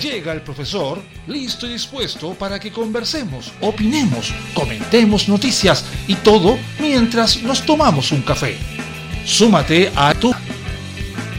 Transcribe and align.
Llega 0.00 0.32
el 0.32 0.42
profesor, 0.42 1.02
listo 1.26 1.66
y 1.66 1.72
dispuesto 1.72 2.34
para 2.34 2.58
que 2.58 2.70
conversemos, 2.70 3.52
opinemos, 3.60 4.32
comentemos 4.54 5.28
noticias 5.28 5.84
y 6.06 6.14
todo 6.14 6.58
mientras 6.80 7.42
nos 7.42 7.66
tomamos 7.66 8.12
un 8.12 8.22
café. 8.22 8.56
Súmate 9.24 9.92
a 9.94 10.14
tu... 10.14 10.34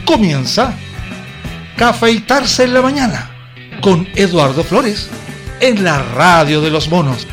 Comienza 0.04 0.74
Cafeitarse 1.76 2.64
en 2.64 2.74
la 2.74 2.82
mañana 2.82 3.30
con 3.80 4.06
Eduardo 4.14 4.62
Flores 4.62 5.08
en 5.60 5.82
la 5.82 6.02
radio 6.02 6.60
de 6.60 6.70
los 6.70 6.88
monos. 6.88 7.26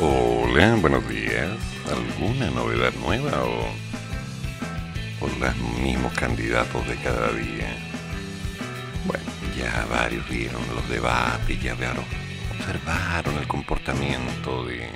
Hola, 0.00 0.74
buenos 0.80 1.08
días. 1.08 1.50
¿Alguna 1.90 2.50
novedad 2.50 2.92
nueva 3.00 3.44
o, 3.44 3.83
mismos 5.80 6.12
candidatos 6.14 6.86
de 6.86 6.96
cada 6.96 7.32
día? 7.32 7.76
Bueno, 9.06 9.24
ya 9.56 9.86
varios 9.90 10.28
vieron 10.28 10.62
los 10.74 10.88
debates, 10.88 11.62
ya 11.62 11.74
vieron, 11.74 12.04
observaron 12.58 13.36
el 13.38 13.46
comportamiento 13.46 14.64
de 14.64 14.88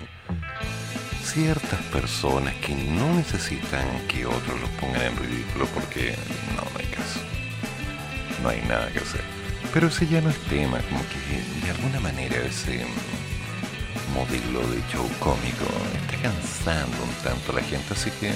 ciertas 1.23 1.81
personas 1.93 2.55
que 2.57 2.75
no 2.75 3.15
necesitan 3.15 3.87
que 4.09 4.25
otros 4.25 4.61
los 4.61 4.71
pongan 4.81 5.03
en 5.03 5.17
ridículo 5.17 5.67
porque 5.75 6.17
no, 6.57 6.63
hay 6.79 6.87
caso. 6.87 7.21
No 8.43 8.49
hay 8.49 8.63
nada 8.63 8.91
que 8.91 9.01
hacer. 9.01 9.23
Pero 9.73 9.89
ese 9.89 10.07
ya 10.07 10.21
no 10.21 10.31
es 10.31 10.39
tema, 10.49 10.79
como 10.89 11.03
que 11.09 11.67
de 11.67 11.71
alguna 11.71 12.01
manera 12.01 12.37
ese 12.37 12.87
modelo 14.15 14.67
de 14.69 14.81
show 14.91 15.07
cómico 15.21 15.67
está 16.01 16.17
cansando 16.23 16.97
un 17.05 17.13
tanto 17.23 17.53
a 17.53 17.57
la 17.57 17.63
gente, 17.63 17.93
así 17.93 18.11
que 18.13 18.33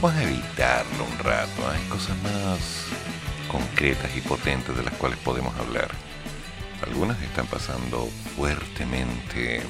vamos 0.00 0.16
a 0.16 0.22
evitarlo 0.22 1.04
un 1.04 1.18
rato. 1.18 1.68
Hay 1.70 1.82
cosas 1.88 2.16
más 2.22 2.86
concretas 3.50 4.10
y 4.16 4.20
potentes 4.22 4.74
de 4.74 4.82
las 4.82 4.94
cuales 4.94 5.18
podemos 5.18 5.54
hablar. 5.56 5.90
Algunas 6.86 7.20
están 7.20 7.46
pasando 7.46 8.08
fuertemente 8.36 9.62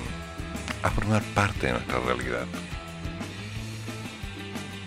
a 0.83 0.91
formar 0.91 1.23
parte 1.35 1.67
de 1.67 1.73
nuestra 1.73 1.99
realidad. 1.99 2.47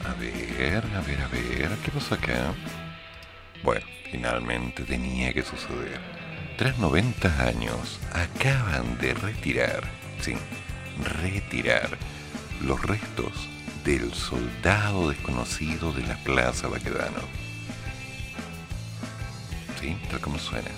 A 0.05 0.13
ver, 0.13 0.85
a 0.95 1.01
ver, 1.01 1.21
a 1.21 1.27
ver, 1.27 1.77
¿qué 1.83 1.91
pasa 1.91 2.15
acá? 2.15 2.53
Bueno, 3.63 3.85
finalmente 4.11 4.83
tenía 4.83 5.33
que 5.33 5.43
suceder. 5.43 5.99
Tras 6.57 6.77
90 6.77 7.45
años, 7.45 7.99
acaban 8.13 8.97
de 8.99 9.13
retirar, 9.13 9.83
sí, 10.21 10.35
retirar 11.21 11.97
los 12.61 12.81
restos 12.83 13.49
del 13.83 14.13
soldado 14.13 15.09
desconocido 15.09 15.91
de 15.91 16.05
la 16.07 16.15
Plaza 16.23 16.67
Baquedano. 16.67 17.21
¿Sí? 19.79 19.97
Tal 20.09 20.19
como 20.21 20.39
suena 20.39 20.69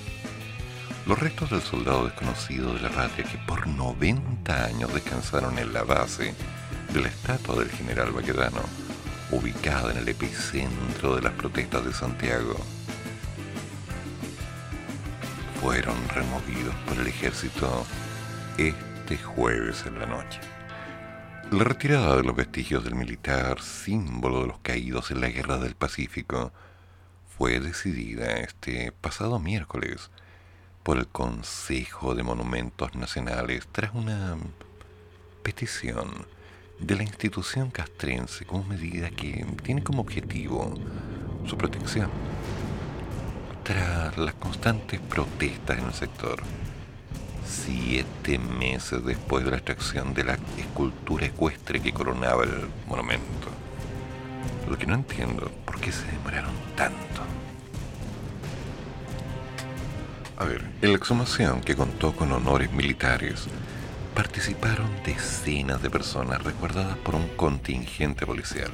los 1.06 1.20
restos 1.20 1.52
del 1.52 1.62
soldado 1.62 2.06
desconocido 2.06 2.74
de 2.74 2.82
la 2.82 2.90
patria 2.90 3.26
que 3.26 3.38
por 3.38 3.68
90 3.68 4.66
años 4.66 4.92
descansaron 4.92 5.60
en 5.60 5.72
la 5.72 5.84
base 5.84 6.34
de 6.92 7.02
la 7.02 7.10
estatua 7.10 7.60
del 7.60 7.70
general 7.70 8.12
Baquedano, 8.12 8.62
ubicada 9.30 9.92
en 9.92 10.00
el 10.00 10.08
epicentro 10.08 11.16
de 11.16 11.22
las 11.22 11.34
protestas 11.34 11.86
de 11.86 11.94
Santiago, 11.94 12.56
fueron 15.62 15.96
removidos 16.10 16.76
por 16.88 16.98
el 16.98 17.08
ejército 17.08 17.86
este 18.58 19.18
jueves 19.18 19.84
en 19.86 20.00
la 20.00 20.08
noche. 20.08 20.55
La 21.52 21.64
retirada 21.64 22.18
de 22.18 22.24
los 22.24 22.36
vestigios 22.36 22.84
del 22.84 22.96
militar, 22.96 23.62
símbolo 23.62 24.42
de 24.42 24.48
los 24.48 24.58
caídos 24.60 25.12
en 25.12 25.22
la 25.22 25.30
Guerra 25.30 25.58
del 25.58 25.76
Pacífico, 25.76 26.52
fue 27.38 27.60
decidida 27.60 28.38
este 28.38 28.92
pasado 28.92 29.40
miércoles 29.40 30.10
por 30.82 30.98
el 30.98 31.08
Consejo 31.08 32.16
de 32.16 32.24
Monumentos 32.24 32.96
Nacionales 32.96 33.68
tras 33.72 33.94
una 33.94 34.38
petición 35.44 36.26
de 36.80 36.96
la 36.96 37.04
institución 37.04 37.70
castrense 37.70 38.46
como 38.46 38.64
medida 38.64 39.12
que 39.12 39.46
tiene 39.64 39.84
como 39.84 40.02
objetivo 40.02 40.74
su 41.46 41.58
protección. 41.58 42.10
Tras 43.64 44.18
las 44.18 44.34
constantes 44.34 45.00
protestas 45.00 45.78
en 45.78 45.86
el 45.86 45.94
sector, 45.94 46.42
siete 47.48 48.38
meses 48.38 49.04
después 49.06 49.46
de 49.46 49.52
la 49.52 49.58
extracción 49.58 50.14
de 50.14 50.24
la 50.24 50.38
escultura 50.58 51.26
ecuestre 51.26 51.82
que 51.82 51.94
coronaba 51.94 52.44
el 52.44 52.68
monumento. 52.88 53.50
Lo 54.70 54.78
que 54.78 54.88
no 54.88 54.96
entiendo, 54.96 55.52
¿por 55.66 55.80
qué 55.80 55.92
se 55.92 56.06
demoraron 56.08 56.54
tanto? 56.76 57.22
A 60.38 60.46
ver, 60.46 60.66
en 60.82 60.92
la 60.92 60.98
exhumación 60.98 61.62
que 61.62 61.76
contó 61.76 62.14
con 62.16 62.32
honores 62.32 62.72
militares, 62.72 63.46
participaron 64.14 64.90
decenas 65.06 65.82
de 65.82 65.90
personas 65.90 66.44
recuerdadas 66.44 66.98
por 66.98 67.16
un 67.16 67.28
contingente 67.36 68.26
policial. 68.26 68.72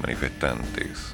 Manifestantes, 0.00 1.10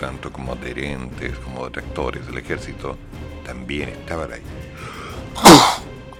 tanto 0.00 0.32
como 0.32 0.52
adherentes 0.52 1.36
como 1.38 1.64
detractores 1.64 2.26
del 2.26 2.38
ejército, 2.38 2.96
también 3.44 3.88
estaban 3.88 4.32
ahí. 4.32 4.42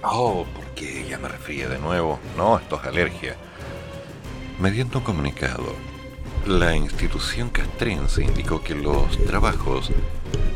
Oh, 0.01 0.45
¿por 0.55 0.65
qué 0.75 1.05
ya 1.09 1.17
me 1.17 1.27
refería 1.27 1.67
de 1.67 1.77
nuevo? 1.77 2.19
No, 2.37 2.57
esto 2.57 2.79
es 2.79 2.87
alergia. 2.87 3.35
Mediante 4.57 4.97
un 4.97 5.03
comunicado, 5.03 5.75
la 6.47 6.73
institución 6.73 7.49
castrense 7.49 8.23
indicó 8.23 8.63
que 8.63 8.75
los 8.75 9.17
trabajos 9.25 9.91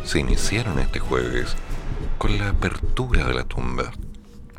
se 0.05 0.19
iniciaron 0.19 0.79
este 0.79 0.99
jueves 0.99 1.57
con 2.17 2.37
la 2.37 2.49
apertura 2.49 3.25
de 3.25 3.33
la 3.33 3.43
tumba, 3.43 3.91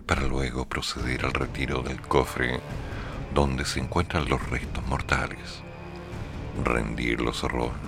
para 0.04 0.26
luego 0.26 0.66
proceder 0.68 1.24
al 1.24 1.32
retiro 1.32 1.80
del 1.80 2.02
cofre 2.02 2.60
donde 3.32 3.64
se 3.64 3.80
encuentran 3.80 4.28
los 4.28 4.50
restos 4.50 4.86
mortales, 4.86 5.62
rendir 6.62 7.22
los 7.22 7.42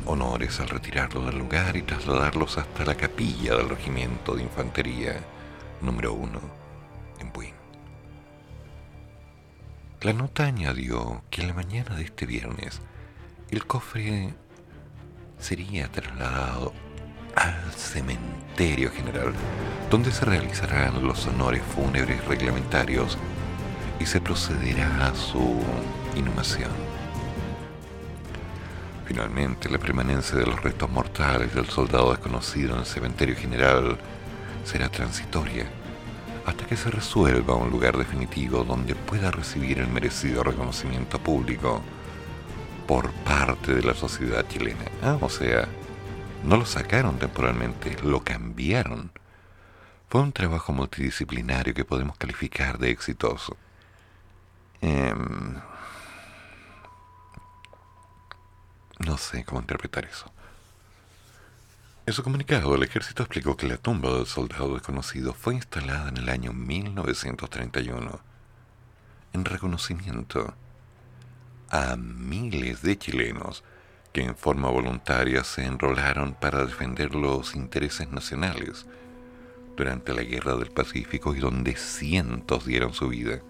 honores 0.07 0.61
al 0.61 0.71
retirarlo 0.71 1.27
del 1.27 1.39
lugar 1.39 1.77
y 1.77 1.83
trasladarlos 1.83 2.57
hasta 2.57 2.87
la 2.87 2.95
capilla 2.95 3.55
del 3.55 3.69
regimiento 3.69 4.35
de 4.35 4.45
infantería 4.45 5.21
número 5.83 6.15
1 6.15 6.56
La 10.07 10.13
nota 10.13 10.45
añadió 10.45 11.25
que 11.31 11.41
en 11.41 11.49
la 11.49 11.55
mañana 11.55 11.97
de 11.97 12.05
este 12.05 12.27
viernes 12.27 12.81
el 13.51 13.67
cofre 13.67 14.35
sería 15.39 15.89
trasladado 15.89 16.73
al 17.35 17.73
cementerio 17.73 18.93
general, 18.93 19.33
donde 19.91 20.13
se 20.13 20.25
realizarán 20.25 21.05
los 21.05 21.27
honores 21.27 21.63
fúnebres 21.75 22.25
reglamentarios 22.27 23.19
y 23.99 24.07
se 24.07 24.21
procederá 24.21 25.09
a 25.09 25.15
su 25.17 25.61
inhumación. 26.15 26.71
Finalmente, 29.07 29.69
la 29.69 29.79
permanencia 29.79 30.39
de 30.39 30.47
los 30.47 30.63
restos 30.63 30.89
mortales 30.89 31.53
del 31.53 31.67
soldado 31.67 32.13
desconocido 32.13 32.75
en 32.75 32.81
el 32.81 32.87
cementerio 32.87 33.35
general 33.35 33.99
será 34.65 34.89
transitoria 34.89 35.67
hasta 36.47 36.65
que 36.65 36.77
se 36.77 36.91
resuelva 36.91 37.57
un 37.57 37.71
lugar 37.71 37.99
definitivo 37.99 38.63
donde 38.63 38.95
pueda 38.95 39.33
recibir 39.33 39.81
el 39.81 39.89
merecido 39.89 40.45
reconocimiento 40.45 41.19
público 41.19 41.83
por 42.87 43.11
parte 43.25 43.75
de 43.75 43.83
la 43.83 43.95
sociedad 43.95 44.47
chilena. 44.49 44.85
Ah, 45.03 45.19
o 45.21 45.29
sea, 45.29 45.67
no 46.45 46.57
lo 46.57 46.65
sacaron 46.65 47.19
temporalmente, 47.19 47.97
lo 48.05 48.23
cambiaron. 48.23 49.11
Fue 50.09 50.21
un 50.21 50.33
trabajo 50.33 50.73
multidisciplinario 50.73 51.75
que 51.75 51.85
podemos 51.85 52.17
calificar 52.17 52.79
de 52.79 52.91
exitoso. 52.91 53.57
Em, 54.81 55.57
no 59.01 59.19
sé 59.19 59.45
cómo 59.45 59.61
interpretar 59.61 60.05
eso. 60.05 60.31
En 62.07 62.13
su 62.13 62.23
comunicado, 62.23 62.73
el 62.77 62.85
ejército 62.85 63.25
explicó 63.25 63.57
que 63.57 63.67
la 63.67 63.79
tumba 63.79 64.13
del 64.13 64.27
soldado 64.27 64.75
desconocido 64.75 65.35
fue 65.35 65.55
instalada 65.55 66.09
en 66.09 66.19
el 66.19 66.29
año 66.29 66.53
1931 66.53 68.21
en 69.33 69.45
reconocimiento 69.45 70.55
a 71.69 71.97
miles 71.97 72.83
de 72.83 72.97
chilenos 72.97 73.65
que 74.13 74.23
en 74.23 74.37
forma 74.37 74.71
voluntaria 74.71 75.43
se 75.43 75.65
enrolaron 75.65 76.35
para 76.35 76.65
defender 76.65 77.13
los 77.13 77.57
intereses 77.57 78.09
nacionales 78.09 78.87
durante 79.77 80.15
la 80.15 80.23
Guerra 80.23 80.55
del 80.55 80.71
Pacífico 80.71 81.35
y 81.35 81.41
donde 81.41 81.75
cientos 81.75 82.67
dieron 82.67 82.95
su 82.95 83.09
vida. 83.09 83.41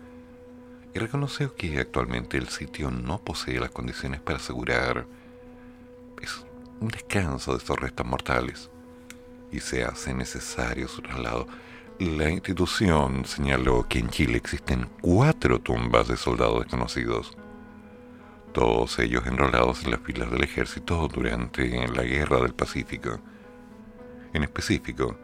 Y 0.95 0.99
reconoció 0.99 1.55
que 1.57 1.79
actualmente 1.79 2.39
el 2.39 2.49
sitio 2.49 2.91
no 2.91 3.19
posee 3.19 3.61
las 3.61 3.71
condiciones 3.71 4.23
para 4.23 4.39
asegurar 4.39 5.07
un 6.81 6.89
descanso 6.89 7.53
de 7.53 7.59
estos 7.59 7.79
restos 7.79 8.07
mortales 8.07 8.71
y 9.51 9.61
se 9.61 9.85
hace 9.85 10.15
necesario 10.15 10.89
su 10.89 11.03
traslado. 11.03 11.47
La 11.99 12.31
institución 12.31 13.25
señaló 13.25 13.87
que 13.89 13.99
en 13.99 14.11
Chile 14.11 14.37
existen 14.37 14.91
cuatro 15.01 15.59
tumbas 15.61 16.09
de 16.09 16.17
soldados 16.17 16.61
desconocidos 16.61 17.37
todos 18.57 18.99
ellos 19.01 19.27
enrolados 19.27 19.85
en 19.85 19.91
las 19.91 20.01
filas 20.01 20.31
del 20.31 20.43
ejército 20.43 21.09
durante 21.09 21.87
la 21.89 22.03
Guerra 22.05 22.41
del 22.41 22.55
Pacífico. 22.55 23.21
En 24.33 24.45
específico, 24.45 25.19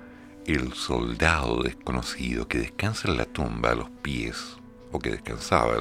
el 0.44 0.74
soldado 0.74 1.62
desconocido 1.62 2.46
que 2.46 2.58
descansa 2.58 3.08
en 3.08 3.16
la 3.16 3.24
tumba 3.24 3.70
a 3.70 3.74
los 3.74 3.88
pies, 3.88 4.58
o 4.90 4.98
que 4.98 5.12
descansaba 5.12 5.76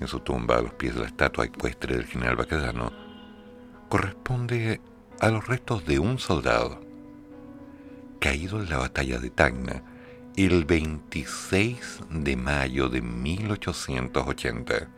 en 0.00 0.08
su 0.08 0.20
tumba 0.20 0.56
a 0.56 0.62
los 0.62 0.72
pies 0.72 0.94
de 0.94 1.02
la 1.02 1.08
estatua 1.08 1.44
ecuestre 1.44 1.96
del 1.96 2.06
general 2.06 2.36
Baquedano, 2.36 2.90
corresponde 3.88 4.80
a 5.20 5.30
los 5.30 5.46
restos 5.46 5.86
de 5.86 5.98
un 5.98 6.18
soldado 6.18 6.80
caído 8.20 8.60
en 8.60 8.68
la 8.68 8.78
batalla 8.78 9.18
de 9.18 9.30
Tacna 9.30 9.82
el 10.36 10.64
26 10.64 12.00
de 12.10 12.36
mayo 12.36 12.88
de 12.88 13.00
1880, 13.02 14.88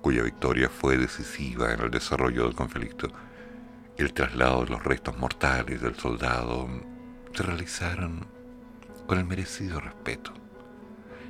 cuya 0.00 0.22
victoria 0.22 0.68
fue 0.68 0.96
decisiva 0.96 1.72
en 1.72 1.80
el 1.80 1.90
desarrollo 1.90 2.44
del 2.44 2.54
conflicto. 2.54 3.08
El 3.96 4.12
traslado 4.12 4.64
de 4.64 4.70
los 4.70 4.82
restos 4.82 5.16
mortales 5.18 5.80
del 5.80 5.94
soldado 5.94 6.68
se 7.32 7.42
realizaron 7.42 8.26
con 9.06 9.18
el 9.18 9.24
merecido 9.24 9.78
respeto 9.80 10.32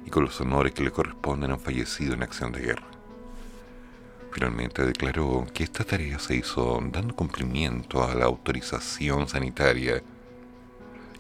y 0.07 0.11
con 0.11 0.25
los 0.25 0.41
honores 0.41 0.73
que 0.73 0.85
le 0.85 0.93
corresponden 0.93 1.51
a 1.51 1.55
un 1.55 1.61
fallecido 1.61 2.15
en 2.15 2.23
acción 2.23 2.53
de 2.53 2.61
guerra. 2.61 2.94
Finalmente 4.35 4.85
declaró 4.85 5.47
que 5.55 5.63
esta 5.63 5.85
tarea 5.85 6.19
se 6.19 6.35
hizo 6.35 6.83
dando 6.91 7.15
cumplimiento 7.15 8.03
a 8.03 8.17
la 8.17 8.25
autorización 8.25 9.29
sanitaria 9.29 10.03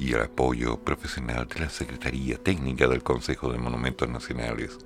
y 0.00 0.14
el 0.14 0.22
apoyo 0.22 0.81
profesional 0.81 1.46
de 1.46 1.61
la 1.61 1.70
Secretaría 1.70 2.38
Técnica 2.38 2.88
del 2.88 3.05
Consejo 3.05 3.52
de 3.52 3.58
Monumentos 3.58 4.08
Nacionales 4.08 4.78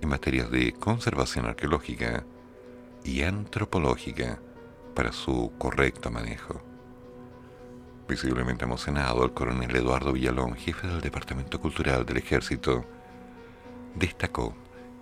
en 0.00 0.08
materias 0.08 0.50
de 0.50 0.72
conservación 0.72 1.44
arqueológica 1.44 2.24
y 3.04 3.20
antropológica 3.20 4.40
para 4.94 5.12
su 5.12 5.52
correcto 5.58 6.10
manejo. 6.10 6.62
Visiblemente 8.08 8.64
emocionado, 8.64 9.22
el 9.26 9.34
coronel 9.34 9.76
Eduardo 9.76 10.14
Villalón, 10.14 10.54
jefe 10.54 10.86
del 10.86 11.02
Departamento 11.02 11.60
Cultural 11.60 12.06
del 12.06 12.16
Ejército, 12.16 12.86
destacó 13.94 14.56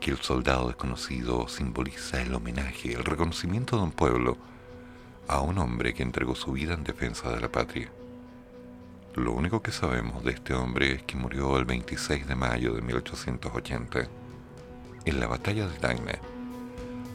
que 0.04 0.10
el 0.10 0.18
soldado 0.18 0.66
desconocido 0.66 1.48
simboliza 1.48 2.20
el 2.20 2.34
homenaje, 2.34 2.92
el 2.92 3.04
reconocimiento 3.04 3.78
de 3.78 3.84
un 3.84 3.90
pueblo 3.90 4.36
a 5.28 5.40
un 5.40 5.56
hombre 5.56 5.94
que 5.94 6.02
entregó 6.02 6.34
su 6.34 6.52
vida 6.52 6.74
en 6.74 6.84
defensa 6.84 7.30
de 7.30 7.40
la 7.40 7.50
patria. 7.50 7.88
Lo 9.14 9.32
único 9.32 9.62
que 9.62 9.72
sabemos 9.72 10.22
de 10.22 10.32
este 10.32 10.52
hombre 10.52 10.92
es 10.92 11.02
que 11.04 11.16
murió 11.16 11.56
el 11.56 11.64
26 11.64 12.26
de 12.26 12.34
mayo 12.34 12.74
de 12.74 12.82
1880 12.82 14.06
en 15.06 15.20
la 15.20 15.26
batalla 15.26 15.66
de 15.68 15.78
Tacna. 15.78 16.18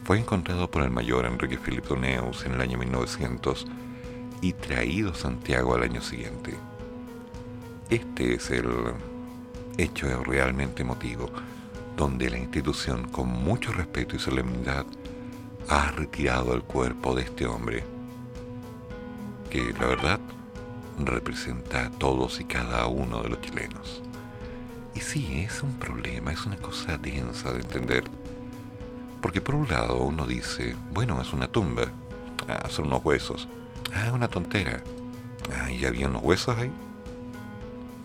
Fue 0.02 0.18
encontrado 0.18 0.68
por 0.68 0.82
el 0.82 0.90
mayor 0.90 1.26
Enrique 1.26 1.58
Filipe 1.58 1.96
Neus 1.96 2.44
en 2.44 2.54
el 2.54 2.60
año 2.60 2.76
1900 2.76 3.68
y 4.40 4.52
traído 4.54 5.12
a 5.12 5.14
Santiago 5.14 5.76
al 5.76 5.84
año 5.84 6.02
siguiente. 6.02 6.54
Este 7.88 8.34
es 8.34 8.50
el 8.50 8.68
hecho 9.78 10.24
realmente 10.24 10.82
emotivo, 10.82 11.30
donde 12.00 12.30
la 12.30 12.38
institución, 12.38 13.08
con 13.08 13.28
mucho 13.28 13.72
respeto 13.72 14.16
y 14.16 14.18
solemnidad, 14.18 14.86
ha 15.68 15.90
retirado 15.90 16.54
el 16.54 16.62
cuerpo 16.62 17.14
de 17.14 17.24
este 17.24 17.44
hombre, 17.44 17.84
que 19.50 19.74
la 19.78 19.86
verdad 19.86 20.20
representa 20.98 21.84
a 21.84 21.90
todos 21.90 22.40
y 22.40 22.44
cada 22.44 22.86
uno 22.86 23.22
de 23.22 23.28
los 23.28 23.42
chilenos. 23.42 24.00
Y 24.94 25.00
sí, 25.00 25.42
es 25.46 25.62
un 25.62 25.74
problema, 25.74 26.32
es 26.32 26.46
una 26.46 26.56
cosa 26.56 26.96
densa 26.96 27.52
de 27.52 27.60
entender. 27.60 28.04
Porque 29.20 29.42
por 29.42 29.54
un 29.54 29.68
lado 29.68 29.98
uno 29.98 30.26
dice, 30.26 30.74
bueno, 30.94 31.20
es 31.20 31.34
una 31.34 31.48
tumba, 31.48 31.84
ah, 32.48 32.66
son 32.70 32.86
unos 32.86 33.04
huesos, 33.04 33.46
ah, 33.94 34.10
una 34.14 34.28
tontera, 34.28 34.82
ah, 35.54 35.70
¿y 35.70 35.84
había 35.84 36.08
unos 36.08 36.22
huesos 36.22 36.56
ahí? 36.56 36.72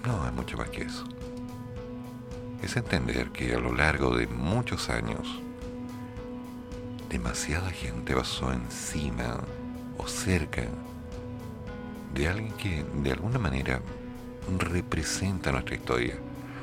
No, 0.06 0.28
es 0.28 0.34
mucho 0.34 0.58
más 0.58 0.68
que 0.68 0.82
eso. 0.82 1.06
Es 2.66 2.76
entender 2.76 3.30
que 3.30 3.54
a 3.54 3.60
lo 3.60 3.76
largo 3.76 4.18
de 4.18 4.26
muchos 4.26 4.90
años, 4.90 5.40
demasiada 7.10 7.70
gente 7.70 8.16
pasó 8.16 8.52
encima 8.52 9.38
o 10.00 10.08
cerca 10.08 10.64
de 12.16 12.28
alguien 12.28 12.54
que 12.54 12.84
de 13.04 13.12
alguna 13.12 13.38
manera 13.38 13.82
representa 14.58 15.52
nuestra 15.52 15.76
historia. 15.76 16.16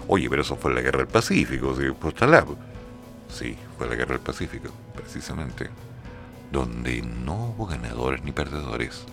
Oye, 0.09 0.29
pero 0.29 0.43
eso 0.43 0.57
fue 0.57 0.75
la 0.75 0.81
guerra 0.81 0.99
del 0.99 1.07
Pacífico, 1.07 1.73
¿sí? 1.77 1.93
Pues 1.93 2.15
sí, 3.29 3.57
fue 3.79 3.87
la 3.87 3.95
guerra 3.95 4.15
del 4.15 4.25
Pacífico, 4.25 4.71
precisamente, 4.97 5.71
donde 6.51 7.01
no 7.01 7.47
hubo 7.47 7.67
ganadores 7.67 8.25
ni 8.25 8.33
perdedores, 8.33 9.05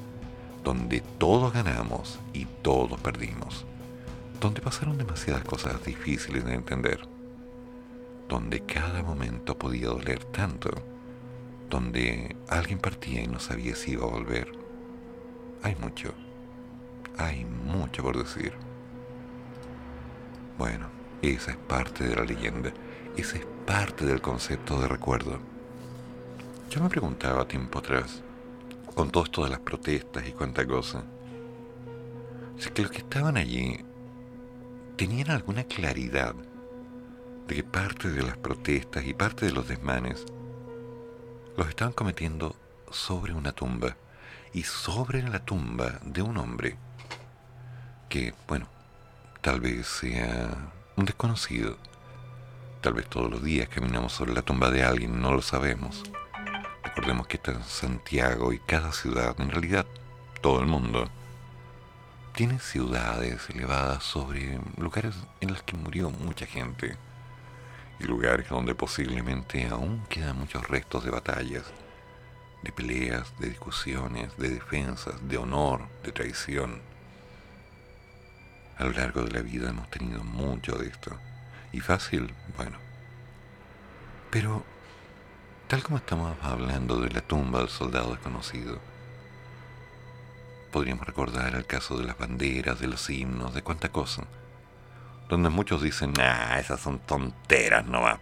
donde 0.64 1.02
todos 1.20 1.54
ganamos 1.54 2.20
y 2.34 2.46
todos 2.64 3.00
perdimos, 3.00 3.68
donde 4.40 4.62
pasaron 4.62 4.98
demasiadas 4.98 5.44
cosas 5.44 5.84
difíciles 5.84 6.46
de 6.46 6.54
entender, 6.54 7.02
donde 8.28 8.62
cada 8.62 9.04
momento 9.04 9.58
podía 9.58 9.88
doler 9.88 10.24
tanto, 10.26 10.70
donde 11.70 12.36
alguien 12.48 12.80
partía 12.80 13.22
y 13.22 13.28
no 13.28 13.40
sabía 13.40 13.76
si 13.76 13.92
iba 13.92 14.06
a 14.06 14.10
volver. 14.10 14.52
Hay 15.62 15.76
mucho 15.76 16.14
hay 17.20 17.44
mucho 17.46 18.02
por 18.02 18.18
decir. 18.18 18.54
Bueno, 20.58 20.88
esa 21.22 21.52
es 21.52 21.58
parte 21.58 22.06
de 22.06 22.16
la 22.16 22.24
leyenda, 22.24 22.72
esa 23.18 23.38
es 23.38 23.46
parte 23.66 24.06
del 24.06 24.22
concepto 24.22 24.80
de 24.80 24.88
recuerdo. 24.88 25.40
Yo 26.70 26.82
me 26.82 26.90
preguntaba 26.90 27.48
tiempo 27.48 27.80
atrás, 27.80 28.24
con 28.96 29.12
todo 29.12 29.26
esto 29.26 29.44
de 29.44 29.50
las 29.50 29.60
protestas 29.60 30.28
y 30.28 30.32
cuánta 30.32 30.66
cosa, 30.66 31.04
si 32.58 32.70
que 32.70 32.84
los 32.84 32.92
que 32.92 33.00
estaban 33.00 33.38
allí 33.38 33.84
tenían 35.00 35.32
alguna 35.32 35.64
claridad 35.64 36.36
de 37.48 37.56
que 37.56 37.64
parte 37.64 38.10
de 38.10 38.22
las 38.22 38.36
protestas 38.36 39.06
y 39.06 39.14
parte 39.14 39.46
de 39.46 39.54
los 39.54 39.66
desmanes 39.66 40.26
los 41.56 41.70
estaban 41.70 41.94
cometiendo 41.94 42.54
sobre 42.92 43.32
una 43.32 43.54
tumba 43.54 43.96
y 44.52 44.64
sobre 44.64 45.24
la 45.24 45.40
tumba 45.40 46.02
de 46.04 46.22
un 46.22 46.36
hombre 46.36 46.76
que, 48.10 48.34
bueno, 48.46 48.68
tal 49.40 49.62
vez 49.62 49.88
sea 49.88 50.74
un 50.98 51.06
desconocido. 51.06 51.78
Tal 52.82 52.92
vez 52.92 53.08
todos 53.08 53.32
los 53.32 53.42
días 53.42 53.70
caminamos 53.70 54.12
sobre 54.12 54.34
la 54.34 54.42
tumba 54.42 54.70
de 54.70 54.84
alguien, 54.84 55.22
no 55.22 55.32
lo 55.32 55.42
sabemos. 55.42 56.04
Recordemos 56.84 57.26
que 57.26 57.38
está 57.38 57.54
en 57.54 57.64
Santiago 57.64 58.52
y 58.52 58.60
cada 58.60 58.92
ciudad, 58.92 59.40
en 59.40 59.50
realidad 59.50 59.86
todo 60.42 60.60
el 60.60 60.68
mundo, 60.68 61.10
tiene 62.40 62.58
ciudades 62.60 63.50
elevadas 63.50 64.02
sobre 64.02 64.62
lugares 64.78 65.14
en 65.42 65.50
los 65.50 65.62
que 65.62 65.76
murió 65.76 66.10
mucha 66.10 66.46
gente 66.46 66.96
y 68.00 68.06
lugares 68.06 68.48
donde 68.48 68.74
posiblemente 68.74 69.68
aún 69.68 70.06
quedan 70.08 70.40
muchos 70.40 70.66
restos 70.70 71.04
de 71.04 71.12
batallas, 71.12 71.66
de 72.64 72.72
peleas, 72.72 73.38
de 73.40 73.50
discusiones, 73.50 74.38
de 74.38 74.52
defensas, 74.52 75.16
de 75.28 75.36
honor, 75.36 75.82
de 76.02 76.14
traición. 76.14 76.82
A 78.78 78.86
lo 78.86 78.92
largo 78.92 79.24
de 79.24 79.32
la 79.32 79.42
vida 79.42 79.72
hemos 79.72 79.90
tenido 79.90 80.24
mucho 80.24 80.78
de 80.78 80.88
esto. 80.88 81.12
Y 81.74 81.82
fácil, 81.82 82.34
bueno. 82.56 82.78
Pero, 84.32 84.64
tal 85.68 85.84
como 85.84 85.98
estamos 85.98 86.38
hablando 86.42 87.02
de 87.02 87.10
la 87.10 87.20
tumba 87.20 87.60
del 87.60 87.68
soldado 87.68 88.12
desconocido, 88.12 88.80
podríamos 90.72 91.06
recordar 91.06 91.56
el 91.56 91.66
caso 91.66 91.98
de 91.98 92.06
las 92.06 92.18
banderas, 92.18 92.80
de 92.80 92.88
los 92.88 93.10
himnos, 93.10 93.54
de 93.54 93.62
cuánta 93.62 93.90
cosa, 93.90 94.26
donde 95.28 95.50
muchos 95.50 95.82
dicen, 95.82 96.14
ah, 96.20 96.58
esas 96.60 96.80
son 96.80 97.00
tonteras 97.00 97.86
nomás. 97.86 98.20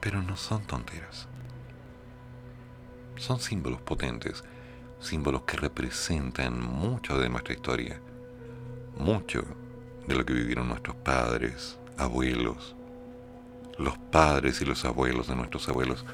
Pero 0.00 0.22
no 0.22 0.36
son 0.36 0.62
tonteras. 0.66 1.28
Son 3.16 3.38
símbolos 3.38 3.80
potentes, 3.82 4.42
símbolos 5.00 5.42
que 5.42 5.56
representan 5.56 6.60
mucho 6.60 7.18
de 7.18 7.28
nuestra 7.28 7.54
historia 7.54 8.00
mucho 8.98 9.42
de 10.06 10.14
lo 10.14 10.24
que 10.24 10.32
vivieron 10.32 10.68
nuestros 10.68 10.96
padres, 10.96 11.78
abuelos, 11.96 12.74
los 13.78 13.96
padres 13.98 14.60
y 14.60 14.64
los 14.64 14.84
abuelos 14.84 15.28
de 15.28 15.36
nuestros 15.36 15.68
abuelos, 15.68 16.04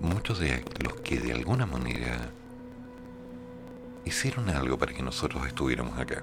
muchos 0.00 0.38
de 0.38 0.64
los 0.82 0.94
que 1.00 1.18
de 1.18 1.32
alguna 1.32 1.66
manera 1.66 2.30
hicieron 4.06 4.48
algo 4.48 4.78
para 4.78 4.94
que 4.94 5.02
nosotros 5.02 5.46
estuviéramos 5.46 5.98
acá. 5.98 6.22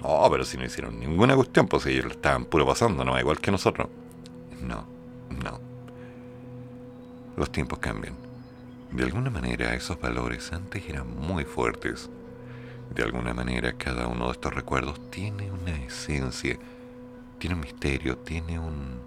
No, 0.00 0.28
pero 0.30 0.44
si 0.44 0.56
no 0.56 0.64
hicieron 0.64 1.00
ninguna 1.00 1.34
cuestión, 1.34 1.66
pues 1.66 1.84
ellos 1.86 2.04
lo 2.04 2.12
estaban 2.12 2.44
puro 2.44 2.64
pasando, 2.64 3.04
¿no? 3.04 3.18
Igual 3.18 3.40
que 3.40 3.50
nosotros. 3.50 3.88
No, 4.62 4.86
no. 5.42 5.60
Los 7.36 7.50
tiempos 7.50 7.80
cambian. 7.80 8.14
De 8.92 9.02
alguna 9.02 9.30
manera 9.30 9.74
esos 9.74 10.00
valores 10.00 10.52
antes 10.52 10.88
eran 10.88 11.08
muy 11.16 11.44
fuertes 11.44 12.08
de 12.94 13.04
alguna 13.04 13.32
manera 13.32 13.72
cada 13.74 14.08
uno 14.08 14.26
de 14.26 14.32
estos 14.32 14.52
recuerdos 14.52 15.10
tiene 15.10 15.50
una 15.50 15.76
esencia, 15.84 16.58
tiene 17.38 17.54
un 17.54 17.60
misterio, 17.60 18.18
tiene 18.18 18.58
un... 18.58 19.00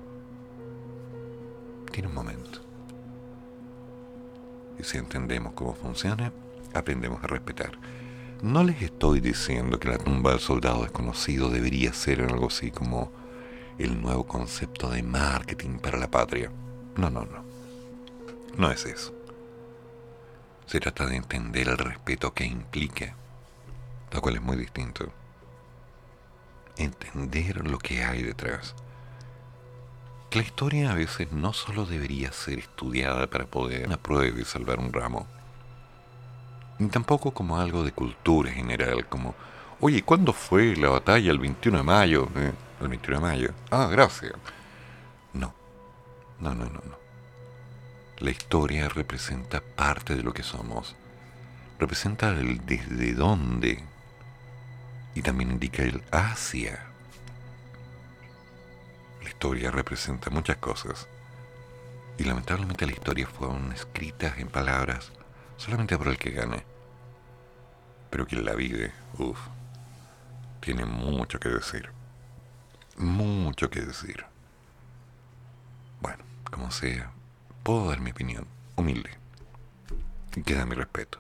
tiene 1.91 2.07
un 2.07 2.15
momento. 2.15 2.59
Y 4.79 4.83
si 4.83 4.97
entendemos 4.97 5.53
cómo 5.53 5.73
funciona, 5.73 6.31
aprendemos 6.73 7.23
a 7.23 7.27
respetar. 7.27 7.77
No 8.41 8.63
les 8.63 8.81
estoy 8.81 9.21
diciendo 9.21 9.79
que 9.79 9.87
la 9.87 9.97
tumba 9.97 10.31
del 10.31 10.39
soldado 10.39 10.81
desconocido 10.81 11.49
debería 11.49 11.93
ser 11.93 12.21
algo 12.21 12.47
así 12.47 12.71
como 12.71 13.11
el 13.77 14.01
nuevo 14.01 14.25
concepto 14.27 14.89
de 14.89 15.01
marketing 15.01 15.79
para 15.79 15.97
la 15.97 16.11
patria. 16.11 16.51
No, 16.97 17.09
no, 17.09 17.25
no. 17.25 17.43
No 18.57 18.71
es 18.71 18.85
eso. 18.85 19.13
Se 20.65 20.79
trata 20.79 21.05
de 21.05 21.15
entender 21.15 21.69
el 21.69 21.77
respeto 21.77 22.33
que 22.33 22.45
implica, 22.45 23.15
lo 24.11 24.21
cual 24.21 24.35
es 24.35 24.41
muy 24.41 24.57
distinto. 24.57 25.11
Entender 26.77 27.67
lo 27.67 27.77
que 27.77 28.03
hay 28.03 28.23
detrás. 28.23 28.75
La 30.31 30.41
historia 30.41 30.91
a 30.91 30.95
veces 30.95 31.31
no 31.31 31.53
solo 31.53 31.85
debería 31.85 32.31
ser 32.31 32.59
estudiada 32.59 33.27
para 33.27 33.45
poder 33.45 33.87
una 33.87 33.99
y 34.35 34.45
salvar 34.45 34.79
un 34.79 34.91
ramo, 34.91 35.27
ni 36.79 36.89
tampoco 36.89 37.31
como 37.31 37.57
algo 37.57 37.83
de 37.83 37.91
cultura 37.91 38.51
general, 38.51 39.07
como, 39.07 39.35
oye, 39.79 40.03
¿cuándo 40.03 40.33
fue 40.33 40.75
la 40.75 40.89
batalla 40.89 41.31
el 41.31 41.39
21 41.39 41.77
de 41.77 41.83
mayo? 41.83 42.29
Eh, 42.35 42.53
el 42.81 42.87
21 42.87 43.19
de 43.19 43.21
mayo. 43.21 43.53
Ah, 43.69 43.87
gracias. 43.91 44.33
No, 45.33 45.53
no, 46.39 46.53
no, 46.53 46.65
no, 46.65 46.81
no. 46.85 47.03
La 48.19 48.31
historia 48.31 48.89
representa 48.89 49.61
parte 49.61 50.15
de 50.15 50.23
lo 50.23 50.33
que 50.33 50.43
somos. 50.43 50.95
Representa 51.79 52.29
el 52.29 52.65
desde 52.65 53.13
dónde. 53.13 53.83
Y 55.15 55.21
también 55.21 55.51
indica 55.51 55.83
el 55.83 56.03
hacia. 56.11 56.87
La 59.21 59.29
historia 59.29 59.71
representa 59.71 60.29
muchas 60.29 60.57
cosas. 60.57 61.07
Y 62.17 62.23
lamentablemente 62.23 62.85
la 62.85 62.93
historia 62.93 63.27
fueron 63.27 63.71
escritas 63.71 64.37
en 64.37 64.47
palabras 64.47 65.11
solamente 65.57 65.97
por 65.97 66.07
el 66.07 66.17
que 66.17 66.31
gane. 66.31 66.63
Pero 68.09 68.27
quien 68.27 68.45
la 68.45 68.53
vive, 68.53 68.91
uff, 69.17 69.39
tiene 70.59 70.85
mucho 70.85 71.39
que 71.39 71.49
decir. 71.49 71.89
Mucho 72.97 73.69
que 73.69 73.81
decir. 73.81 74.25
Bueno, 75.99 76.23
como 76.49 76.71
sea, 76.71 77.11
puedo 77.63 77.89
dar 77.89 77.99
mi 77.99 78.11
opinión, 78.11 78.47
humilde. 78.75 79.11
Y 80.35 80.43
queda 80.43 80.65
mi 80.65 80.75
respeto. 80.75 81.19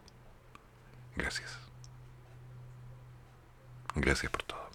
Gracias. 1.15 1.57
Gracias 3.95 4.31
por 4.31 4.43
todo. 4.43 4.69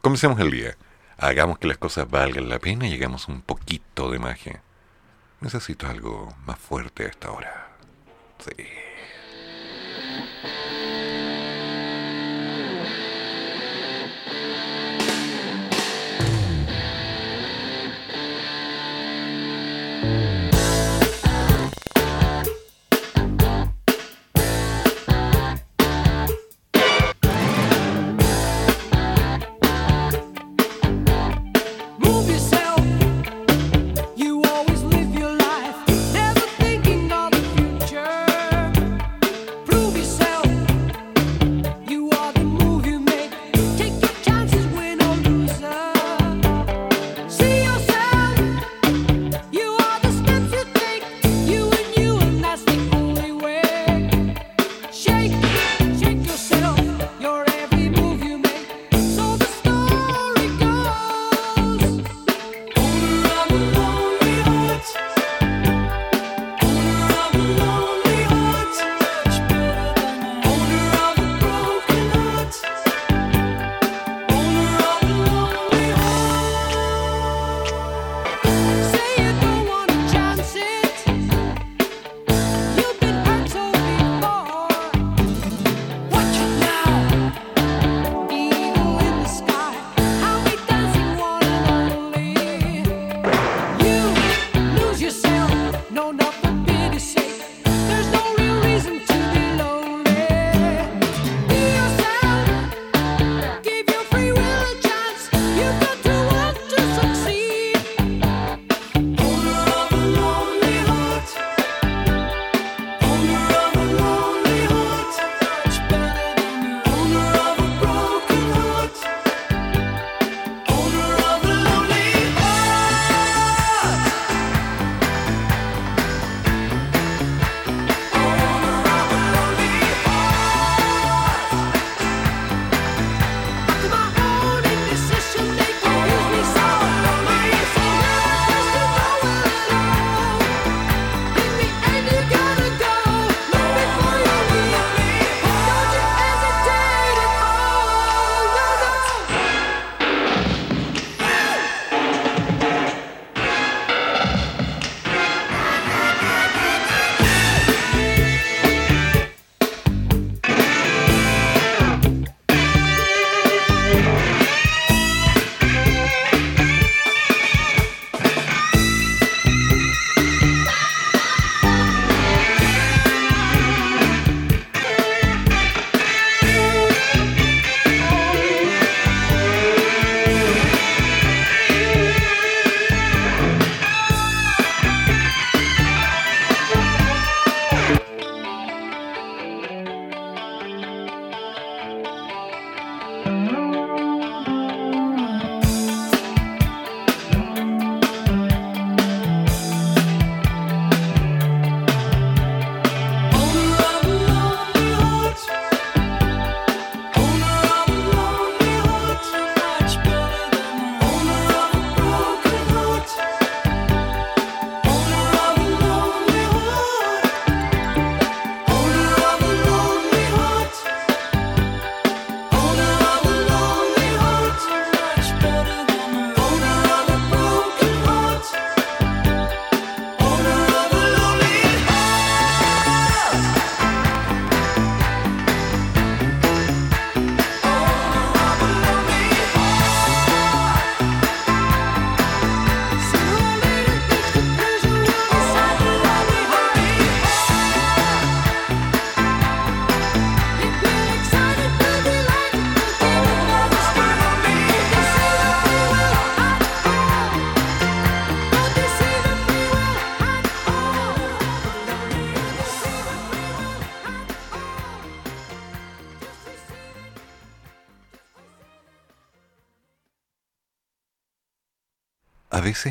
Comencemos 0.00 0.38
el 0.40 0.50
día. 0.50 0.76
Hagamos 1.18 1.58
que 1.58 1.66
las 1.66 1.78
cosas 1.78 2.08
valgan 2.10 2.48
la 2.48 2.58
pena 2.58 2.86
y 2.86 2.94
hagamos 2.94 3.28
un 3.28 3.42
poquito 3.42 4.10
de 4.10 4.18
magia. 4.18 4.62
Necesito 5.40 5.86
algo 5.86 6.34
más 6.46 6.58
fuerte 6.58 7.04
a 7.04 7.08
esta 7.08 7.30
hora. 7.30 7.65
Sí. 8.38 8.85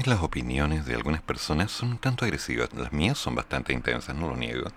Las 0.03 0.21
opiniones 0.21 0.85
de 0.85 0.95
algunas 0.95 1.21
personas 1.21 1.71
son 1.71 1.91
un 1.91 1.97
tanto 1.97 2.25
agresivas. 2.25 2.69
Las 2.73 2.91
mías 2.91 3.17
son 3.17 3.35
bastante 3.35 3.73
intensas, 3.73 4.15
no 4.15 4.27
lo 4.27 4.35
niego. 4.35 4.67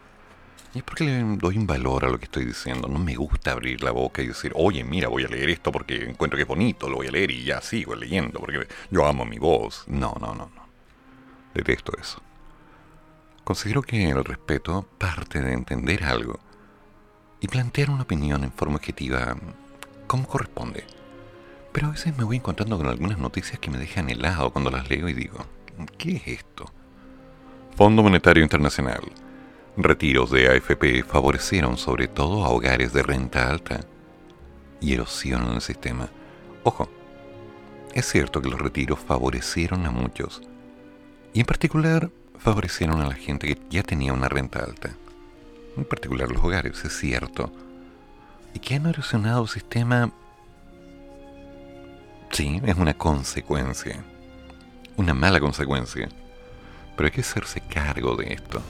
Y 0.74 0.78
es 0.78 0.84
porque 0.84 1.04
le 1.04 1.22
doy 1.36 1.56
un 1.56 1.66
valor 1.66 2.04
a 2.04 2.08
lo 2.08 2.18
que 2.18 2.26
estoy 2.26 2.44
diciendo. 2.44 2.88
No 2.88 2.98
me 2.98 3.16
gusta 3.16 3.52
abrir 3.52 3.82
la 3.82 3.90
boca 3.90 4.22
y 4.22 4.28
decir, 4.28 4.52
oye, 4.54 4.84
mira, 4.84 5.08
voy 5.08 5.24
a 5.24 5.28
leer 5.28 5.50
esto 5.50 5.72
porque 5.72 6.04
encuentro 6.04 6.36
que 6.36 6.42
es 6.42 6.48
bonito, 6.48 6.88
lo 6.88 6.96
voy 6.96 7.08
a 7.08 7.10
leer 7.10 7.30
y 7.30 7.44
ya 7.44 7.60
sigo 7.60 7.94
leyendo 7.94 8.38
porque 8.38 8.66
yo 8.90 9.06
amo 9.06 9.24
mi 9.24 9.38
voz. 9.38 9.84
No, 9.86 10.14
no, 10.20 10.34
no, 10.34 10.50
no. 10.54 10.68
Detesto 11.54 11.92
eso. 11.98 12.22
Considero 13.44 13.82
que 13.82 14.10
el 14.10 14.24
respeto 14.24 14.86
parte 14.98 15.40
de 15.40 15.52
entender 15.52 16.04
algo 16.04 16.38
y 17.40 17.48
plantear 17.48 17.90
una 17.90 18.02
opinión 18.02 18.44
en 18.44 18.52
forma 18.52 18.76
objetiva 18.76 19.36
como 20.06 20.26
corresponde. 20.26 20.84
Pero 21.78 21.90
a 21.90 21.92
veces 21.92 22.18
me 22.18 22.24
voy 22.24 22.38
encontrando 22.38 22.76
con 22.76 22.88
algunas 22.88 23.18
noticias 23.18 23.60
que 23.60 23.70
me 23.70 23.78
dejan 23.78 24.10
helado 24.10 24.50
cuando 24.50 24.68
las 24.68 24.90
leo 24.90 25.08
y 25.08 25.12
digo, 25.12 25.46
¿qué 25.96 26.16
es 26.16 26.26
esto? 26.26 26.64
Fondo 27.76 28.02
Monetario 28.02 28.42
Internacional 28.42 29.02
Retiros 29.76 30.32
de 30.32 30.48
AFP 30.48 31.04
favorecieron 31.04 31.76
sobre 31.76 32.08
todo 32.08 32.44
a 32.44 32.48
hogares 32.48 32.92
de 32.92 33.04
renta 33.04 33.48
alta 33.48 33.82
y 34.80 34.92
erosionan 34.92 35.54
el 35.54 35.60
sistema. 35.60 36.08
Ojo, 36.64 36.90
es 37.94 38.06
cierto 38.06 38.42
que 38.42 38.50
los 38.50 38.60
retiros 38.60 38.98
favorecieron 38.98 39.86
a 39.86 39.92
muchos 39.92 40.42
y 41.32 41.38
en 41.38 41.46
particular 41.46 42.10
favorecieron 42.40 43.00
a 43.02 43.06
la 43.06 43.14
gente 43.14 43.54
que 43.54 43.60
ya 43.70 43.84
tenía 43.84 44.12
una 44.12 44.28
renta 44.28 44.64
alta. 44.64 44.90
En 45.76 45.84
particular 45.84 46.28
los 46.28 46.42
hogares, 46.42 46.84
es 46.84 46.98
cierto. 46.98 47.52
Y 48.52 48.58
que 48.58 48.74
han 48.74 48.86
erosionado 48.86 49.42
el 49.42 49.48
sistema, 49.48 50.10
sí, 52.30 52.60
es 52.64 52.76
una 52.76 52.94
consecuencia. 52.94 54.02
Una 54.96 55.14
mala 55.14 55.40
consecuencia. 55.40 56.08
Pero 56.96 57.06
hay 57.06 57.12
que 57.12 57.20
hacerse 57.20 57.60
cargo 57.60 58.16
de 58.16 58.32
esto. 58.32 58.60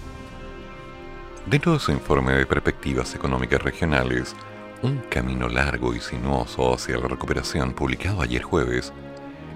Dentro 1.47 1.73
de 1.73 1.79
su 1.79 1.93
informe 1.93 2.33
de 2.33 2.47
perspectivas 2.47 3.15
económicas 3.15 3.63
regionales, 3.63 4.37
un 4.83 4.99
camino 5.09 5.49
largo 5.49 5.95
y 5.95 6.01
sinuoso 6.01 6.75
hacia 6.75 6.99
la 6.99 7.09
recuperación 7.09 7.73
publicado 7.73 8.21
ayer 8.21 8.43
jueves, 8.43 8.93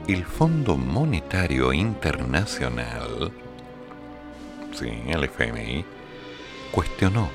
el 0.09 0.25
Fondo 0.25 0.77
Monetario 0.77 1.73
Internacional, 1.73 3.33
sí, 4.73 4.91
el 5.07 5.25
FMI, 5.25 5.85
cuestionó 6.73 7.29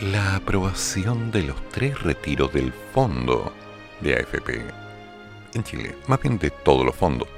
la 0.00 0.36
aprobación 0.36 1.30
de 1.30 1.42
los 1.42 1.68
tres 1.68 2.00
retiros 2.02 2.52
del 2.52 2.72
fondo 2.92 3.52
de 4.00 4.14
AFP 4.14 4.81
en 5.54 5.64
Chile, 5.64 5.96
más 6.06 6.20
bien 6.20 6.38
de 6.38 6.50
todos 6.50 6.84
los 6.84 6.94
fondos, 6.94 7.28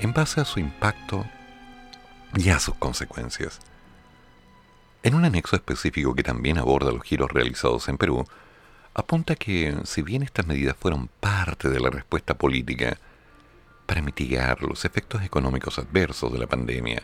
en 0.00 0.12
base 0.12 0.40
a 0.40 0.44
su 0.44 0.60
impacto 0.60 1.26
y 2.34 2.50
a 2.50 2.58
sus 2.58 2.74
consecuencias. 2.74 3.60
En 5.02 5.14
un 5.14 5.24
anexo 5.24 5.56
específico 5.56 6.14
que 6.14 6.22
también 6.22 6.58
aborda 6.58 6.90
los 6.90 7.02
giros 7.04 7.30
realizados 7.30 7.88
en 7.88 7.96
Perú, 7.96 8.26
apunta 8.94 9.36
que 9.36 9.76
si 9.84 10.02
bien 10.02 10.22
estas 10.22 10.46
medidas 10.46 10.76
fueron 10.78 11.08
parte 11.20 11.68
de 11.68 11.80
la 11.80 11.90
respuesta 11.90 12.34
política 12.34 12.98
para 13.86 14.02
mitigar 14.02 14.62
los 14.62 14.84
efectos 14.84 15.22
económicos 15.22 15.78
adversos 15.78 16.32
de 16.32 16.38
la 16.38 16.46
pandemia, 16.46 17.02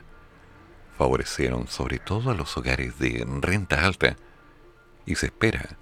favorecieron 0.98 1.68
sobre 1.68 1.98
todo 1.98 2.30
a 2.30 2.34
los 2.34 2.56
hogares 2.56 2.98
de 2.98 3.24
renta 3.40 3.84
alta 3.84 4.16
y 5.06 5.14
se 5.14 5.26
espera 5.26 5.76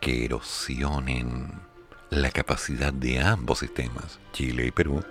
que 0.00 0.24
erosionen 0.24 1.67
la 2.10 2.30
capacidad 2.30 2.92
de 2.92 3.20
ambos 3.20 3.60
sistemas, 3.60 4.18
Chile 4.32 4.66
y 4.66 4.70
Perú, 4.70 5.02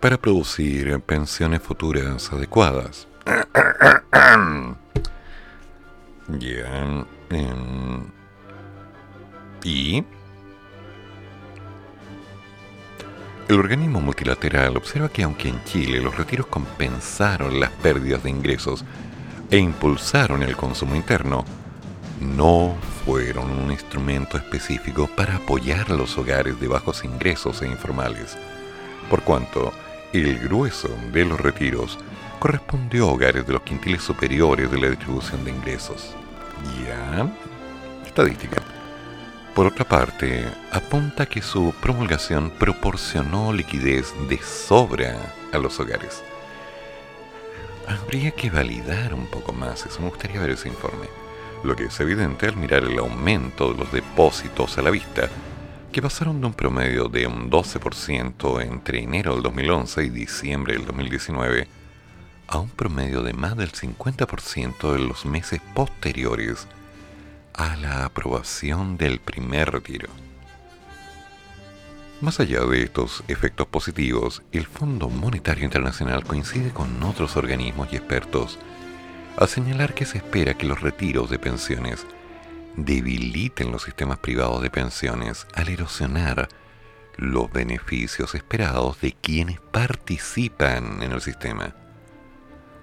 para 0.00 0.18
producir 0.18 1.00
pensiones 1.00 1.62
futuras 1.62 2.32
adecuadas. 2.32 3.06
Ya. 6.38 7.06
y. 9.64 10.04
El 13.48 13.58
organismo 13.58 14.02
multilateral 14.02 14.76
observa 14.76 15.08
que 15.08 15.22
aunque 15.22 15.48
en 15.48 15.64
Chile 15.64 16.00
los 16.02 16.14
retiros 16.14 16.46
compensaron 16.48 17.58
las 17.58 17.70
pérdidas 17.70 18.22
de 18.22 18.28
ingresos 18.28 18.84
e 19.50 19.56
impulsaron 19.56 20.42
el 20.42 20.54
consumo 20.54 20.94
interno, 20.94 21.46
no 22.20 22.76
fueron 23.04 23.50
un 23.50 23.70
instrumento 23.70 24.36
específico 24.36 25.08
para 25.16 25.36
apoyar 25.36 25.90
los 25.90 26.16
hogares 26.18 26.60
de 26.60 26.68
bajos 26.68 27.04
ingresos 27.04 27.62
e 27.62 27.66
informales, 27.66 28.36
por 29.08 29.22
cuanto 29.22 29.72
el 30.12 30.38
grueso 30.38 30.88
de 31.12 31.24
los 31.24 31.40
retiros 31.40 31.98
correspondió 32.38 33.08
a 33.08 33.12
hogares 33.12 33.46
de 33.46 33.52
los 33.52 33.62
quintiles 33.62 34.02
superiores 34.02 34.70
de 34.70 34.78
la 34.78 34.88
distribución 34.88 35.44
de 35.44 35.50
ingresos. 35.50 36.14
Ya. 36.86 37.30
Estadística. 38.06 38.62
Por 39.54 39.66
otra 39.66 39.84
parte, 39.84 40.44
apunta 40.70 41.26
que 41.26 41.42
su 41.42 41.74
promulgación 41.80 42.50
proporcionó 42.50 43.52
liquidez 43.52 44.14
de 44.28 44.38
sobra 44.38 45.34
a 45.52 45.58
los 45.58 45.80
hogares. 45.80 46.22
Habría 47.88 48.30
que 48.30 48.50
validar 48.50 49.14
un 49.14 49.26
poco 49.26 49.52
más 49.52 49.84
eso, 49.84 50.00
me 50.00 50.10
gustaría 50.10 50.40
ver 50.40 50.50
ese 50.50 50.68
informe. 50.68 51.17
Lo 51.64 51.74
que 51.74 51.84
es 51.86 52.00
evidente 52.00 52.46
al 52.46 52.56
mirar 52.56 52.84
el 52.84 52.98
aumento 52.98 53.72
de 53.72 53.78
los 53.78 53.92
depósitos 53.92 54.78
a 54.78 54.82
la 54.82 54.90
vista, 54.90 55.28
que 55.92 56.02
pasaron 56.02 56.40
de 56.40 56.46
un 56.46 56.54
promedio 56.54 57.08
de 57.08 57.26
un 57.26 57.50
12% 57.50 58.62
entre 58.62 59.02
enero 59.02 59.34
del 59.34 59.42
2011 59.42 60.04
y 60.04 60.08
diciembre 60.10 60.74
del 60.74 60.86
2019 60.86 61.68
a 62.46 62.58
un 62.58 62.70
promedio 62.70 63.22
de 63.22 63.34
más 63.34 63.56
del 63.56 63.72
50% 63.72 64.96
en 64.96 65.08
los 65.08 65.26
meses 65.26 65.60
posteriores 65.74 66.66
a 67.54 67.76
la 67.76 68.04
aprobación 68.04 68.96
del 68.96 69.18
primer 69.18 69.70
retiro. 69.72 70.08
Más 72.20 72.40
allá 72.40 72.64
de 72.64 72.82
estos 72.82 73.22
efectos 73.28 73.66
positivos, 73.66 74.42
el 74.50 74.66
Fondo 74.66 75.08
Monetario 75.08 75.64
Internacional 75.64 76.24
coincide 76.24 76.70
con 76.70 77.02
otros 77.02 77.36
organismos 77.36 77.88
y 77.92 77.96
expertos 77.96 78.58
a 79.38 79.46
señalar 79.46 79.94
que 79.94 80.04
se 80.04 80.18
espera 80.18 80.54
que 80.54 80.66
los 80.66 80.80
retiros 80.80 81.30
de 81.30 81.38
pensiones 81.38 82.04
debiliten 82.76 83.70
los 83.70 83.84
sistemas 83.84 84.18
privados 84.18 84.62
de 84.62 84.70
pensiones 84.70 85.46
al 85.54 85.68
erosionar 85.68 86.48
los 87.16 87.50
beneficios 87.50 88.34
esperados 88.34 89.00
de 89.00 89.12
quienes 89.12 89.60
participan 89.60 91.02
en 91.02 91.12
el 91.12 91.20
sistema 91.20 91.74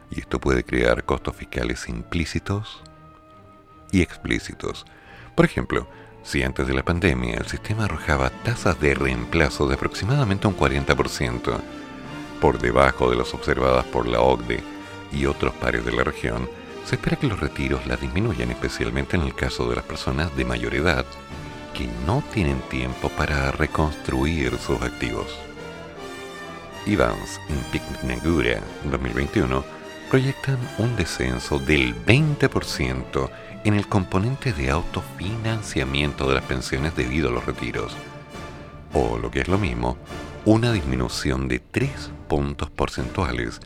y 0.09 0.21
esto 0.21 0.39
puede 0.39 0.63
crear 0.63 1.03
costos 1.03 1.35
fiscales 1.35 1.89
implícitos 1.89 2.81
y 3.91 4.01
explícitos. 4.01 4.85
Por 5.35 5.45
ejemplo, 5.45 5.89
si 6.23 6.43
antes 6.43 6.67
de 6.67 6.73
la 6.73 6.83
pandemia 6.83 7.35
el 7.35 7.47
sistema 7.47 7.85
arrojaba 7.85 8.29
tasas 8.43 8.79
de 8.79 8.93
reemplazo 8.93 9.67
de 9.67 9.75
aproximadamente 9.75 10.47
un 10.47 10.55
40%, 10.55 11.59
por 12.39 12.59
debajo 12.59 13.09
de 13.09 13.17
las 13.17 13.33
observadas 13.33 13.85
por 13.85 14.07
la 14.07 14.21
OCDE 14.21 14.74
y 15.15 15.25
otros 15.25 15.53
pares 15.55 15.85
de 15.85 15.91
la 15.91 16.03
región, 16.03 16.49
se 16.85 16.95
espera 16.95 17.17
que 17.17 17.27
los 17.27 17.39
retiros 17.39 17.87
la 17.87 17.95
disminuyan, 17.95 18.51
especialmente 18.51 19.15
en 19.15 19.23
el 19.23 19.33
caso 19.33 19.67
de 19.69 19.75
las 19.75 19.85
personas 19.85 20.35
de 20.35 20.45
mayor 20.45 20.75
edad 20.75 21.05
que 21.73 21.87
no 22.05 22.23
tienen 22.33 22.59
tiempo 22.69 23.09
para 23.09 23.51
reconstruir 23.51 24.57
sus 24.57 24.81
activos. 24.81 25.27
Evans 26.85 27.39
en 27.49 28.07
Negura 28.07 28.61
2021 28.83 29.65
proyectan 30.09 30.57
un 30.77 30.95
descenso 30.95 31.57
del 31.57 31.95
20% 32.05 33.29
en 33.63 33.73
el 33.73 33.87
componente 33.87 34.53
de 34.53 34.69
autofinanciamiento 34.69 36.27
de 36.27 36.35
las 36.35 36.43
pensiones 36.43 36.95
debido 36.95 37.29
a 37.29 37.31
los 37.31 37.45
retiros, 37.45 37.93
o 38.93 39.17
lo 39.17 39.31
que 39.31 39.41
es 39.41 39.47
lo 39.47 39.57
mismo, 39.57 39.97
una 40.45 40.71
disminución 40.71 41.47
de 41.47 41.59
3 41.59 42.11
puntos 42.27 42.69
porcentuales 42.69 43.59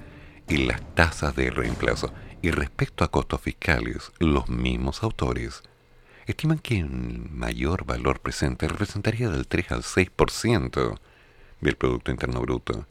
en 0.49 0.67
las 0.67 0.81
tasas 0.95 1.35
de 1.35 1.51
reemplazo. 1.51 2.13
Y 2.41 2.51
respecto 2.51 3.03
a 3.03 3.11
costos 3.11 3.41
fiscales, 3.41 4.11
los 4.19 4.49
mismos 4.49 5.03
autores 5.03 5.61
estiman 6.25 6.59
que 6.59 6.83
un 6.83 7.29
mayor 7.33 7.85
valor 7.85 8.19
presente 8.19 8.67
representaría 8.67 9.29
del 9.29 9.47
3 9.47 9.71
al 9.71 9.83
6% 9.83 10.99
del 11.61 11.75
Producto 11.75 12.11
Interno 12.11 12.41
Bruto 12.41 12.85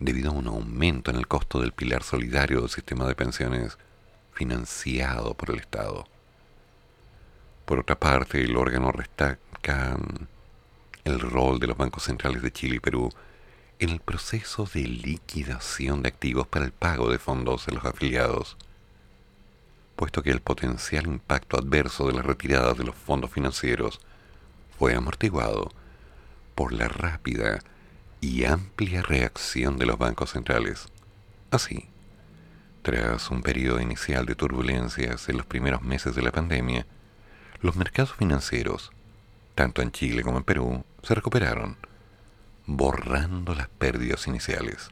debido 0.00 0.30
a 0.30 0.34
un 0.34 0.48
aumento 0.48 1.10
en 1.10 1.16
el 1.16 1.28
costo 1.28 1.60
del 1.60 1.72
pilar 1.72 2.02
solidario 2.02 2.60
del 2.60 2.70
sistema 2.70 3.06
de 3.06 3.14
pensiones 3.14 3.78
financiado 4.32 5.34
por 5.34 5.50
el 5.50 5.60
Estado. 5.60 6.06
Por 7.64 7.78
otra 7.78 7.98
parte, 7.98 8.42
el 8.42 8.56
órgano 8.56 8.90
destaca 8.96 9.96
el 11.04 11.20
rol 11.20 11.60
de 11.60 11.68
los 11.68 11.76
bancos 11.76 12.04
centrales 12.04 12.42
de 12.42 12.52
Chile 12.52 12.76
y 12.76 12.80
Perú 12.80 13.10
el 13.84 13.98
proceso 13.98 14.68
de 14.72 14.82
liquidación 14.82 16.02
de 16.02 16.08
activos 16.08 16.46
para 16.46 16.64
el 16.64 16.70
pago 16.70 17.10
de 17.10 17.18
fondos 17.18 17.66
de 17.66 17.72
los 17.72 17.84
afiliados, 17.84 18.56
puesto 19.96 20.22
que 20.22 20.30
el 20.30 20.40
potencial 20.40 21.08
impacto 21.08 21.58
adverso 21.58 22.06
de 22.06 22.12
las 22.12 22.24
retiradas 22.24 22.78
de 22.78 22.84
los 22.84 22.94
fondos 22.94 23.32
financieros 23.32 24.00
fue 24.78 24.94
amortiguado 24.94 25.72
por 26.54 26.72
la 26.72 26.86
rápida 26.86 27.58
y 28.20 28.44
amplia 28.44 29.02
reacción 29.02 29.78
de 29.78 29.86
los 29.86 29.98
bancos 29.98 30.30
centrales. 30.30 30.86
Así, 31.50 31.88
tras 32.82 33.30
un 33.32 33.42
periodo 33.42 33.80
inicial 33.80 34.26
de 34.26 34.36
turbulencias 34.36 35.28
en 35.28 35.38
los 35.38 35.46
primeros 35.46 35.82
meses 35.82 36.14
de 36.14 36.22
la 36.22 36.30
pandemia, 36.30 36.86
los 37.60 37.74
mercados 37.74 38.14
financieros, 38.14 38.92
tanto 39.56 39.82
en 39.82 39.90
Chile 39.90 40.22
como 40.22 40.38
en 40.38 40.44
Perú, 40.44 40.84
se 41.02 41.16
recuperaron, 41.16 41.76
borrando 42.76 43.54
las 43.54 43.68
pérdidas 43.68 44.26
iniciales. 44.26 44.90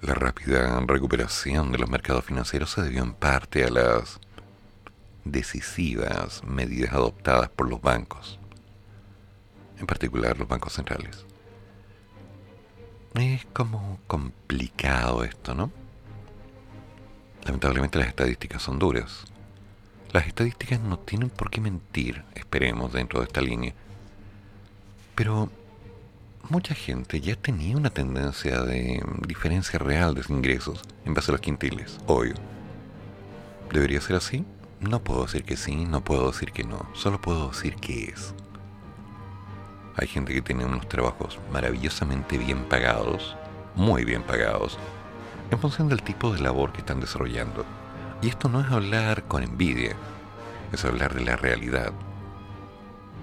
La 0.00 0.14
rápida 0.14 0.78
recuperación 0.86 1.72
de 1.72 1.78
los 1.78 1.90
mercados 1.90 2.24
financieros 2.24 2.70
se 2.70 2.82
debió 2.82 3.02
en 3.02 3.14
parte 3.14 3.64
a 3.64 3.70
las 3.70 4.20
decisivas 5.24 6.42
medidas 6.44 6.92
adoptadas 6.92 7.48
por 7.48 7.68
los 7.68 7.80
bancos, 7.80 8.38
en 9.78 9.86
particular 9.86 10.38
los 10.38 10.48
bancos 10.48 10.74
centrales. 10.74 11.24
Es 13.14 13.44
como 13.46 13.98
complicado 14.06 15.24
esto, 15.24 15.54
¿no? 15.54 15.72
Lamentablemente 17.44 17.98
las 17.98 18.08
estadísticas 18.08 18.62
son 18.62 18.78
duras. 18.78 19.24
Las 20.12 20.26
estadísticas 20.26 20.80
no 20.80 20.98
tienen 20.98 21.30
por 21.30 21.50
qué 21.50 21.60
mentir, 21.60 22.24
esperemos, 22.34 22.92
dentro 22.92 23.20
de 23.20 23.26
esta 23.26 23.40
línea. 23.40 23.74
Pero 25.14 25.50
mucha 26.50 26.74
gente 26.74 27.20
ya 27.20 27.36
tenía 27.36 27.76
una 27.76 27.90
tendencia 27.90 28.62
de 28.62 29.02
diferencia 29.26 29.78
real 29.78 30.14
de 30.14 30.22
ingresos 30.28 30.82
en 31.04 31.14
base 31.14 31.30
a 31.30 31.32
los 31.32 31.40
quintiles, 31.40 31.98
obvio. 32.06 32.34
¿Debería 33.72 34.00
ser 34.00 34.16
así? 34.16 34.44
No 34.80 35.02
puedo 35.02 35.22
decir 35.22 35.44
que 35.44 35.56
sí, 35.56 35.84
no 35.84 36.02
puedo 36.02 36.30
decir 36.30 36.52
que 36.52 36.64
no, 36.64 36.88
solo 36.94 37.20
puedo 37.20 37.48
decir 37.48 37.76
que 37.76 38.04
es. 38.04 38.34
Hay 39.96 40.06
gente 40.06 40.32
que 40.32 40.42
tiene 40.42 40.64
unos 40.64 40.88
trabajos 40.88 41.38
maravillosamente 41.52 42.38
bien 42.38 42.64
pagados, 42.64 43.36
muy 43.74 44.04
bien 44.04 44.22
pagados, 44.22 44.78
en 45.50 45.58
función 45.58 45.88
del 45.88 46.02
tipo 46.02 46.32
de 46.32 46.40
labor 46.40 46.72
que 46.72 46.78
están 46.78 47.00
desarrollando. 47.00 47.64
Y 48.22 48.28
esto 48.28 48.48
no 48.48 48.60
es 48.60 48.70
hablar 48.70 49.24
con 49.24 49.42
envidia, 49.42 49.96
es 50.72 50.84
hablar 50.84 51.14
de 51.14 51.24
la 51.24 51.36
realidad. 51.36 51.92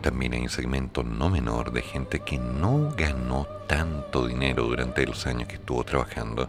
También 0.06 0.34
hay 0.34 0.42
un 0.42 0.50
segmento 0.50 1.02
no 1.02 1.32
menor 1.32 1.72
de 1.72 1.82
gente 1.82 2.20
que 2.20 2.38
no 2.38 2.94
ganó 2.96 3.48
tanto 3.66 4.28
dinero 4.28 4.66
durante 4.66 5.04
los 5.08 5.26
años 5.26 5.48
que 5.48 5.56
estuvo 5.56 5.84
trabajando 5.84 6.48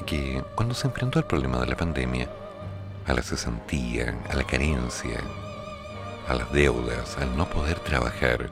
y 0.00 0.04
que 0.04 0.44
cuando 0.54 0.76
se 0.76 0.86
enfrentó 0.86 1.18
al 1.18 1.26
problema 1.26 1.58
de 1.58 1.66
la 1.66 1.76
pandemia, 1.76 2.30
a 3.04 3.14
la 3.14 3.22
cesantía, 3.24 4.16
a 4.30 4.36
la 4.36 4.44
carencia, 4.44 5.18
a 6.28 6.34
las 6.34 6.52
deudas, 6.52 7.18
al 7.18 7.36
no 7.36 7.50
poder 7.50 7.80
trabajar, 7.80 8.48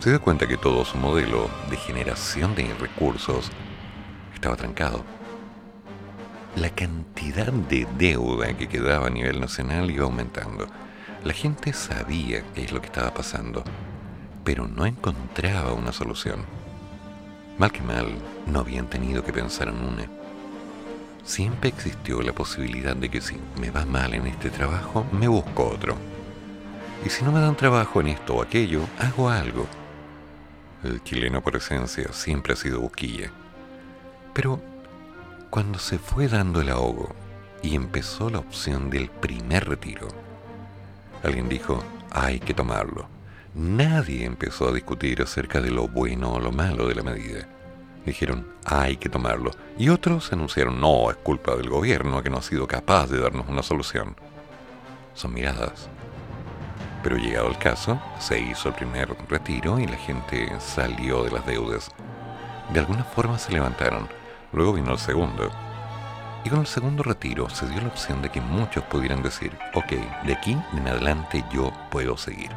se 0.00 0.10
dio 0.10 0.20
cuenta 0.20 0.48
que 0.48 0.56
todo 0.56 0.84
su 0.84 0.98
modelo 0.98 1.48
de 1.70 1.76
generación 1.76 2.56
de 2.56 2.74
recursos 2.80 3.48
estaba 4.34 4.56
trancado. 4.56 5.04
La 6.56 6.70
cantidad 6.70 7.52
de 7.52 7.86
deuda 7.96 8.54
que 8.54 8.68
quedaba 8.68 9.06
a 9.06 9.10
nivel 9.10 9.38
nacional 9.38 9.88
iba 9.88 10.02
aumentando. 10.02 10.66
La 11.24 11.32
gente 11.32 11.72
sabía 11.72 12.44
qué 12.54 12.64
es 12.64 12.72
lo 12.72 12.80
que 12.80 12.86
estaba 12.86 13.12
pasando, 13.12 13.64
pero 14.44 14.68
no 14.68 14.86
encontraba 14.86 15.72
una 15.72 15.92
solución. 15.92 16.44
Mal 17.58 17.72
que 17.72 17.82
mal, 17.82 18.06
no 18.46 18.60
habían 18.60 18.88
tenido 18.88 19.24
que 19.24 19.32
pensar 19.32 19.68
en 19.68 19.76
una. 19.76 20.06
Siempre 21.24 21.70
existió 21.70 22.20
la 22.22 22.32
posibilidad 22.32 22.94
de 22.94 23.08
que 23.08 23.20
si 23.20 23.36
me 23.58 23.70
va 23.70 23.86
mal 23.86 24.14
en 24.14 24.26
este 24.26 24.50
trabajo, 24.50 25.06
me 25.12 25.26
busco 25.26 25.64
otro. 25.64 25.96
Y 27.04 27.08
si 27.08 27.24
no 27.24 27.32
me 27.32 27.40
dan 27.40 27.56
trabajo 27.56 28.00
en 28.00 28.08
esto 28.08 28.36
o 28.36 28.42
aquello, 28.42 28.82
hago 28.98 29.30
algo 29.30 29.66
el 30.84 31.02
chileno 31.02 31.40
por 31.40 31.56
esencia 31.56 32.12
siempre 32.12 32.52
ha 32.52 32.56
sido 32.56 32.80
boquilla. 32.80 33.30
Pero 34.34 34.60
cuando 35.50 35.78
se 35.78 35.98
fue 35.98 36.28
dando 36.28 36.60
el 36.60 36.68
ahogo 36.68 37.14
y 37.62 37.74
empezó 37.74 38.28
la 38.28 38.38
opción 38.38 38.90
del 38.90 39.08
primer 39.08 39.66
retiro, 39.66 40.08
alguien 41.24 41.48
dijo, 41.48 41.82
hay 42.10 42.40
que 42.40 42.54
tomarlo. 42.54 43.08
Nadie 43.54 44.24
empezó 44.24 44.68
a 44.68 44.72
discutir 44.72 45.22
acerca 45.22 45.60
de 45.60 45.70
lo 45.70 45.88
bueno 45.88 46.32
o 46.32 46.40
lo 46.40 46.52
malo 46.52 46.88
de 46.88 46.94
la 46.94 47.02
medida. 47.02 47.48
Dijeron, 48.04 48.46
hay 48.64 48.96
que 48.96 49.08
tomarlo. 49.08 49.50
Y 49.78 49.88
otros 49.88 50.32
anunciaron, 50.32 50.80
no, 50.80 51.10
es 51.10 51.16
culpa 51.16 51.56
del 51.56 51.70
gobierno 51.70 52.22
que 52.22 52.30
no 52.30 52.38
ha 52.38 52.42
sido 52.42 52.66
capaz 52.66 53.06
de 53.08 53.20
darnos 53.20 53.48
una 53.48 53.62
solución. 53.62 54.16
Son 55.14 55.32
miradas 55.32 55.88
pero 57.04 57.18
llegado 57.18 57.48
el 57.48 57.58
caso, 57.58 58.00
se 58.18 58.40
hizo 58.40 58.70
el 58.70 58.74
primer 58.74 59.14
retiro 59.28 59.78
y 59.78 59.86
la 59.86 59.96
gente 59.98 60.50
salió 60.58 61.22
de 61.22 61.32
las 61.32 61.44
deudas. 61.44 61.90
De 62.72 62.80
alguna 62.80 63.04
forma 63.04 63.38
se 63.38 63.52
levantaron. 63.52 64.08
Luego 64.52 64.72
vino 64.72 64.92
el 64.92 64.98
segundo. 64.98 65.50
Y 66.44 66.50
con 66.50 66.60
el 66.60 66.66
segundo 66.66 67.02
retiro 67.02 67.48
se 67.48 67.66
dio 67.66 67.80
la 67.80 67.88
opción 67.88 68.20
de 68.20 68.30
que 68.30 68.40
muchos 68.40 68.84
pudieran 68.84 69.22
decir, 69.22 69.56
ok, 69.74 69.92
de 70.26 70.32
aquí 70.34 70.56
en 70.76 70.88
adelante 70.88 71.44
yo 71.52 71.72
puedo 71.90 72.16
seguir. 72.16 72.50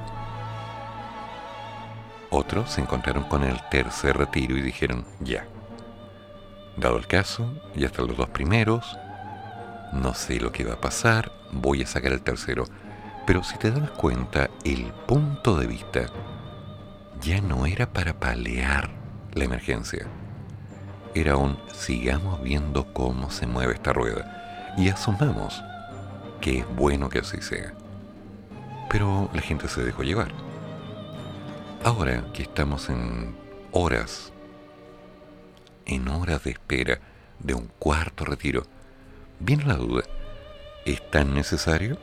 Otros 2.30 2.72
se 2.72 2.82
encontraron 2.82 3.24
con 3.24 3.44
el 3.44 3.58
tercer 3.70 4.18
retiro 4.18 4.58
y 4.58 4.62
dijeron, 4.62 5.06
ya. 5.22 5.48
Dado 6.76 6.98
el 6.98 7.08
caso, 7.08 7.54
ya 7.76 7.88
están 7.88 8.08
los 8.08 8.18
dos 8.18 8.30
primeros, 8.30 8.98
no 9.94 10.14
sé 10.14 10.40
lo 10.40 10.52
que 10.52 10.66
va 10.66 10.74
a 10.74 10.82
pasar, 10.82 11.32
voy 11.52 11.82
a 11.82 11.88
sacar 11.88 12.12
el 12.12 12.22
tercero 12.22 12.66
pero 13.28 13.44
si 13.44 13.58
te 13.58 13.72
das 13.72 13.92
cuenta, 13.92 14.50
el 14.64 14.86
punto 15.06 15.58
de 15.58 15.68
vista 15.68 16.06
ya 17.20 17.42
no 17.42 17.66
era 17.66 17.92
para 17.92 18.18
palear 18.18 18.90
la 19.34 19.44
emergencia. 19.44 20.08
Era 21.18 21.36
un 21.36 21.58
sigamos 21.74 22.44
viendo 22.44 22.94
cómo 22.94 23.32
se 23.32 23.48
mueve 23.48 23.74
esta 23.74 23.92
rueda 23.92 24.76
y 24.78 24.90
asumamos 24.90 25.64
que 26.40 26.60
es 26.60 26.76
bueno 26.76 27.10
que 27.10 27.18
así 27.18 27.42
sea. 27.42 27.74
Pero 28.88 29.28
la 29.34 29.42
gente 29.42 29.68
se 29.68 29.84
dejó 29.84 30.04
llevar. 30.04 30.28
Ahora 31.84 32.24
que 32.34 32.44
estamos 32.44 32.88
en 32.90 33.36
horas, 33.72 34.32
en 35.88 36.08
horas 36.08 36.44
de 36.44 36.52
espera 36.52 37.00
de 37.40 37.56
un 37.56 37.68
cuarto 37.80 38.24
retiro, 38.24 38.68
viene 39.40 39.66
la 39.66 39.74
duda, 39.74 40.04
¿es 40.86 41.02
tan 41.10 41.34
necesario? 41.34 41.98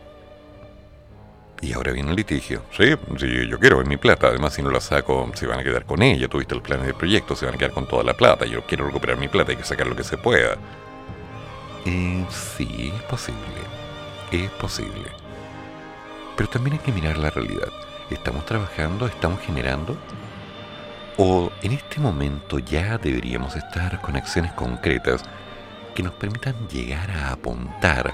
Y 1.65 1.73
ahora 1.73 1.93
viene 1.93 2.11
el 2.11 2.17
litigio. 2.17 2.63
Sí, 2.77 2.95
sí, 3.19 3.49
yo 3.49 3.59
quiero 3.59 3.79
ver 3.79 3.87
mi 3.87 3.97
plata. 3.97 4.27
Además, 4.27 4.53
si 4.53 4.63
no 4.63 4.71
la 4.71 4.83
saco, 4.83 5.31
se 5.35 5.47
van 5.47 5.61
a 5.61 5.65
quedar 5.65 5.87
con 5.87 6.03
ella. 6.03 6.29
Tuviste 6.29 6.55
el 6.55 6.61
plan 6.61 6.85
de 6.85 6.93
proyecto, 6.93 7.35
se 7.35 7.47
van 7.47 7.55
a 7.55 7.59
quedar 7.59 7.71
con 7.71 7.87
toda 7.87 8.05
la 8.05 8.13
plata. 8.13 8.45
Yo 8.45 8.67
quiero 8.67 8.85
recuperar 8.87 9.17
mi 9.17 9.29
plata, 9.29 9.53
hay 9.53 9.57
que 9.57 9.65
sacar 9.65 9.87
lo 9.87 9.97
que 9.97 10.05
se 10.05 10.19
pueda. 10.19 10.59
Y 11.87 12.23
sí, 12.29 12.93
es 12.95 13.03
posible. 13.05 13.41
Es 14.31 14.51
posible. 14.51 15.09
Pero 16.37 16.51
también 16.51 16.75
hay 16.75 16.81
que 16.81 16.93
mirar 16.93 17.17
la 17.17 17.31
realidad. 17.31 17.73
¿Estamos 18.11 18.45
trabajando? 18.45 19.07
¿Estamos 19.07 19.41
generando? 19.41 19.97
¿O 21.17 21.51
en 21.63 21.73
este 21.73 21.99
momento 21.99 22.59
ya 22.59 22.99
deberíamos 22.99 23.57
estar 23.57 24.03
con 24.03 24.17
acciones 24.17 24.53
concretas 24.53 25.23
que 25.95 26.03
nos 26.03 26.13
permitan 26.13 26.69
llegar 26.69 27.11
a 27.11 27.33
apuntar 27.33 28.13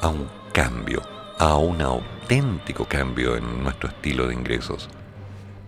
a 0.00 0.06
un 0.06 0.28
cambio? 0.52 1.17
A 1.38 1.56
un 1.56 1.80
auténtico 1.82 2.84
cambio 2.84 3.36
en 3.36 3.62
nuestro 3.62 3.88
estilo 3.88 4.26
de 4.26 4.34
ingresos 4.34 4.88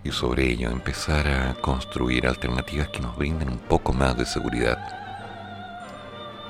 y 0.02 0.10
sobre 0.10 0.50
ello 0.50 0.68
empezar 0.68 1.28
a 1.28 1.54
construir 1.54 2.26
alternativas 2.26 2.88
que 2.88 2.98
nos 2.98 3.16
brinden 3.16 3.50
un 3.50 3.58
poco 3.58 3.92
más 3.92 4.16
de 4.16 4.26
seguridad. 4.26 4.78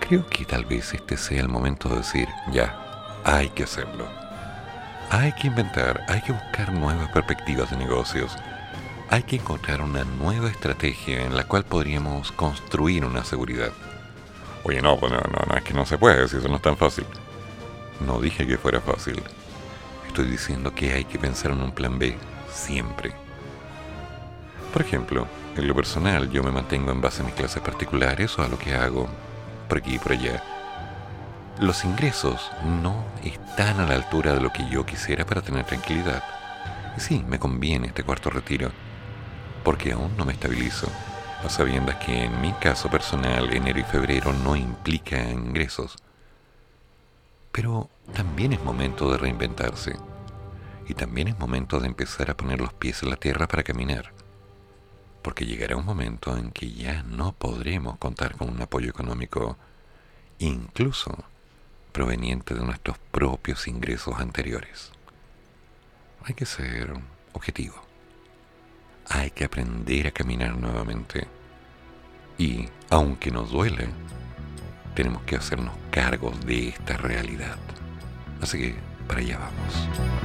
Creo 0.01 0.27
que 0.27 0.47
tal 0.47 0.65
vez 0.65 0.95
este 0.95 1.19
sea 1.19 1.41
el 1.41 1.49
momento 1.49 1.91
de 1.91 1.97
decir, 1.97 2.29
ya, 2.51 3.21
hay 3.25 3.51
que 3.51 3.65
hacerlo. 3.65 4.07
Hay 5.11 5.33
que 5.33 5.49
inventar, 5.49 6.03
hay 6.09 6.23
que 6.23 6.33
buscar 6.33 6.73
nuevas 6.73 7.11
perspectivas 7.11 7.71
de 7.71 7.77
negocios, 7.77 8.37
hay 9.11 9.25
que 9.25 9.37
encontrar 9.37 9.83
una 9.83 10.05
nueva 10.05 10.49
estrategia 10.49 11.27
en 11.27 11.37
la 11.37 11.45
cual 11.45 11.65
podríamos 11.65 12.33
construir 12.33 13.05
una 13.05 13.25
seguridad. 13.25 13.73
Oye, 14.63 14.81
no, 14.81 14.97
pues 14.99 15.13
no, 15.13 15.19
no, 15.19 15.45
no, 15.47 15.57
es 15.57 15.65
que 15.65 15.75
no 15.75 15.85
se 15.85 15.99
puede, 15.99 16.27
si 16.29 16.37
eso 16.39 16.49
no 16.49 16.57
es 16.57 16.63
tan 16.63 16.77
fácil. 16.77 17.05
No 18.01 18.21
dije 18.21 18.47
que 18.47 18.59
fuera 18.59 18.81
fácil. 18.81 19.23
Estoy 20.07 20.27
diciendo 20.27 20.75
que 20.75 20.93
hay 20.93 21.05
que 21.05 21.19
pensar 21.19 21.53
en 21.53 21.63
un 21.63 21.73
plan 21.73 21.99
B 21.99 22.17
siempre. 22.53 23.13
Por 24.73 24.83
ejemplo, 24.83 25.27
en 25.57 25.69
lo 25.69 25.75
personal 25.75 26.31
yo 26.31 26.43
me 26.43 26.51
mantengo 26.51 26.93
en 26.93 27.01
base 27.01 27.23
a 27.23 27.25
mis 27.25 27.35
clases 27.35 27.63
particulares 27.63 28.39
o 28.39 28.43
a 28.43 28.49
lo 28.49 28.59
que 28.59 28.75
hago 28.75 29.09
por 29.69 29.79
aquí 29.79 29.97
y 29.97 29.99
por 29.99 30.13
allá. 30.13 30.43
Los 31.61 31.85
ingresos 31.85 32.51
no 32.65 33.05
están 33.23 33.81
a 33.81 33.87
la 33.87 33.95
altura 33.95 34.35
de 34.35 34.41
lo 34.41 34.53
que 34.53 34.69
yo 34.71 34.87
quisiera 34.87 35.27
para 35.27 35.43
tener 35.43 35.65
tranquilidad. 35.65 36.25
Y 36.97 37.01
sí, 37.01 37.25
me 37.29 37.39
conviene 37.39 37.89
este 37.89 38.03
cuarto 38.03 38.31
retiro, 38.31 38.71
porque 39.63 39.93
aún 39.93 40.17
no 40.17 40.25
me 40.25 40.33
estabilizo, 40.33 40.89
a 41.45 41.49
sabiendas 41.49 41.97
que 41.97 42.25
en 42.25 42.41
mi 42.41 42.53
caso 42.55 42.89
personal 42.89 43.53
enero 43.53 43.79
y 43.79 43.85
febrero 43.85 44.33
no 44.33 44.57
implica 44.57 45.21
ingresos. 45.21 45.97
Pero 47.53 47.91
también 48.15 48.53
es 48.53 48.63
momento 48.63 49.11
de 49.11 49.19
reinventarse. 49.19 49.97
Y 50.89 50.95
también 50.95 51.29
es 51.29 51.39
momento 51.39 51.79
de 51.81 51.87
empezar 51.87 52.31
a 52.31 52.37
poner 52.37 52.61
los 52.61 52.73
pies 52.73 53.03
en 53.03 53.11
la 53.11 53.17
tierra 53.17 53.47
para 53.47 53.63
caminar. 53.63 54.13
porque 55.23 55.47
llegará 55.47 55.77
un 55.77 55.85
momento 55.85 56.37
en 56.37 56.51
que 56.51 56.73
ya 56.73 57.03
no 57.03 57.33
podremos 57.33 57.99
contar 57.99 58.37
con 58.37 58.49
un 58.51 58.63
apoyo 58.63 58.89
económico, 58.91 59.57
incluso 60.39 61.25
proveniente 61.93 62.55
de 62.55 62.65
nuestros 62.65 62.99
propios 63.11 63.67
ingresos 63.69 64.19
anteriores. 64.19 64.93
Hay 66.25 66.35
que 66.35 66.47
ser 66.47 66.95
objetivo. 67.33 67.75
Hay 69.09 69.31
que 69.31 69.45
aprender 69.45 70.07
a 70.07 70.13
caminar 70.13 70.57
nuevamente. 70.57 71.27
Y, 72.39 72.69
aunque 72.89 73.31
nos 73.31 73.51
duele, 73.51 73.89
tenemos 74.95 75.23
que 75.23 75.37
hacernos 75.37 75.75
cargos 75.91 76.39
de 76.47 76.69
esta 76.69 76.97
realidad. 76.97 77.57
Así 78.41 78.59
que 78.59 78.75
para 79.07 79.21
allá 79.21 79.39
vamos. 79.39 80.21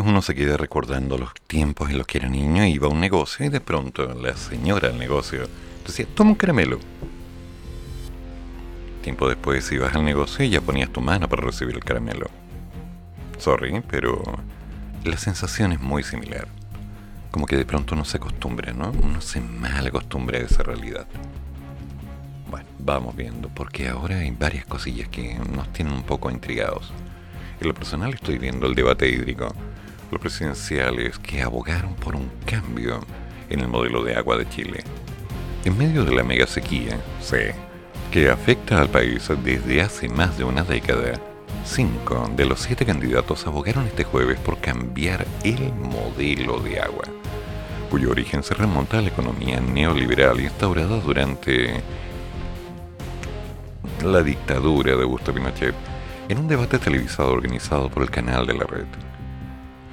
Uno 0.00 0.22
se 0.22 0.34
queda 0.34 0.56
recordando 0.56 1.18
los 1.18 1.34
tiempos 1.46 1.90
en 1.90 1.98
los 1.98 2.06
que 2.06 2.18
era 2.18 2.28
niño, 2.28 2.64
iba 2.64 2.86
a 2.86 2.90
un 2.90 3.00
negocio 3.00 3.46
y 3.46 3.48
de 3.48 3.60
pronto 3.60 4.06
la 4.14 4.36
señora 4.36 4.88
del 4.88 4.98
negocio 4.98 5.48
decía, 5.86 6.06
toma 6.14 6.30
un 6.30 6.36
caramelo. 6.36 6.78
Tiempo 9.02 9.28
después 9.28 9.70
ibas 9.72 9.94
al 9.94 10.04
negocio 10.04 10.44
y 10.44 10.50
ya 10.50 10.60
ponías 10.60 10.90
tu 10.90 11.00
mano 11.00 11.28
para 11.28 11.42
recibir 11.42 11.74
el 11.74 11.84
caramelo. 11.84 12.26
Sorry, 13.38 13.82
pero 13.88 14.22
la 15.04 15.16
sensación 15.18 15.72
es 15.72 15.80
muy 15.80 16.02
similar. 16.02 16.48
Como 17.30 17.46
que 17.46 17.56
de 17.56 17.66
pronto 17.66 17.94
uno 17.94 18.04
se 18.04 18.16
acostumbra, 18.16 18.72
¿no? 18.72 18.90
Uno 18.90 19.20
se 19.20 19.40
mal 19.40 19.86
acostumbra 19.86 20.38
a 20.38 20.42
esa 20.42 20.62
realidad. 20.62 21.06
Bueno, 22.50 22.66
vamos 22.78 23.14
viendo, 23.14 23.48
porque 23.48 23.88
ahora 23.88 24.18
hay 24.18 24.30
varias 24.30 24.64
cosillas 24.64 25.08
que 25.08 25.34
nos 25.34 25.72
tienen 25.72 25.92
un 25.92 26.04
poco 26.04 26.30
intrigados. 26.30 26.92
En 27.60 27.68
lo 27.68 27.74
personal 27.74 28.14
estoy 28.14 28.38
viendo 28.38 28.66
el 28.66 28.74
debate 28.74 29.08
hídrico 29.08 29.54
los 30.10 30.20
presidenciales 30.20 31.18
que 31.18 31.42
abogaron 31.42 31.94
por 31.94 32.14
un 32.16 32.30
cambio 32.46 33.00
en 33.50 33.60
el 33.60 33.68
modelo 33.68 34.02
de 34.02 34.14
agua 34.14 34.36
de 34.36 34.48
Chile. 34.48 34.84
En 35.64 35.76
medio 35.78 36.04
de 36.04 36.14
la 36.14 36.24
mega 36.24 36.46
sequía, 36.46 36.98
sé, 37.20 37.54
que 38.12 38.30
afecta 38.30 38.80
al 38.80 38.88
país 38.88 39.28
desde 39.42 39.82
hace 39.82 40.08
más 40.08 40.36
de 40.38 40.44
una 40.44 40.62
década, 40.62 41.14
cinco 41.64 42.30
de 42.36 42.44
los 42.44 42.60
siete 42.60 42.84
candidatos 42.84 43.46
abogaron 43.46 43.86
este 43.86 44.04
jueves 44.04 44.38
por 44.38 44.58
cambiar 44.58 45.26
el 45.42 45.72
modelo 45.72 46.60
de 46.60 46.80
agua. 46.80 47.04
cuyo 47.90 48.10
origen 48.10 48.42
se 48.42 48.54
remonta 48.54 48.98
a 48.98 49.02
la 49.02 49.08
economía 49.08 49.60
neoliberal 49.60 50.40
instaurada 50.40 50.98
durante 50.98 51.80
la 54.04 54.22
dictadura 54.22 54.96
de 54.96 55.02
Augusto 55.02 55.32
Pinochet 55.32 55.74
en 56.28 56.38
un 56.38 56.48
debate 56.48 56.78
televisado 56.78 57.32
organizado 57.32 57.88
por 57.88 58.02
el 58.02 58.10
canal 58.10 58.46
de 58.46 58.54
la 58.54 58.64
red. 58.64 58.86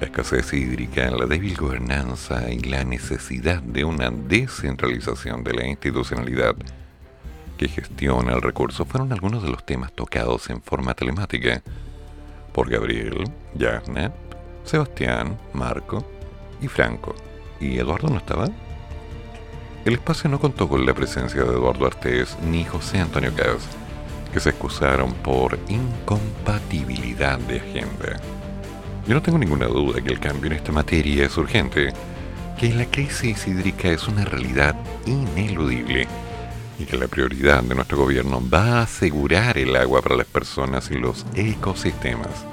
La 0.02 0.08
escasez 0.08 0.52
hídrica, 0.52 1.12
la 1.12 1.26
débil 1.26 1.56
gobernanza 1.56 2.50
y 2.50 2.58
la 2.58 2.82
necesidad 2.82 3.62
de 3.62 3.84
una 3.84 4.10
descentralización 4.10 5.44
de 5.44 5.54
la 5.54 5.64
institucionalidad 5.68 6.56
que 7.56 7.68
gestiona 7.68 8.32
el 8.32 8.42
recurso 8.42 8.84
fueron 8.84 9.12
algunos 9.12 9.44
de 9.44 9.50
los 9.50 9.64
temas 9.64 9.92
tocados 9.92 10.50
en 10.50 10.60
forma 10.60 10.94
telemática 10.94 11.62
por 12.52 12.68
Gabriel, 12.68 13.30
Janet, 13.56 14.12
Sebastián, 14.64 15.38
Marco 15.52 16.04
y 16.60 16.66
Franco. 16.66 17.14
¿Y 17.60 17.78
Eduardo 17.78 18.08
no 18.08 18.16
estaba? 18.16 18.48
El 19.84 19.92
espacio 19.92 20.28
no 20.28 20.40
contó 20.40 20.68
con 20.68 20.84
la 20.84 20.94
presencia 20.94 21.44
de 21.44 21.50
Eduardo 21.52 21.86
Artés 21.86 22.36
ni 22.50 22.64
José 22.64 22.98
Antonio 22.98 23.32
Cas, 23.36 23.68
que 24.32 24.40
se 24.40 24.50
excusaron 24.50 25.14
por 25.14 25.60
incompatibilidad 25.68 27.38
de 27.38 27.60
agenda. 27.60 28.41
Yo 29.06 29.14
no 29.14 29.22
tengo 29.22 29.38
ninguna 29.38 29.66
duda 29.66 30.00
que 30.00 30.12
el 30.12 30.20
cambio 30.20 30.48
en 30.48 30.56
esta 30.56 30.70
materia 30.70 31.26
es 31.26 31.36
urgente, 31.36 31.92
que 32.58 32.72
la 32.72 32.86
crisis 32.86 33.48
hídrica 33.48 33.88
es 33.88 34.06
una 34.06 34.24
realidad 34.24 34.76
ineludible 35.06 36.06
y 36.78 36.84
que 36.84 36.96
la 36.96 37.08
prioridad 37.08 37.64
de 37.64 37.74
nuestro 37.74 37.98
gobierno 37.98 38.40
va 38.48 38.78
a 38.78 38.82
asegurar 38.82 39.58
el 39.58 39.74
agua 39.74 40.02
para 40.02 40.16
las 40.16 40.26
personas 40.26 40.88
y 40.92 40.94
los 40.94 41.26
ecosistemas. 41.34 42.46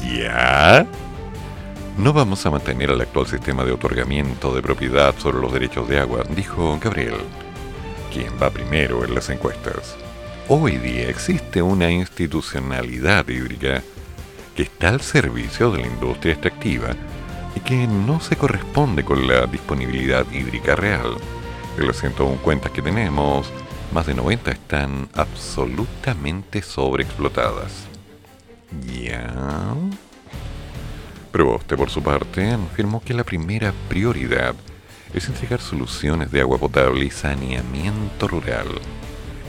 ¿Ya? 0.00 0.86
No 1.98 2.12
vamos 2.12 2.46
a 2.46 2.50
mantener 2.50 2.90
el 2.90 3.00
actual 3.00 3.26
sistema 3.26 3.64
de 3.64 3.72
otorgamiento 3.72 4.54
de 4.54 4.62
propiedad 4.62 5.12
sobre 5.18 5.40
los 5.40 5.52
derechos 5.52 5.88
de 5.88 5.98
agua, 5.98 6.22
dijo 6.36 6.78
Gabriel, 6.80 7.16
quien 8.12 8.32
va 8.40 8.50
primero 8.50 9.04
en 9.04 9.12
las 9.12 9.28
encuestas. 9.28 9.96
Hoy 10.46 10.76
día 10.76 11.08
existe 11.08 11.60
una 11.60 11.90
institucionalidad 11.90 13.28
hídrica 13.28 13.82
que 14.58 14.64
está 14.64 14.88
al 14.88 15.00
servicio 15.00 15.70
de 15.70 15.82
la 15.82 15.86
industria 15.86 16.32
extractiva 16.32 16.88
y 17.54 17.60
que 17.60 17.86
no 17.86 18.18
se 18.18 18.34
corresponde 18.34 19.04
con 19.04 19.28
la 19.28 19.46
disponibilidad 19.46 20.26
hídrica 20.32 20.74
real. 20.74 21.14
De 21.76 21.86
las 21.86 22.00
101 22.00 22.38
cuentas 22.42 22.72
que 22.72 22.82
tenemos, 22.82 23.52
más 23.92 24.06
de 24.06 24.14
90 24.14 24.50
están 24.50 25.08
absolutamente 25.14 26.60
sobreexplotadas. 26.60 27.84
¿Ya? 29.00 29.32
Proboste, 31.30 31.76
por 31.76 31.90
su 31.90 32.02
parte, 32.02 32.50
afirmó 32.50 33.00
que 33.00 33.14
la 33.14 33.22
primera 33.22 33.72
prioridad 33.88 34.56
es 35.14 35.28
entregar 35.28 35.60
soluciones 35.60 36.32
de 36.32 36.40
agua 36.40 36.58
potable 36.58 37.04
y 37.04 37.10
saneamiento 37.12 38.26
rural. 38.26 38.66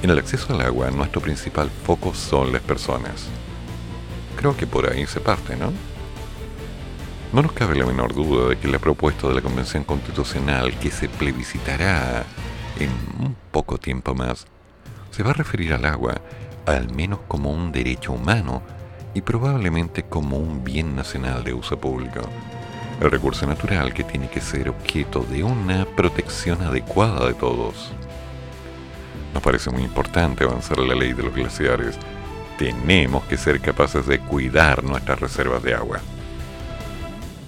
En 0.04 0.12
el 0.12 0.20
acceso 0.20 0.54
al 0.54 0.62
agua, 0.62 0.92
nuestro 0.92 1.20
principal 1.20 1.72
foco 1.84 2.14
son 2.14 2.52
las 2.52 2.62
personas. 2.62 3.28
Creo 4.40 4.56
que 4.56 4.66
por 4.66 4.90
ahí 4.90 5.06
se 5.06 5.20
parte, 5.20 5.58
¿no? 5.58 5.74
No 7.34 7.42
nos 7.42 7.52
cabe 7.52 7.76
la 7.76 7.86
menor 7.86 8.14
duda 8.16 8.48
de 8.48 8.58
que 8.58 8.70
la 8.70 8.80
propuesta 8.80 9.28
de 9.28 9.34
la 9.34 9.42
Convención 9.42 9.84
Constitucional 9.84 10.80
que 10.80 10.92
se 10.92 11.10
plebiscitará 11.10 12.24
en 12.80 12.90
un 13.20 13.36
poco 13.52 13.78
tiempo 13.78 14.16
más 14.16 14.48
se 15.12 15.24
va 15.24 15.32
a 15.32 15.34
referir 15.34 15.74
al 15.74 15.84
agua 15.84 16.22
al 16.66 16.90
menos 16.90 17.20
como 17.28 17.52
un 17.52 17.74
derecho 17.74 18.14
humano 18.14 18.62
y 19.14 19.20
probablemente 19.20 20.04
como 20.04 20.38
un 20.38 20.64
bien 20.64 20.96
nacional 20.96 21.44
de 21.44 21.54
uso 21.54 21.78
público. 21.78 22.22
El 23.02 23.12
recurso 23.12 23.46
natural 23.46 23.94
que 23.94 24.06
tiene 24.06 24.30
que 24.30 24.40
ser 24.40 24.70
objeto 24.70 25.20
de 25.30 25.44
una 25.44 25.84
protección 25.84 26.62
adecuada 26.62 27.28
de 27.28 27.34
todos. 27.34 27.92
Nos 29.34 29.44
parece 29.44 29.70
muy 29.70 29.84
importante 29.84 30.46
avanzar 30.46 30.78
la 30.78 30.96
ley 30.96 31.12
de 31.12 31.24
los 31.24 31.36
glaciares 31.36 32.00
tenemos 32.60 33.24
que 33.24 33.38
ser 33.38 33.62
capaces 33.62 34.06
de 34.06 34.20
cuidar 34.20 34.84
nuestras 34.84 35.22
reservas 35.22 35.64
de 35.64 35.74
agua. 35.74 36.02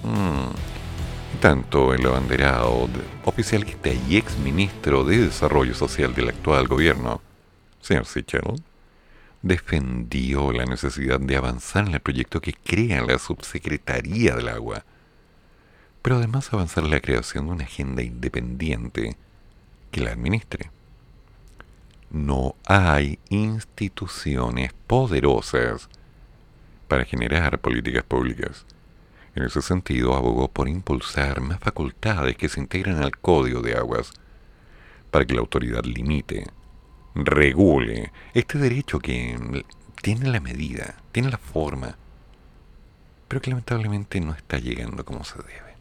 Mm. 0.03 1.41
Tanto 1.41 1.93
el 1.93 2.05
abanderado, 2.05 2.87
oficialista 3.25 3.89
y 3.89 4.15
ex 4.15 4.37
ministro 4.37 5.03
de 5.03 5.17
Desarrollo 5.25 5.75
Social 5.75 6.15
del 6.15 6.29
actual 6.29 6.69
gobierno, 6.69 7.21
señor 7.81 8.05
Sichel, 8.05 8.63
defendió 9.41 10.53
la 10.53 10.63
necesidad 10.63 11.19
de 11.19 11.35
avanzar 11.35 11.87
en 11.87 11.95
el 11.95 11.99
proyecto 11.99 12.39
que 12.39 12.53
crea 12.53 13.01
la 13.01 13.19
Subsecretaría 13.19 14.37
del 14.37 14.47
Agua, 14.47 14.85
pero 16.01 16.17
además 16.17 16.53
avanzar 16.53 16.85
en 16.85 16.91
la 16.91 17.01
creación 17.01 17.47
de 17.47 17.51
una 17.51 17.63
agenda 17.65 18.01
independiente 18.01 19.17
que 19.91 20.01
la 20.01 20.11
administre 20.11 20.69
no 22.11 22.55
hay 22.65 23.19
instituciones 23.29 24.73
poderosas 24.87 25.89
para 26.87 27.05
generar 27.05 27.59
políticas 27.59 28.03
públicas. 28.03 28.65
En 29.33 29.43
ese 29.43 29.61
sentido, 29.61 30.15
abogó 30.15 30.49
por 30.49 30.67
impulsar 30.67 31.39
más 31.39 31.59
facultades 31.59 32.35
que 32.35 32.49
se 32.49 32.59
integran 32.59 33.01
al 33.01 33.17
Código 33.17 33.61
de 33.61 33.75
Aguas 33.75 34.11
para 35.09 35.25
que 35.25 35.33
la 35.33 35.39
autoridad 35.39 35.83
limite, 35.83 36.47
regule 37.15 38.11
este 38.33 38.57
derecho 38.57 38.99
que 38.99 39.63
tiene 40.01 40.29
la 40.29 40.39
medida, 40.39 40.95
tiene 41.11 41.29
la 41.29 41.37
forma, 41.37 41.97
pero 43.27 43.41
que 43.41 43.51
lamentablemente 43.51 44.19
no 44.19 44.33
está 44.33 44.57
llegando 44.57 45.05
como 45.05 45.23
se 45.23 45.37
debe. 45.37 45.75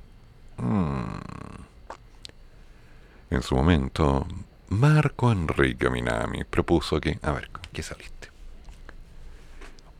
Mm. 0.59 1.64
En 3.31 3.43
su 3.43 3.55
momento, 3.55 4.27
Marco 4.70 5.33
Enrique 5.33 5.90
Minami 5.90 6.44
propuso 6.44 7.00
que, 7.00 7.18
a 7.22 7.33
ver, 7.33 7.50
¿qué 7.72 7.83
saliste? 7.83 8.28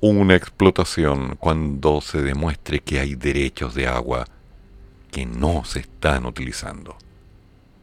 Una 0.01 0.37
explotación 0.37 1.37
cuando 1.37 2.01
se 2.01 2.23
demuestre 2.23 2.79
que 2.79 3.01
hay 3.01 3.17
derechos 3.17 3.75
de 3.75 3.89
agua 3.89 4.27
que 5.11 5.27
no 5.27 5.65
se 5.65 5.81
están 5.81 6.25
utilizando. 6.25 6.97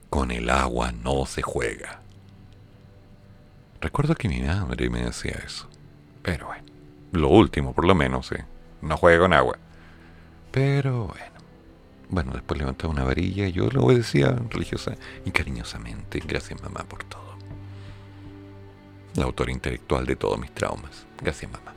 Con 0.10 0.32
el 0.32 0.50
agua 0.50 0.94
no 0.94 1.26
se 1.26 1.42
juega. 1.42 2.00
Recuerdo 3.82 4.16
que 4.16 4.30
mi 4.30 4.42
madre 4.42 4.90
me 4.90 5.04
decía 5.04 5.40
eso. 5.46 5.68
Pero 6.24 6.48
bueno, 6.48 6.64
lo 7.12 7.28
último 7.28 7.74
por 7.74 7.86
lo 7.86 7.96
menos, 7.96 8.32
¿eh? 8.32 8.46
No 8.82 8.96
juego 8.96 9.26
con 9.26 9.34
agua. 9.34 9.58
Pero 10.52 11.08
bueno. 11.08 11.37
Bueno, 12.10 12.32
después 12.34 12.58
levantaba 12.58 12.94
una 12.94 13.04
varilla 13.04 13.48
y 13.48 13.52
yo 13.52 13.70
lo 13.70 13.84
obedecía 13.84 14.32
religiosa 14.50 14.96
y 15.26 15.32
cariñosamente. 15.32 16.22
Gracias 16.26 16.62
mamá 16.62 16.86
por 16.88 17.04
todo. 17.04 17.38
La 19.16 19.26
autora 19.26 19.52
intelectual 19.52 20.06
de 20.06 20.16
todos 20.16 20.40
mis 20.40 20.52
traumas. 20.52 21.06
Gracias 21.22 21.52
mamá. 21.52 21.74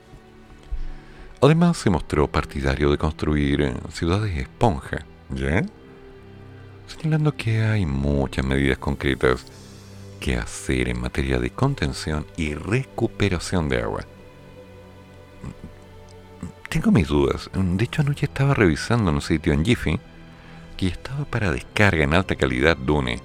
Además 1.42 1.78
se 1.78 1.90
mostró 1.90 2.28
partidario 2.28 2.90
de 2.90 2.98
construir 2.98 3.62
eh, 3.62 3.74
ciudades 3.90 4.36
esponja, 4.36 5.06
¿ya? 5.30 5.64
Señalando 6.86 7.34
que 7.34 7.62
hay 7.62 7.86
muchas 7.86 8.44
medidas 8.44 8.78
concretas 8.78 9.46
que 10.20 10.36
hacer 10.36 10.88
en 10.88 11.00
materia 11.00 11.38
de 11.38 11.50
contención 11.50 12.26
y 12.36 12.54
recuperación 12.54 13.68
de 13.68 13.80
agua. 13.80 14.04
Tengo 16.68 16.92
mis 16.92 17.08
dudas. 17.08 17.50
De 17.54 17.84
hecho, 17.84 18.02
anoche 18.02 18.26
estaba 18.26 18.54
revisando 18.54 19.10
en 19.10 19.16
un 19.16 19.22
sitio 19.22 19.52
en 19.54 19.64
Jiffy 19.64 19.98
que 20.80 20.86
estaba 20.86 21.26
para 21.26 21.52
descarga 21.52 22.04
en 22.04 22.14
alta 22.14 22.34
calidad 22.36 22.74
Dune. 22.74 23.20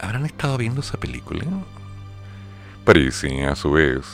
¿Habrán 0.00 0.26
estado 0.26 0.58
viendo 0.58 0.80
esa 0.80 0.98
película? 0.98 1.44
Parisi, 2.84 3.42
a 3.42 3.54
su 3.54 3.70
vez, 3.70 4.04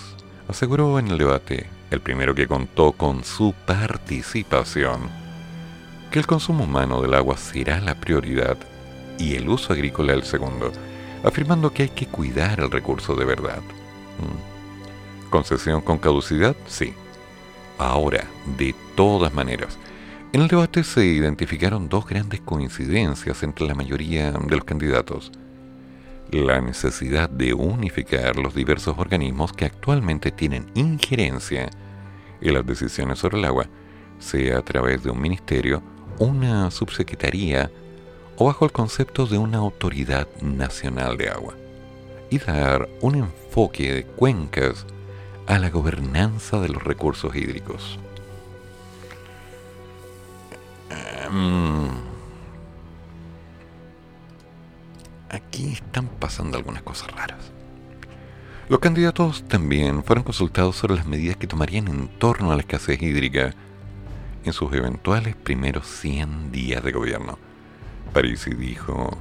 aseguró 0.47 0.99
en 0.99 1.09
el 1.09 1.17
debate, 1.17 1.71
el 1.91 2.03
primero 2.03 2.35
que 2.35 2.47
contó 2.47 2.93
con 2.93 3.25
su 3.25 3.55
participación, 3.65 5.09
que 6.11 6.19
el 6.19 6.27
consumo 6.27 6.65
humano 6.65 7.01
del 7.01 7.15
agua 7.15 7.39
será 7.39 7.81
la 7.81 7.95
prioridad 7.95 8.59
y 9.19 9.35
el 9.35 9.49
uso 9.49 9.73
agrícola 9.73 10.13
el 10.13 10.25
segundo, 10.25 10.71
afirmando 11.25 11.73
que 11.73 11.85
hay 11.85 11.89
que 11.89 12.09
cuidar 12.09 12.61
el 12.61 12.71
recurso 12.71 13.15
de 13.15 13.25
verdad. 13.25 13.63
¿Mm? 14.19 15.31
¿Concesión 15.31 15.81
con 15.81 15.97
caducidad? 15.97 16.55
Sí. 16.67 16.93
Ahora, 17.79 18.27
de 18.59 18.75
todas 18.95 19.33
maneras, 19.33 19.79
en 20.33 20.41
el 20.41 20.49
debate 20.49 20.83
se 20.83 21.05
identificaron 21.05 21.91
dos 21.91 22.07
grandes 22.07 22.41
coincidencias 22.41 23.43
entre 23.43 23.67
la 23.67 23.75
mayoría 23.75 24.33
de 24.33 24.57
los 24.57 24.65
candidatos. 24.65 25.31
La 26.31 26.59
necesidad 26.63 27.29
de 27.29 27.53
unificar 27.53 28.37
los 28.37 28.55
diversos 28.55 28.97
organismos 28.97 29.53
que 29.53 29.67
actualmente 29.67 30.31
tienen 30.31 30.71
injerencia 30.75 31.69
en 32.41 32.55
las 32.55 32.65
decisiones 32.65 33.19
sobre 33.19 33.39
el 33.41 33.45
agua, 33.45 33.67
sea 34.19 34.59
a 34.59 34.63
través 34.63 35.03
de 35.03 35.11
un 35.11 35.21
ministerio, 35.21 35.83
una 36.19 36.71
subsecretaría 36.71 37.71
o 38.39 38.47
bajo 38.47 38.65
el 38.65 38.73
concepto 38.73 39.27
de 39.27 39.37
una 39.37 39.59
autoridad 39.59 40.27
nacional 40.41 41.19
de 41.19 41.29
agua, 41.29 41.55
y 42.31 42.39
dar 42.39 42.89
un 43.03 43.17
enfoque 43.17 43.93
de 43.93 44.05
cuencas 44.05 44.87
a 45.47 45.59
la 45.59 45.69
gobernanza 45.69 46.59
de 46.59 46.71
los 46.71 46.83
recursos 46.83 47.37
hídricos. 47.37 47.99
Em, 51.27 51.89
aquí 55.31 55.73
están 55.73 56.09
pasando 56.09 56.57
algunas 56.57 56.83
cosas 56.83 57.11
raras. 57.13 57.53
Los 58.69 58.81
candidatos 58.81 59.45
también 59.49 60.05
fueron 60.05 60.25
consultados 60.25 60.77
sobre 60.77 60.95
las 60.97 61.07
medidas 61.07 61.37
que 61.37 61.47
tomarían 61.47 61.89
en 61.89 62.09
torno 62.19 62.53
a 62.53 62.55
la 62.55 62.63
escasez 62.63 63.03
hídrica 63.03 63.55
en 64.45 64.53
sus 64.53 64.73
eventuales 64.73 65.37
primeros 65.37 65.87
100 65.87 66.53
días 66.53 66.83
de 66.83 66.93
gobierno. 66.93 67.39
Parisi 68.13 68.55
dijo 68.55 69.19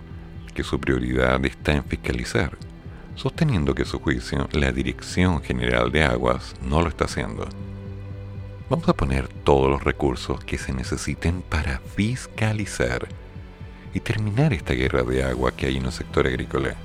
que 0.54 0.64
su 0.64 0.80
prioridad 0.80 1.44
está 1.46 1.74
en 1.74 1.84
fiscalizar, 1.86 2.58
sosteniendo 3.16 3.76
que 3.76 3.86
su 3.86 4.00
juicio 4.00 4.48
la 4.52 4.72
Dirección 4.72 5.42
General 5.42 5.92
de 5.92 6.04
Aguas 6.04 6.56
no 6.62 6.82
lo 6.82 6.90
está 6.90 7.06
haciendo. 7.06 7.48
Vamos 8.72 8.88
a 8.88 8.94
poner 8.94 9.28
todos 9.28 9.70
los 9.70 9.84
recursos 9.84 10.42
que 10.46 10.58
se 10.58 10.72
necesiten 10.72 11.42
para 11.42 11.80
fiscalizar 11.80 13.06
y 13.94 14.00
terminar 14.00 14.54
esta 14.54 14.72
guerra 14.72 15.04
de 15.04 15.26
agua 15.26 15.52
que 15.52 15.66
hay 15.66 15.76
en 15.76 15.88
el 15.88 15.92
sector 15.92 16.26
agrícola. 16.26 16.78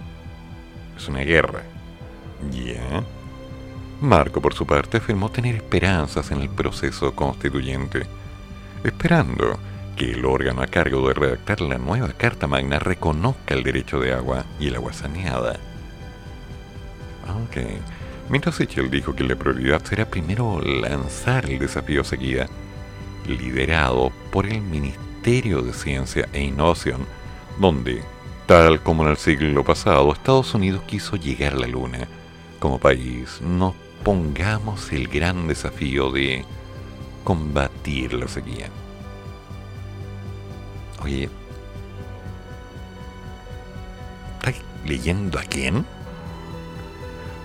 Es 0.96 1.06
una 1.06 1.20
guerra. 1.20 1.62
¿Ya? 2.50 3.04
Marco, 4.00 4.42
por 4.42 4.52
su 4.52 4.66
parte, 4.66 4.96
afirmó 4.96 5.30
tener 5.30 5.54
esperanzas 5.54 6.32
en 6.32 6.40
el 6.40 6.48
proceso 6.48 7.14
constituyente, 7.14 8.04
esperando 8.82 9.56
que 9.94 10.10
el 10.10 10.24
órgano 10.24 10.62
a 10.62 10.66
cargo 10.66 11.06
de 11.06 11.14
redactar 11.14 11.60
la 11.60 11.78
nueva 11.78 12.08
Carta 12.14 12.48
Magna 12.48 12.80
reconozca 12.80 13.54
el 13.54 13.62
derecho 13.62 14.00
de 14.00 14.12
agua 14.12 14.44
y 14.58 14.66
el 14.66 14.74
agua 14.74 14.92
saneada. 14.92 15.60
Ok. 17.44 17.58
Mientras 18.28 18.56
Sichel 18.56 18.90
dijo 18.90 19.14
que 19.14 19.22
la 19.22 19.36
prioridad 19.36 19.84
será 19.84 20.04
primero 20.04 20.60
lanzar 20.60 21.48
el 21.48 21.60
desafío 21.60 22.02
sequía, 22.02 22.48
liderado 23.26 24.10
por 24.32 24.46
el 24.46 24.60
Ministerio 24.62 25.62
de 25.62 25.72
Ciencia 25.72 26.28
e 26.32 26.42
Innovación, 26.42 27.06
donde, 27.60 28.02
tal 28.46 28.82
como 28.82 29.04
en 29.04 29.10
el 29.10 29.16
siglo 29.16 29.64
pasado, 29.64 30.12
Estados 30.12 30.54
Unidos 30.54 30.82
quiso 30.86 31.16
llegar 31.16 31.52
a 31.52 31.58
la 31.58 31.66
Luna. 31.68 32.08
Como 32.58 32.80
país, 32.80 33.40
nos 33.42 33.74
pongamos 34.02 34.92
el 34.92 35.06
gran 35.06 35.46
desafío 35.46 36.10
de 36.10 36.44
combatir 37.22 38.12
la 38.12 38.26
sequía. 38.26 38.68
Oye, 41.02 41.28
¿estás 44.40 44.54
leyendo 44.84 45.38
a 45.38 45.42
quién? 45.42 45.84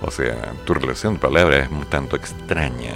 O 0.01 0.11
sea, 0.11 0.53
tu 0.65 0.73
relación 0.73 1.15
de 1.15 1.19
palabras 1.19 1.65
es 1.65 1.71
un 1.71 1.85
tanto 1.85 2.15
extraña. 2.15 2.95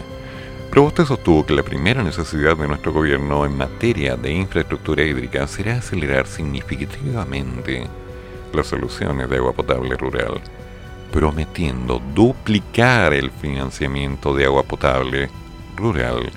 Pero 0.69 0.83
usted 0.83 1.05
sostuvo 1.05 1.45
que 1.45 1.53
la 1.53 1.63
primera 1.63 2.03
necesidad 2.03 2.57
de 2.57 2.67
nuestro 2.67 2.91
gobierno 2.91 3.45
en 3.45 3.55
materia 3.55 4.17
de 4.17 4.33
infraestructura 4.33 5.03
hídrica 5.03 5.47
será 5.47 5.77
acelerar 5.77 6.27
significativamente 6.27 7.87
las 8.53 8.67
soluciones 8.67 9.29
de 9.29 9.37
agua 9.37 9.53
potable 9.53 9.95
rural, 9.95 10.41
prometiendo 11.11 12.01
duplicar 12.13 13.13
el 13.13 13.31
financiamiento 13.31 14.35
de 14.35 14.45
agua 14.45 14.63
potable 14.63 15.29
rural 15.77 16.31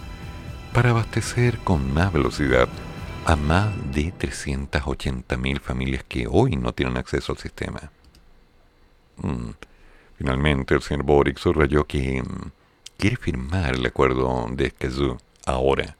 para 0.72 0.90
abastecer 0.90 1.58
con 1.58 1.92
más 1.92 2.12
velocidad 2.12 2.68
a 3.24 3.36
más 3.36 3.70
de 3.92 4.12
380.000 4.14 5.60
familias 5.60 6.04
que 6.06 6.26
hoy 6.30 6.56
no 6.56 6.72
tienen 6.72 6.96
acceso 6.96 7.32
al 7.32 7.38
sistema. 7.38 7.90
Mm. 9.16 9.50
Finalmente, 10.18 10.74
el 10.74 10.82
señor 10.82 11.04
Boric 11.04 11.38
subrayó 11.38 11.86
que 11.86 12.24
quiere 12.96 13.16
firmar 13.16 13.76
el 13.76 13.86
acuerdo 13.86 14.48
de 14.50 14.66
Escazú 14.66 15.16
ahora. 15.46 15.96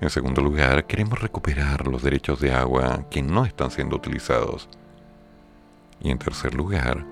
En 0.00 0.08
segundo 0.08 0.42
lugar, 0.42 0.86
queremos 0.86 1.20
recuperar 1.20 1.86
los 1.86 2.02
derechos 2.02 2.40
de 2.40 2.52
agua 2.52 3.04
que 3.10 3.20
no 3.20 3.44
están 3.44 3.70
siendo 3.70 3.96
utilizados. 3.96 4.66
Y 6.00 6.10
en 6.10 6.18
tercer 6.18 6.54
lugar, 6.54 7.04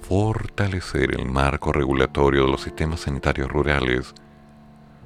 fortalecer 0.00 1.14
el 1.14 1.26
marco 1.26 1.70
regulatorio 1.70 2.46
de 2.46 2.52
los 2.52 2.62
sistemas 2.62 3.00
sanitarios 3.00 3.50
rurales 3.50 4.14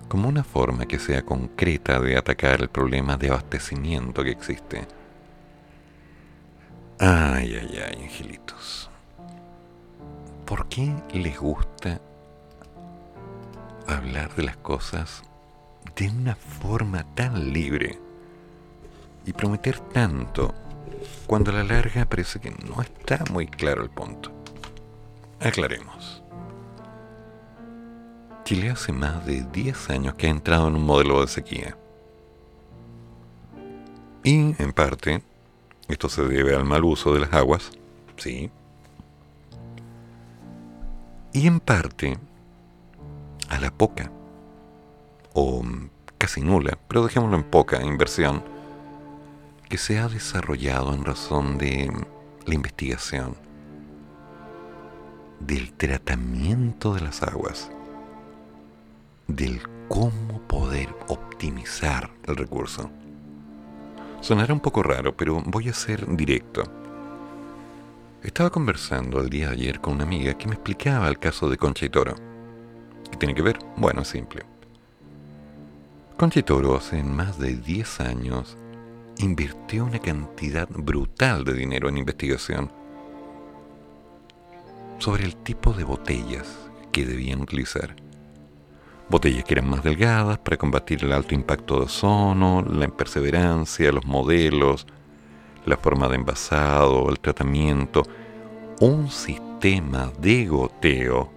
como 0.09 0.29
una 0.29 0.45
forma 0.45 0.87
que 0.87 1.01
sea 1.01 1.23
concreta 1.23 1.99
de 1.99 2.17
atacar 2.17 2.61
el 2.61 2.69
problema 2.69 3.17
de 3.17 3.31
abastecimiento 3.31 4.23
que 4.23 4.31
existe. 4.31 4.87
Ay, 7.01 7.57
ay, 7.61 7.83
ay, 7.85 8.03
angelitos. 8.05 8.91
¿Por 10.47 10.69
qué 10.69 10.95
les 11.15 11.39
gusta 11.39 12.01
hablar 13.87 14.35
de 14.35 14.43
las 14.43 14.57
cosas 14.59 15.23
de 15.97 16.11
una 16.11 16.35
forma 16.37 17.05
tan 17.15 17.53
libre 17.53 17.99
y 19.25 19.33
prometer 19.33 19.81
tanto 19.81 20.55
cuando 21.27 21.51
a 21.51 21.55
la 21.55 21.65
larga 21.65 22.05
parece 22.05 22.41
que 22.41 22.51
no 22.51 22.83
está 22.83 23.25
muy 23.33 23.47
claro 23.47 23.83
el 23.83 23.89
punto? 23.89 24.31
Aclaremos. 25.41 26.23
Chile 28.45 28.69
hace 28.69 28.93
más 28.93 29.25
de 29.25 29.45
10 29.51 29.89
años 29.91 30.15
que 30.15 30.27
ha 30.27 30.31
entrado 30.31 30.69
en 30.69 30.77
un 30.77 30.85
modelo 30.85 31.23
de 31.23 31.29
sequía. 31.29 31.79
Y, 34.23 34.55
en 34.63 34.73
parte, 34.75 35.23
esto 35.89 36.11
se 36.11 36.23
debe 36.25 36.55
al 36.55 36.67
mal 36.67 36.85
uso 36.85 37.15
de 37.15 37.21
las 37.21 37.33
aguas, 37.33 37.71
sí. 38.17 38.51
Y 41.35 41.47
en 41.47 41.61
parte, 41.61 42.17
a 43.51 43.59
la 43.59 43.71
poca, 43.71 44.11
o 45.35 45.63
casi 46.17 46.41
nula, 46.41 46.79
pero 46.89 47.05
dejémoslo 47.05 47.37
en 47.37 47.43
poca 47.43 47.83
inversión, 47.83 48.43
que 49.69 49.77
se 49.77 49.99
ha 49.99 50.09
desarrollado 50.09 50.95
en 50.95 51.05
razón 51.05 51.59
de 51.59 51.93
la 52.47 52.55
investigación, 52.55 53.37
del 55.41 55.75
tratamiento 55.75 56.95
de 56.95 57.03
las 57.03 57.23
aguas 57.23 57.71
del 59.27 59.61
cómo 59.89 60.41
poder 60.47 60.89
optimizar 61.09 62.11
el 62.27 62.37
recurso. 62.37 62.91
Sonará 64.21 64.55
un 64.55 64.61
poco 64.61 64.83
raro, 64.83 65.17
pero 65.17 65.43
voy 65.45 65.69
a 65.69 65.75
ser 65.75 66.07
directo. 66.17 66.63
Estaba 68.25 68.49
conversando 68.49 69.21
el 69.21 69.29
día 69.29 69.49
de 69.49 69.53
ayer 69.53 69.81
con 69.83 69.97
una 69.97 70.05
amiga 70.05 70.33
que 70.33 70.49
me 70.49 70.55
explicaba 70.55 71.09
el 71.09 71.19
caso 71.19 71.51
de 71.51 71.59
Concha 71.59 71.85
y 71.85 71.91
Toro. 71.91 72.15
¿Qué 73.11 73.19
tiene 73.19 73.35
que 73.35 73.43
ver? 73.43 73.59
Bueno, 73.77 74.01
es 74.01 74.09
simple. 74.09 74.45
Concha 76.17 76.41
y 76.41 76.43
Toro 76.43 76.75
hace 76.75 77.03
más 77.03 77.39
de 77.39 77.55
10 77.55 78.01
años 78.01 78.57
invirtió 79.19 79.85
una 79.85 79.99
cantidad 79.99 80.67
brutal 80.71 81.45
de 81.45 81.53
dinero 81.53 81.91
en 81.91 81.99
investigación 81.99 82.73
sobre 84.99 85.25
el 85.25 85.37
tipo 85.37 85.75
de 85.75 85.85
botellas 85.85 86.49
que 86.93 87.05
debían 87.05 87.43
utilizar 87.43 87.95
botellas 89.11 89.45
que 89.45 89.53
eran 89.53 89.69
más 89.69 89.85
delgadas 89.85 90.39
para 90.39 90.57
combatir 90.57 91.05
el 91.05 91.13
alto 91.13 91.35
impacto 91.35 91.77
de 91.77 91.85
ozono, 91.85 92.63
la 92.63 92.89
perseverancia, 92.89 93.93
los 93.93 94.07
modelos, 94.07 94.87
la 95.67 95.77
forma 95.77 96.09
de 96.09 96.17
envasado, 96.17 97.09
el 97.09 97.19
tratamiento, 97.21 98.03
un 98.81 99.11
sistema 99.11 100.13
de 100.19 100.47
goteo 100.47 101.31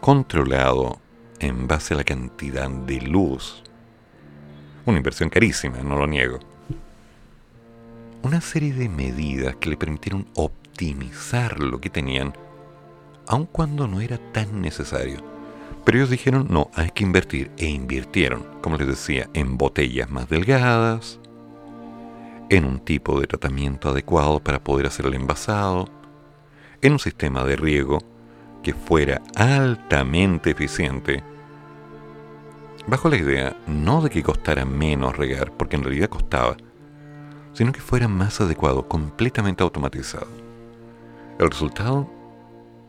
controlado 0.00 0.98
en 1.40 1.66
base 1.66 1.94
a 1.94 1.98
la 1.98 2.04
cantidad 2.04 2.68
de 2.68 3.00
luz. 3.00 3.62
Una 4.86 4.98
inversión 4.98 5.30
carísima, 5.30 5.78
no 5.78 5.96
lo 5.96 6.06
niego. 6.06 6.38
Una 8.22 8.40
serie 8.40 8.72
de 8.72 8.88
medidas 8.88 9.56
que 9.56 9.70
le 9.70 9.76
permitieron 9.76 10.26
optimizar 10.34 11.60
lo 11.60 11.80
que 11.80 11.90
tenían, 11.90 12.34
aun 13.26 13.46
cuando 13.46 13.86
no 13.86 14.00
era 14.00 14.18
tan 14.32 14.60
necesario 14.60 15.34
pero 15.84 15.98
ellos 15.98 16.10
dijeron, 16.10 16.46
no, 16.48 16.70
hay 16.74 16.90
que 16.90 17.04
invertir. 17.04 17.50
E 17.58 17.66
invirtieron, 17.66 18.44
como 18.62 18.76
les 18.76 18.88
decía, 18.88 19.28
en 19.34 19.58
botellas 19.58 20.10
más 20.10 20.28
delgadas, 20.28 21.20
en 22.50 22.64
un 22.64 22.80
tipo 22.80 23.20
de 23.20 23.26
tratamiento 23.26 23.90
adecuado 23.90 24.40
para 24.40 24.62
poder 24.62 24.86
hacer 24.86 25.06
el 25.06 25.14
envasado, 25.14 25.88
en 26.82 26.92
un 26.92 26.98
sistema 26.98 27.44
de 27.44 27.56
riego 27.56 27.98
que 28.62 28.74
fuera 28.74 29.22
altamente 29.36 30.50
eficiente, 30.50 31.22
bajo 32.86 33.08
la 33.08 33.16
idea 33.16 33.56
no 33.66 34.02
de 34.02 34.10
que 34.10 34.22
costara 34.22 34.64
menos 34.64 35.16
regar, 35.16 35.52
porque 35.52 35.76
en 35.76 35.84
realidad 35.84 36.08
costaba, 36.08 36.56
sino 37.52 37.72
que 37.72 37.80
fuera 37.80 38.08
más 38.08 38.40
adecuado, 38.40 38.88
completamente 38.88 39.62
automatizado. 39.62 40.26
El 41.38 41.50
resultado 41.50 42.10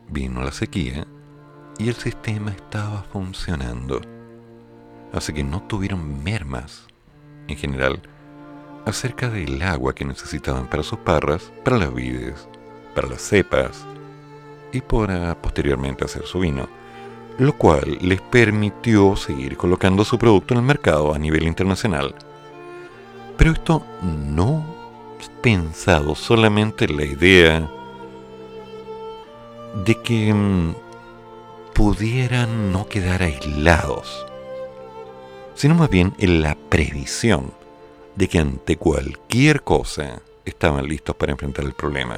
vino 0.10 0.44
la 0.44 0.52
sequía 0.52 1.06
y 1.78 1.90
el 1.90 1.96
sistema 1.96 2.52
estaba 2.52 3.04
funcionando. 3.04 4.02
Así 5.14 5.34
que 5.34 5.44
no 5.44 5.64
tuvieron 5.64 6.24
mermas, 6.24 6.88
en 7.48 7.58
general, 7.58 8.02
acerca 8.86 9.30
del 9.30 9.62
agua 9.62 9.94
que 9.94 10.06
necesitaban 10.06 10.68
para 10.68 10.84
sus 10.84 11.00
parras, 11.00 11.52
para 11.64 11.78
las 11.78 11.94
vides, 11.94 12.48
para 12.94 13.10
las 13.10 13.22
cepas 13.22 13.86
y 14.72 14.82
para 14.82 15.40
posteriormente 15.42 16.06
hacer 16.06 16.26
su 16.26 16.40
vino, 16.40 16.68
lo 17.38 17.54
cual 17.58 17.98
les 18.02 18.22
permitió 18.22 19.16
seguir 19.16 19.58
colocando 19.58 20.06
su 20.06 20.18
producto 20.18 20.54
en 20.54 20.60
el 20.60 20.66
mercado 20.66 21.14
a 21.14 21.20
nivel 21.20 21.44
internacional. 21.44 22.16
Pero 23.38 23.52
esto 23.52 23.84
no 24.02 24.76
pensado 25.42 26.16
solamente 26.16 26.86
en 26.86 26.98
la 26.98 27.06
idea 27.06 27.72
de 29.86 30.02
que 30.02 30.34
mm, 30.34 30.74
pudieran 31.74 32.72
no 32.72 32.88
quedar 32.88 33.22
aislados, 33.22 34.26
sino 35.54 35.76
más 35.76 35.90
bien 35.90 36.14
en 36.18 36.42
la 36.42 36.56
previsión 36.56 37.52
de 38.16 38.28
que 38.28 38.40
ante 38.40 38.78
cualquier 38.78 39.62
cosa 39.64 40.22
estaban 40.46 40.88
listos 40.88 41.16
para 41.16 41.32
enfrentar 41.32 41.66
el 41.66 41.74
problema. 41.74 42.18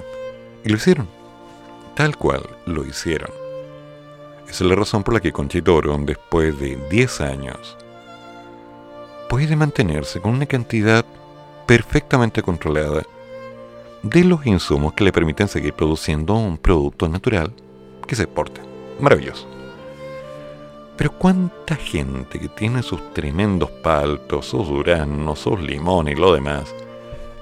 Y 0.64 0.70
lo 0.70 0.76
hicieron, 0.76 1.08
tal 1.96 2.18
cual 2.18 2.44
lo 2.66 2.86
hicieron. 2.86 3.32
Esa 4.48 4.64
es 4.64 4.70
la 4.70 4.76
razón 4.76 5.04
por 5.04 5.14
la 5.14 5.20
que 5.20 5.32
Conchitoro, 5.34 5.98
después 6.00 6.58
de 6.60 6.78
10 6.90 7.22
años, 7.22 7.78
puede 9.30 9.56
mantenerse 9.56 10.22
con 10.22 10.34
una 10.34 10.46
cantidad 10.46 11.06
perfectamente 11.66 12.42
controlada 12.42 13.04
de 14.04 14.24
los 14.24 14.46
insumos 14.46 14.94
que 14.94 15.04
le 15.04 15.12
permiten 15.12 15.48
seguir 15.48 15.74
produciendo 15.74 16.36
un 16.36 16.58
producto 16.58 17.10
natural 17.10 17.54
que 18.08 18.16
se 18.16 18.24
exporta. 18.24 18.62
Maravilloso. 19.00 19.57
Pero 20.98 21.12
cuánta 21.12 21.76
gente 21.76 22.40
que 22.40 22.50
tiene 22.50 22.82
sus 22.82 23.14
tremendos 23.14 23.70
paltos, 23.70 24.48
sus 24.48 24.68
duranos, 24.68 25.38
sus 25.40 25.62
limones 25.62 26.18
y 26.18 26.20
lo 26.20 26.34
demás, 26.34 26.74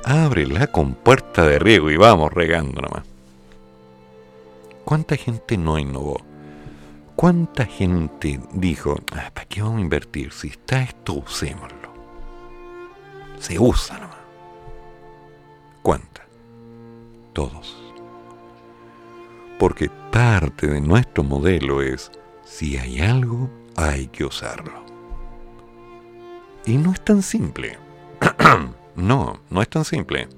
abre 0.03 0.45
la 0.45 0.67
compuerta 0.67 1.45
de 1.45 1.57
riego 1.57 1.89
y 1.89 1.95
vamos 1.95 2.33
regando 2.33 2.81
nomás. 2.81 3.03
¿Cuánta 4.83 5.15
gente 5.15 5.57
no 5.57 5.79
innovó? 5.79 6.17
¿Cuánta 7.15 7.65
gente 7.65 8.41
dijo, 8.51 8.97
ah, 9.13 9.31
¿para 9.33 9.47
qué 9.47 9.61
vamos 9.61 9.77
a 9.77 9.81
invertir? 9.81 10.33
Si 10.33 10.49
está 10.49 10.83
esto, 10.83 11.13
usémoslo. 11.13 11.89
Se 13.39 13.57
usa 13.57 13.97
nomás. 13.97 14.17
¿Cuánta? 15.81 16.25
Todos. 17.31 17.77
Porque 19.57 19.89
parte 20.11 20.67
de 20.67 20.81
nuestro 20.81 21.23
modelo 21.23 21.81
es, 21.81 22.11
si 22.57 22.77
hay 22.77 23.01
algo, 23.01 23.49
hay 23.75 24.07
que 24.07 24.23
usarlo. 24.23 24.71
Y 26.65 26.77
no 26.77 26.93
es 26.93 27.03
tan 27.03 27.21
simple. 27.21 27.77
no, 28.95 29.41
no 29.49 29.61
es 29.61 29.67
tan 29.67 29.83
simple. 29.83 30.29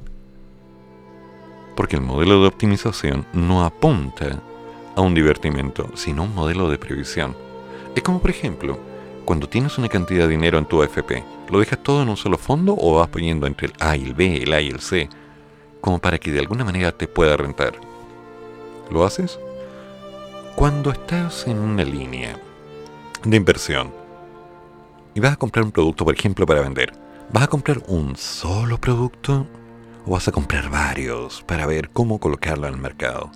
Porque 1.76 1.96
el 1.96 2.02
modelo 2.02 2.42
de 2.42 2.48
optimización 2.48 3.24
no 3.34 3.64
apunta 3.64 4.42
a 4.96 5.02
un 5.02 5.14
divertimento, 5.14 5.92
sino 5.94 6.24
a 6.24 6.26
un 6.26 6.34
modelo 6.34 6.72
de 6.72 6.80
previsión. 6.80 7.36
Es 7.96 8.02
como, 8.02 8.20
por 8.20 8.32
ejemplo, 8.32 8.80
cuando 9.24 9.48
tienes 9.48 9.78
una 9.78 9.88
cantidad 9.88 10.24
de 10.24 10.32
dinero 10.32 10.58
en 10.58 10.66
tu 10.66 10.82
AFP, 10.82 11.24
¿lo 11.52 11.60
dejas 11.60 11.84
todo 11.84 12.02
en 12.02 12.10
un 12.10 12.18
solo 12.18 12.40
fondo 12.40 12.76
o 12.80 12.96
vas 12.96 13.10
poniendo 13.10 13.46
entre 13.46 13.68
el 13.68 13.74
A 13.80 13.96
y 13.96 14.06
el 14.06 14.16
B, 14.16 14.42
el 14.42 14.54
A 14.54 14.62
y 14.62 14.70
el 14.70 14.80
C, 14.80 15.08
como 15.82 16.00
para 16.00 16.18
que 16.18 16.32
de 16.32 16.40
alguna 16.40 16.66
manera 16.66 16.92
te 16.92 17.08
pueda 17.08 17.38
rentar? 17.38 17.74
¿Lo 18.90 19.06
haces? 19.06 19.38
Cuando 20.58 20.90
estás 20.90 21.46
en 21.46 21.60
una 21.60 21.84
línea 21.84 22.42
de 23.24 23.38
inversión 23.38 23.94
y 25.14 25.20
vas 25.20 25.34
a 25.34 25.36
comprar 25.36 25.64
un 25.64 25.72
producto, 25.72 26.04
por 26.04 26.16
ejemplo, 26.16 26.48
para 26.48 26.62
vender, 26.62 26.94
¿vas 27.32 27.44
a 27.44 27.48
comprar 27.48 27.84
un 27.86 28.16
solo 28.16 28.80
producto 28.82 29.46
o 30.04 30.14
vas 30.14 30.28
a 30.28 30.32
comprar 30.32 30.72
varios 30.72 31.44
para 31.44 31.68
ver 31.68 31.92
cómo 31.92 32.20
colocarlo 32.20 32.68
en 32.68 32.74
el 32.74 32.80
mercado? 32.80 33.30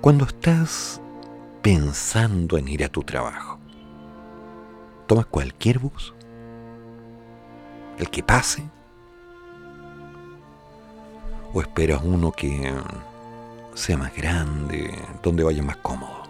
Cuando 0.00 0.24
estás 0.24 0.98
pensando 1.60 2.56
en 2.56 2.66
ir 2.66 2.84
a 2.84 2.88
tu 2.88 3.02
trabajo, 3.02 3.58
tomas 5.06 5.26
cualquier 5.26 5.78
bus, 5.78 6.14
el 7.98 8.08
que 8.08 8.22
pase, 8.22 8.64
o 11.52 11.60
esperas 11.60 12.00
uno 12.02 12.32
que 12.32 12.72
sea 13.74 13.96
más 13.96 14.14
grande, 14.14 14.96
donde 15.22 15.44
vaya 15.44 15.62
más 15.62 15.76
cómodo. 15.78 16.22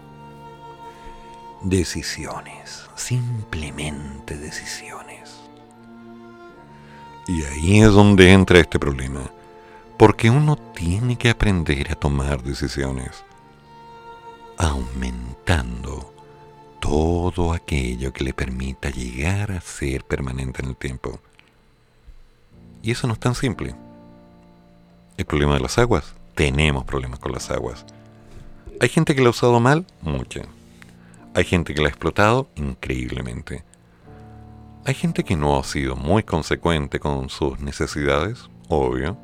Decisiones, 1.63 2.87
simplemente 2.95 4.37
decisiones. 4.37 5.41
Y 7.27 7.43
ahí 7.43 7.81
es 7.81 7.91
donde 7.91 8.31
entra 8.31 8.59
este 8.59 8.79
problema, 8.79 9.21
porque 9.97 10.29
uno 10.29 10.55
tiene 10.55 11.17
que 11.17 11.29
aprender 11.29 11.91
a 11.91 11.95
tomar 11.95 12.43
decisiones 12.43 13.23
aumentando 14.57 16.13
todo 16.79 17.53
aquello 17.53 18.13
que 18.13 18.23
le 18.23 18.33
permita 18.33 18.89
llegar 18.89 19.51
a 19.51 19.61
ser 19.61 20.03
permanente 20.03 20.61
en 20.61 20.69
el 20.69 20.75
tiempo. 20.75 21.19
Y 22.81 22.91
eso 22.91 23.07
no 23.07 23.13
es 23.13 23.19
tan 23.19 23.35
simple. 23.35 23.75
El 25.17 25.25
problema 25.25 25.55
de 25.55 25.61
las 25.61 25.77
aguas, 25.77 26.13
tenemos 26.35 26.83
problemas 26.85 27.19
con 27.19 27.31
las 27.31 27.49
aguas. 27.49 27.85
¿Hay 28.79 28.89
gente 28.89 29.15
que 29.15 29.21
la 29.21 29.27
ha 29.27 29.31
usado 29.31 29.59
mal? 29.59 29.85
Mucha. 30.01 30.43
Hay 31.33 31.45
gente 31.45 31.73
que 31.73 31.81
la 31.81 31.87
ha 31.87 31.91
explotado 31.91 32.49
increíblemente. 32.55 33.63
Hay 34.85 34.93
gente 34.93 35.23
que 35.23 35.35
no 35.35 35.57
ha 35.57 35.63
sido 35.63 35.95
muy 35.95 36.23
consecuente 36.23 36.99
con 36.99 37.29
sus 37.29 37.59
necesidades, 37.59 38.49
obvio 38.69 39.17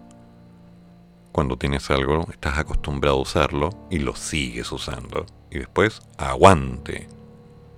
cuando 1.31 1.57
tienes 1.57 1.89
algo, 1.89 2.27
estás 2.29 2.57
acostumbrado 2.57 3.17
a 3.17 3.21
usarlo 3.21 3.69
y 3.89 3.99
lo 3.99 4.15
sigues 4.15 4.71
usando. 4.71 5.25
Y 5.49 5.59
después 5.59 6.01
aguante 6.17 7.07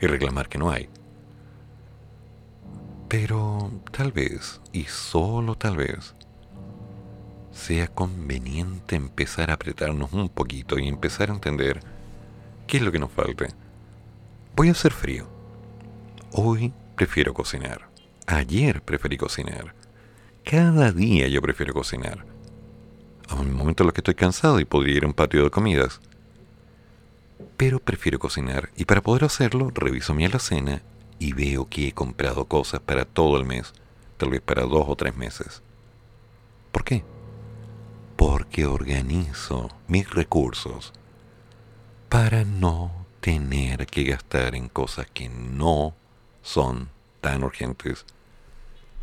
y 0.01 0.07
reclamar 0.07 0.49
que 0.49 0.57
no 0.57 0.71
hay. 0.71 0.89
Pero 3.07 3.71
tal 3.91 4.11
vez, 4.11 4.59
y 4.71 4.85
solo 4.85 5.55
tal 5.55 5.77
vez, 5.77 6.15
sea 7.53 7.87
conveniente 7.87 8.95
empezar 8.95 9.51
a 9.51 9.53
apretarnos 9.53 10.11
un 10.11 10.27
poquito 10.27 10.79
y 10.79 10.87
empezar 10.87 11.29
a 11.29 11.33
entender 11.33 11.79
qué 12.67 12.77
es 12.77 12.83
lo 12.83 12.91
que 12.91 12.99
nos 12.99 13.11
falta. 13.11 13.47
Voy 14.55 14.69
a 14.69 14.71
hacer 14.71 14.91
frío. 14.91 15.27
Hoy 16.31 16.73
prefiero 16.95 17.33
cocinar. 17.33 17.89
Ayer 18.25 18.81
preferí 18.81 19.17
cocinar. 19.17 19.75
Cada 20.43 20.91
día 20.91 21.27
yo 21.27 21.41
prefiero 21.41 21.73
cocinar 21.73 22.25
a 23.29 23.35
un 23.35 23.53
momento 23.53 23.83
en 23.83 23.87
los 23.87 23.93
que 23.93 24.01
estoy 24.01 24.15
cansado 24.15 24.59
y 24.59 24.65
podría 24.65 24.97
ir 24.97 25.03
a 25.03 25.07
un 25.07 25.13
patio 25.13 25.43
de 25.43 25.49
comidas. 25.49 26.01
Pero 27.55 27.79
prefiero 27.79 28.19
cocinar 28.19 28.69
y 28.75 28.85
para 28.85 29.01
poder 29.01 29.25
hacerlo 29.25 29.71
reviso 29.73 30.13
mi 30.13 30.25
alacena 30.25 30.81
y 31.19 31.33
veo 31.33 31.69
que 31.69 31.87
he 31.87 31.91
comprado 31.93 32.45
cosas 32.45 32.81
para 32.81 33.05
todo 33.05 33.37
el 33.37 33.45
mes, 33.45 33.73
tal 34.17 34.31
vez 34.31 34.41
para 34.41 34.63
dos 34.63 34.85
o 34.87 34.95
tres 34.95 35.15
meses. 35.15 35.61
¿Por 36.71 36.83
qué? 36.83 37.03
Porque 38.15 38.65
organizo 38.65 39.69
mis 39.87 40.09
recursos 40.09 40.93
para 42.09 42.45
no 42.45 43.05
tener 43.21 43.87
que 43.87 44.03
gastar 44.03 44.53
en 44.55 44.69
cosas 44.69 45.07
que 45.13 45.29
no 45.29 45.95
son 46.41 46.89
tan 47.21 47.43
urgentes, 47.43 48.05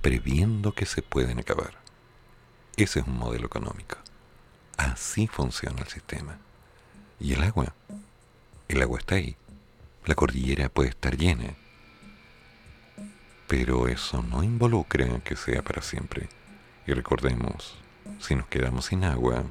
previendo 0.03 0.73
que 0.73 0.87
se 0.87 1.03
pueden 1.03 1.39
acabar. 1.39 1.81
Ese 2.77 3.01
es 3.01 3.07
un 3.07 3.19
modelo 3.19 3.47
económico. 3.47 3.97
Así 4.77 5.27
funciona 5.27 5.81
el 5.81 5.89
sistema. 5.89 6.39
Y 7.19 7.33
el 7.33 7.43
agua, 7.43 7.75
el 8.69 8.83
agua 8.83 8.99
está 8.99 9.17
ahí. 9.17 9.37
La 10.07 10.15
cordillera 10.15 10.69
puede 10.69 10.91
estar 10.91 11.17
llena. 11.17 11.55
Pero 13.49 13.89
eso 13.89 14.23
no 14.23 14.43
involucra 14.43 15.21
que 15.21 15.37
sea 15.37 15.63
para 15.63 15.83
siempre. 15.83 16.29
Y 16.87 16.93
recordemos, 16.93 17.77
si 18.21 18.37
nos 18.37 18.47
quedamos 18.47 18.87
sin 18.87 19.05
agua, 19.05 19.45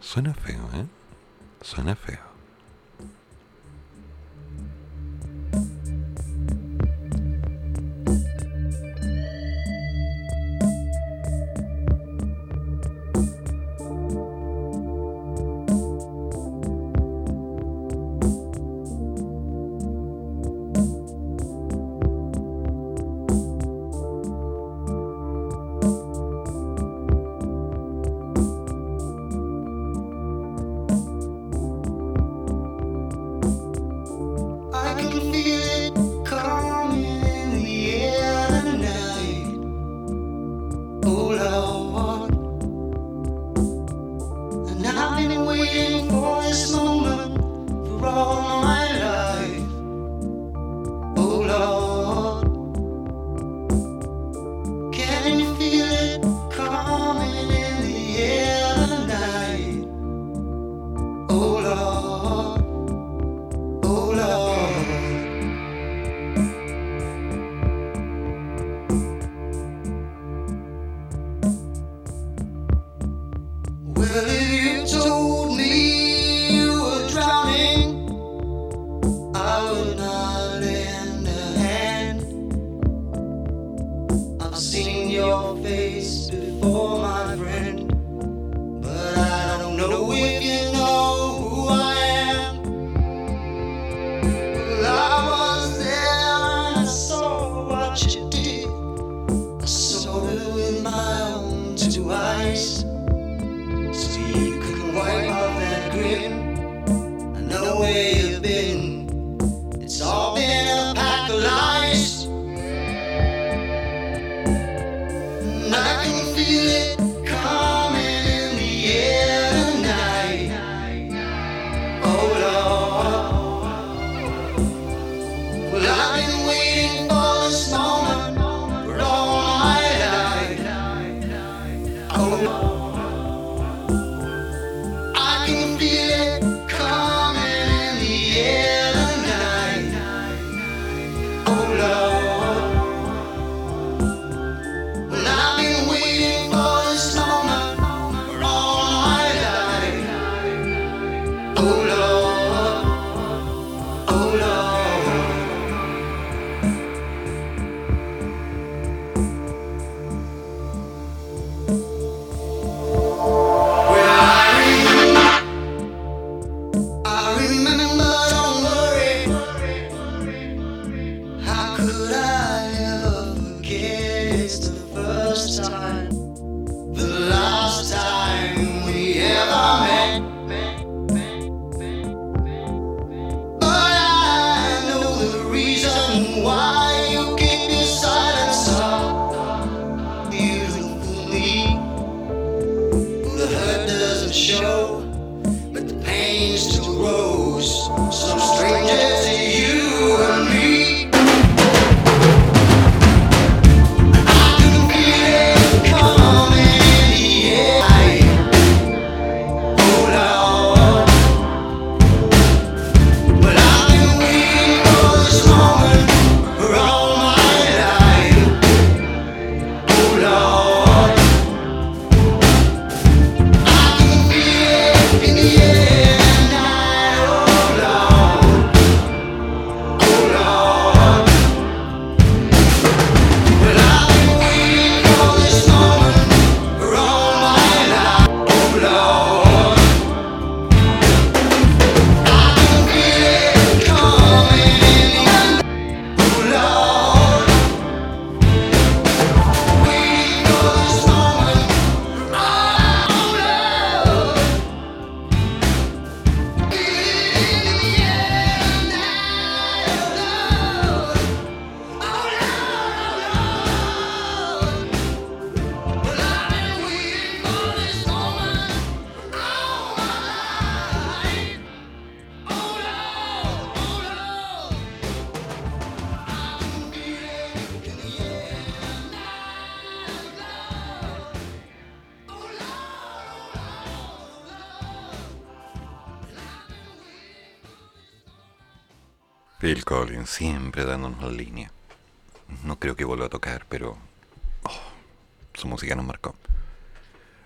suena 0.00 0.34
feo, 0.34 0.68
¿eh? 0.74 0.86
Suena 1.60 1.94
feo. 1.94 2.31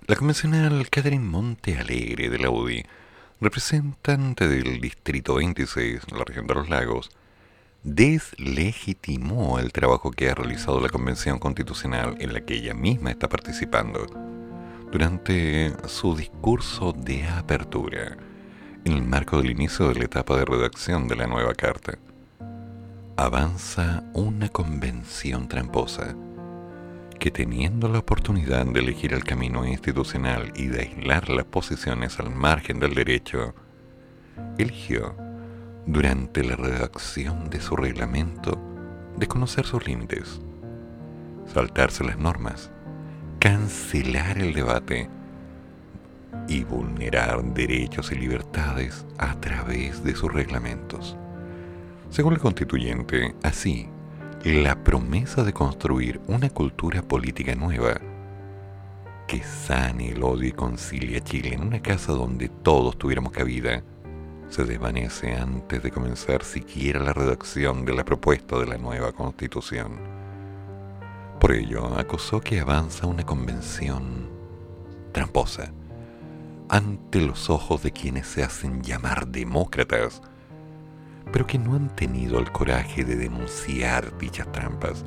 La 0.09 0.15
convencional 0.15 0.89
Catherine 0.89 1.25
Monte 1.25 1.77
Alegre 1.77 2.31
de 2.31 2.39
la 2.39 2.49
UDI, 2.49 2.85
representante 3.41 4.47
del 4.47 4.81
Distrito 4.81 5.35
26, 5.35 6.13
la 6.13 6.23
región 6.25 6.47
de 6.47 6.55
los 6.55 6.69
lagos, 6.69 7.11
deslegitimó 7.83 9.59
el 9.59 9.73
trabajo 9.73 10.13
que 10.13 10.31
ha 10.31 10.37
realizado 10.37 10.81
la 10.81 10.91
Convención 10.91 11.41
Constitucional 11.41 12.15
en 12.21 12.35
la 12.35 12.43
que 12.43 12.55
ella 12.55 12.73
misma 12.73 13.11
está 13.11 13.29
participando 13.29 14.07
durante 14.93 15.75
su 15.89 16.15
discurso 16.15 16.93
de 16.93 17.27
apertura 17.27 18.17
en 18.85 18.93
el 18.93 19.03
marco 19.03 19.39
del 19.39 19.51
inicio 19.51 19.89
de 19.89 19.97
la 19.97 20.05
etapa 20.05 20.37
de 20.37 20.45
redacción 20.45 21.09
de 21.09 21.17
la 21.17 21.27
nueva 21.27 21.53
carta. 21.55 21.99
Avanza 23.17 24.05
una 24.15 24.51
convención 24.51 25.49
tramposa 25.49 26.15
que 27.27 27.33
teniendo 27.33 27.89
la 27.89 27.99
oportunidad 27.99 28.65
de 28.67 28.79
elegir 28.79 29.13
el 29.13 29.25
camino 29.25 29.67
institucional 29.67 30.53
y 30.55 30.67
de 30.67 30.83
aislar 30.83 31.29
las 31.29 31.45
posiciones 31.45 32.21
al 32.21 32.31
margen 32.31 32.79
del 32.79 32.95
derecho, 32.95 33.53
eligió, 34.59 35.17
durante 35.87 36.45
la 36.45 36.55
redacción 36.55 37.51
de 37.51 37.61
su 37.61 37.75
reglamento, 37.75 38.57
desconocer 39.17 39.67
sus 39.67 39.85
límites, 39.89 40.41
saltarse 41.53 42.05
las 42.05 42.17
normas, 42.17 42.71
cancelar 43.41 44.39
el 44.39 44.55
debate 44.55 45.11
y 46.47 46.63
vulnerar 46.63 47.43
derechos 47.43 48.13
y 48.13 48.15
libertades 48.15 49.05
a 49.19 49.35
través 49.41 50.05
de 50.05 50.15
sus 50.15 50.33
reglamentos. 50.33 51.17
Según 52.09 52.35
el 52.35 52.39
constituyente, 52.39 53.35
así, 53.43 53.89
la 54.47 54.85
promesa 54.85 55.43
de 55.43 55.53
construir 55.53 56.21
una 56.29 56.49
cultura 56.51 57.03
política 57.03 57.57
nueva 57.57 58.01
que 59.27 59.43
sane 59.43 60.11
el 60.11 60.23
odio 60.23 60.51
y 60.51 60.53
concilie 60.53 61.17
a 61.17 61.21
Chile 61.21 61.55
en 61.55 61.63
una 61.63 61.83
casa 61.83 62.13
donde 62.13 62.49
todos 62.49 62.97
tuviéramos 62.97 63.33
cabida, 63.33 63.83
se 64.49 64.65
desvanece 64.65 65.35
antes 65.35 65.83
de 65.83 65.91
comenzar 65.91 66.45
siquiera 66.45 67.01
la 67.01 67.13
redacción 67.13 67.85
de 67.85 67.93
la 67.93 68.05
propuesta 68.05 68.57
de 68.57 68.67
la 68.67 68.79
nueva 68.79 69.11
constitución. 69.11 69.99
Por 71.41 71.51
ello, 71.51 71.99
acusó 71.99 72.41
que 72.41 72.61
avanza 72.61 73.09
una 73.09 73.27
convención 73.27 74.31
tramposa 75.11 75.73
ante 76.69 77.21
los 77.21 77.51
ojos 77.51 77.83
de 77.83 77.91
quienes 77.91 78.29
se 78.29 78.45
hacen 78.45 78.81
llamar 78.85 79.27
demócratas, 79.27 80.23
pero 81.33 81.47
que 81.47 81.59
no 81.59 81.75
han 81.75 81.95
tenido 81.95 82.39
el 82.39 82.51
coraje 82.51 83.05
de 83.05 83.17
denunciar 83.17 84.17
dichas 84.19 84.51
trampas, 84.53 85.05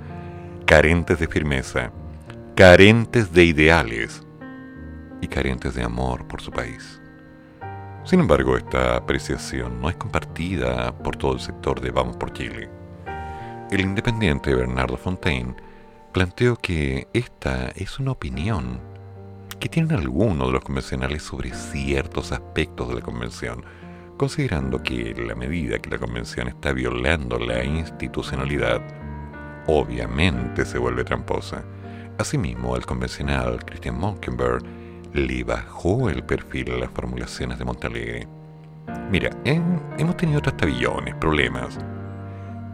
carentes 0.65 1.19
de 1.19 1.27
firmeza, 1.27 1.91
carentes 2.55 3.33
de 3.33 3.45
ideales 3.45 4.23
y 5.21 5.27
carentes 5.27 5.75
de 5.75 5.83
amor 5.83 6.27
por 6.27 6.41
su 6.41 6.51
país. 6.51 7.01
Sin 8.03 8.21
embargo, 8.21 8.57
esta 8.57 8.95
apreciación 8.95 9.81
no 9.81 9.89
es 9.89 9.95
compartida 9.95 10.97
por 10.97 11.15
todo 11.15 11.33
el 11.33 11.39
sector 11.39 11.79
de 11.79 11.91
Vamos 11.91 12.17
por 12.17 12.33
Chile. 12.33 12.69
El 13.71 13.81
independiente 13.81 14.55
Bernardo 14.55 14.97
Fontaine 14.97 15.55
planteó 16.11 16.55
que 16.55 17.07
esta 17.13 17.69
es 17.75 17.99
una 17.99 18.11
opinión 18.11 18.79
que 19.59 19.69
tienen 19.69 19.95
algunos 19.95 20.47
de 20.47 20.53
los 20.53 20.63
convencionales 20.63 21.21
sobre 21.21 21.53
ciertos 21.53 22.31
aspectos 22.31 22.89
de 22.89 22.95
la 22.95 23.01
convención, 23.01 23.63
considerando 24.19 24.83
que 24.83 25.15
la 25.15 25.33
medida 25.33 25.79
que 25.79 25.89
la 25.89 25.97
Convención 25.97 26.49
está 26.49 26.73
violando 26.73 27.39
la 27.39 27.63
institucionalidad, 27.63 28.81
obviamente 29.65 30.65
se 30.65 30.77
vuelve 30.77 31.05
tramposa. 31.05 31.63
Asimismo, 32.17 32.75
el 32.75 32.85
convencional 32.85 33.63
Christian 33.63 33.97
Monkenberg 33.97 34.61
le 35.13 35.45
bajó 35.45 36.09
el 36.09 36.21
perfil 36.23 36.73
a 36.73 36.79
las 36.79 36.91
formulaciones 36.91 37.57
de 37.59 37.63
Montalegre. 37.63 38.27
Mira, 39.09 39.29
hemos 39.45 40.17
tenido 40.17 40.39
otros 40.39 40.57
tabillones, 40.57 41.15
problemas, 41.15 41.79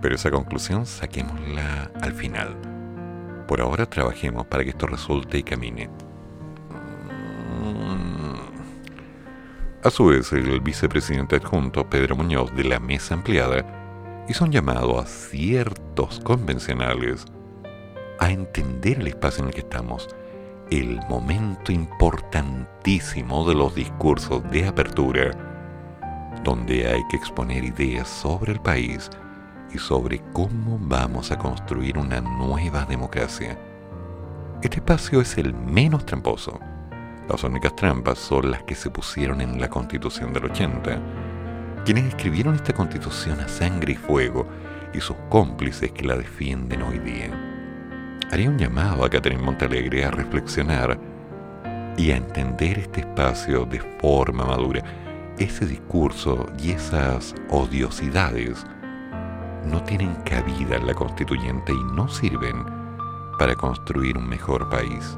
pero 0.01 0.15
esa 0.15 0.31
conclusión 0.31 0.87
saquémosla 0.87 1.91
al 2.01 2.13
final. 2.13 2.57
Por 3.47 3.61
ahora 3.61 3.85
trabajemos 3.85 4.47
para 4.47 4.63
que 4.63 4.71
esto 4.71 4.87
resulte 4.87 5.37
y 5.37 5.43
camine. 5.43 5.91
A 9.86 9.91
su 9.91 10.05
vez, 10.05 10.33
el 10.33 10.61
vicepresidente 10.61 11.36
adjunto 11.36 11.88
Pedro 11.88 12.15
Muñoz 12.15 12.51
de 12.55 12.63
la 12.63 12.79
Mesa 12.79 13.13
Ampliada 13.13 14.23
hizo 14.27 14.43
un 14.43 14.51
llamado 14.51 14.99
a 14.99 15.05
ciertos 15.05 16.19
convencionales 16.21 17.23
a 18.17 18.31
entender 18.31 18.99
el 18.99 19.05
espacio 19.05 19.43
en 19.43 19.49
el 19.49 19.53
que 19.53 19.59
estamos, 19.59 20.09
el 20.71 20.99
momento 21.07 21.71
importantísimo 21.71 23.47
de 23.47 23.53
los 23.53 23.75
discursos 23.75 24.41
de 24.49 24.65
apertura, 24.65 25.29
donde 26.43 26.88
hay 26.88 27.03
que 27.11 27.17
exponer 27.17 27.63
ideas 27.63 28.07
sobre 28.07 28.53
el 28.53 28.59
país 28.61 29.11
y 29.71 29.77
sobre 29.77 30.19
cómo 30.33 30.79
vamos 30.81 31.31
a 31.31 31.38
construir 31.38 31.99
una 31.99 32.21
nueva 32.21 32.86
democracia. 32.86 33.55
Este 34.63 34.77
espacio 34.77 35.21
es 35.21 35.38
el 35.38 35.53
menos 35.53 36.07
tramposo 36.07 36.59
las 37.30 37.43
únicas 37.43 37.76
trampas 37.76 38.19
son 38.19 38.51
las 38.51 38.63
que 38.63 38.76
se 38.76 38.89
pusieron 38.89 39.41
en 39.41 39.59
la 39.59 39.69
Constitución 39.69 40.32
del 40.32 40.45
80, 40.45 40.99
quienes 41.84 42.05
escribieron 42.05 42.55
esta 42.55 42.73
Constitución 42.73 43.39
a 43.39 43.47
sangre 43.47 43.93
y 43.93 43.95
fuego 43.95 44.47
y 44.93 45.01
sus 45.01 45.17
cómplices 45.30 45.91
que 45.91 46.05
la 46.05 46.15
defienden 46.15 46.84
hoy 46.84 46.99
día. 46.99 47.32
Haría 48.32 48.49
un 48.49 48.57
llamado 48.57 49.03
a 49.03 49.09
Catherine 49.09 49.41
Montalegre 49.41 50.05
a 50.05 50.11
reflexionar 50.11 50.99
y 51.97 52.11
a 52.11 52.17
entender 52.17 52.80
este 52.80 53.01
espacio 53.01 53.65
de 53.65 53.80
forma 53.99 54.45
madura. 54.45 54.84
Ese 55.38 55.65
discurso 55.65 56.45
y 56.59 56.71
esas 56.71 57.36
odiosidades 57.49 58.65
no 59.65 59.84
tienen 59.84 60.13
cabida 60.23 60.76
en 60.76 60.88
la 60.88 60.93
constituyente 60.93 61.73
y 61.73 61.95
no 61.95 62.07
sirven 62.07 62.65
para 63.38 63.55
construir 63.55 64.17
un 64.17 64.28
mejor 64.28 64.69
país. 64.69 65.17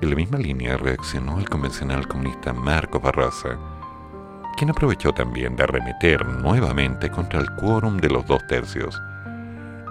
En 0.00 0.10
la 0.10 0.16
misma 0.16 0.38
línea 0.38 0.76
reaccionó 0.76 1.40
el 1.40 1.48
convencional 1.48 2.06
comunista 2.06 2.52
Marco 2.52 3.00
Barraza, 3.00 3.58
quien 4.56 4.70
aprovechó 4.70 5.12
también 5.12 5.56
de 5.56 5.64
arremeter 5.64 6.24
nuevamente 6.24 7.10
contra 7.10 7.40
el 7.40 7.50
quórum 7.56 7.96
de 7.96 8.08
los 8.08 8.24
dos 8.26 8.46
tercios, 8.46 9.00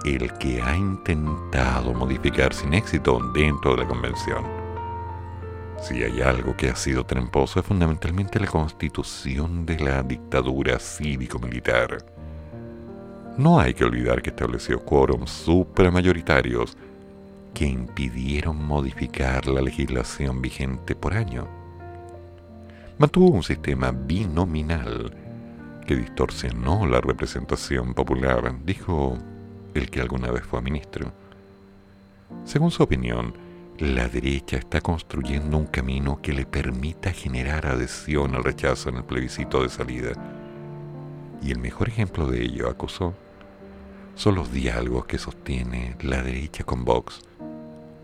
el 0.06 0.32
que 0.38 0.62
ha 0.62 0.74
intentado 0.74 1.92
modificar 1.92 2.54
sin 2.54 2.72
éxito 2.72 3.20
dentro 3.34 3.72
de 3.72 3.82
la 3.82 3.88
convención. 3.88 4.44
Si 5.82 6.02
hay 6.02 6.22
algo 6.22 6.56
que 6.56 6.70
ha 6.70 6.76
sido 6.76 7.04
tramposo 7.04 7.60
es 7.60 7.66
fundamentalmente 7.66 8.40
la 8.40 8.46
constitución 8.46 9.66
de 9.66 9.78
la 9.78 10.02
dictadura 10.02 10.78
cívico-militar. 10.78 11.98
No 13.36 13.60
hay 13.60 13.74
que 13.74 13.84
olvidar 13.84 14.22
que 14.22 14.30
estableció 14.30 14.82
quórums 14.84 15.30
supramayoritarios 15.30 16.76
que 17.54 17.66
impidieron 17.66 18.64
modificar 18.64 19.46
la 19.46 19.60
legislación 19.60 20.40
vigente 20.40 20.94
por 20.94 21.14
año. 21.14 21.48
Mantuvo 22.98 23.30
un 23.30 23.42
sistema 23.42 23.92
binominal 23.92 25.16
que 25.86 25.96
distorsionó 25.96 26.86
la 26.86 27.00
representación 27.00 27.94
popular, 27.94 28.54
dijo 28.64 29.16
el 29.74 29.90
que 29.90 30.00
alguna 30.00 30.30
vez 30.30 30.44
fue 30.44 30.60
ministro. 30.60 31.12
Según 32.44 32.70
su 32.70 32.82
opinión, 32.82 33.32
la 33.78 34.08
derecha 34.08 34.56
está 34.56 34.80
construyendo 34.80 35.56
un 35.56 35.66
camino 35.66 36.20
que 36.20 36.32
le 36.32 36.44
permita 36.44 37.12
generar 37.12 37.66
adhesión 37.66 38.34
al 38.34 38.44
rechazo 38.44 38.88
en 38.88 38.96
el 38.96 39.04
plebiscito 39.04 39.62
de 39.62 39.68
salida. 39.68 40.12
Y 41.40 41.52
el 41.52 41.58
mejor 41.58 41.88
ejemplo 41.88 42.26
de 42.26 42.42
ello, 42.42 42.68
acusó, 42.68 43.14
son 44.16 44.34
los 44.34 44.50
diálogos 44.50 45.06
que 45.06 45.16
sostiene 45.16 45.96
la 46.00 46.22
derecha 46.22 46.64
con 46.64 46.84
Vox, 46.84 47.20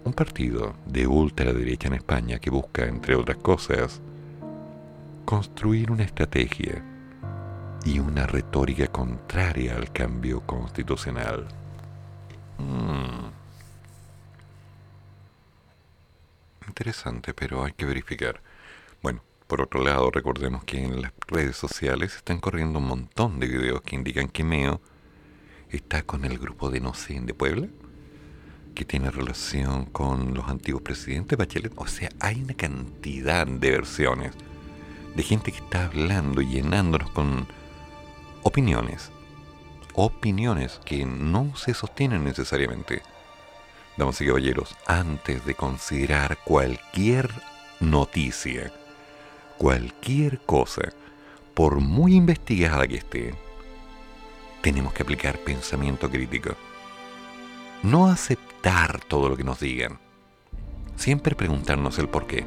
un 0.04 0.12
partido 0.12 0.74
de 0.86 1.06
ultraderecha 1.06 1.88
en 1.88 1.94
España 1.94 2.38
que 2.38 2.50
busca, 2.50 2.84
entre 2.84 3.16
otras 3.16 3.38
cosas, 3.38 4.00
construir 5.24 5.90
una 5.90 6.04
estrategia 6.04 6.82
y 7.84 7.98
una 7.98 8.26
retórica 8.26 8.86
contraria 8.88 9.76
al 9.76 9.92
cambio 9.92 10.40
constitucional. 10.42 11.46
Mm. 12.58 13.30
Interesante, 16.68 17.34
pero 17.34 17.64
hay 17.64 17.72
que 17.72 17.86
verificar. 17.86 18.40
Bueno, 19.02 19.22
por 19.46 19.60
otro 19.60 19.82
lado, 19.82 20.10
recordemos 20.10 20.64
que 20.64 20.82
en 20.82 21.02
las 21.02 21.12
redes 21.28 21.56
sociales 21.56 22.16
están 22.16 22.40
corriendo 22.40 22.78
un 22.78 22.88
montón 22.88 23.38
de 23.38 23.46
videos 23.46 23.82
que 23.82 23.96
indican 23.96 24.28
que 24.28 24.44
Meo 24.44 24.80
está 25.70 26.02
con 26.02 26.24
el 26.24 26.38
grupo 26.38 26.70
de 26.70 26.80
No 26.80 26.94
sé 26.94 27.20
de 27.20 27.34
Puebla, 27.34 27.68
que 28.74 28.84
tiene 28.84 29.10
relación 29.10 29.86
con 29.86 30.34
los 30.34 30.48
antiguos 30.48 30.82
presidentes 30.82 31.38
Bachelet. 31.38 31.72
O 31.76 31.86
sea, 31.86 32.10
hay 32.20 32.42
una 32.42 32.54
cantidad 32.54 33.46
de 33.46 33.70
versiones 33.70 34.32
de 35.14 35.22
gente 35.22 35.52
que 35.52 35.58
está 35.58 35.86
hablando 35.86 36.42
y 36.42 36.48
llenándonos 36.48 37.10
con 37.10 37.46
opiniones. 38.42 39.10
Opiniones 39.94 40.80
que 40.84 41.06
no 41.06 41.56
se 41.56 41.72
sostienen 41.72 42.24
necesariamente. 42.24 43.02
Damas 43.96 44.20
y 44.20 44.26
caballeros, 44.26 44.76
antes 44.86 45.46
de 45.46 45.54
considerar 45.54 46.38
cualquier 46.44 47.30
noticia, 47.78 48.72
cualquier 49.56 50.40
cosa, 50.40 50.92
por 51.54 51.80
muy 51.80 52.16
investigada 52.16 52.88
que 52.88 52.96
esté, 52.96 53.34
tenemos 54.62 54.92
que 54.92 55.04
aplicar 55.04 55.38
pensamiento 55.38 56.10
crítico. 56.10 56.56
No 57.84 58.08
aceptar 58.08 58.53
todo 59.08 59.28
lo 59.28 59.36
que 59.36 59.44
nos 59.44 59.60
digan. 59.60 59.98
Siempre 60.96 61.34
preguntarnos 61.34 61.98
el 61.98 62.08
por 62.08 62.26
qué. 62.26 62.46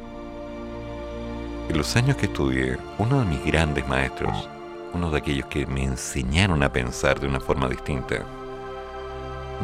En 1.68 1.76
los 1.76 1.94
años 1.96 2.16
que 2.16 2.26
estudié, 2.26 2.76
uno 2.98 3.20
de 3.20 3.26
mis 3.26 3.44
grandes 3.44 3.86
maestros, 3.86 4.48
uno 4.94 5.10
de 5.10 5.18
aquellos 5.18 5.46
que 5.46 5.66
me 5.66 5.84
enseñaron 5.84 6.62
a 6.62 6.72
pensar 6.72 7.20
de 7.20 7.28
una 7.28 7.38
forma 7.38 7.68
distinta, 7.68 8.24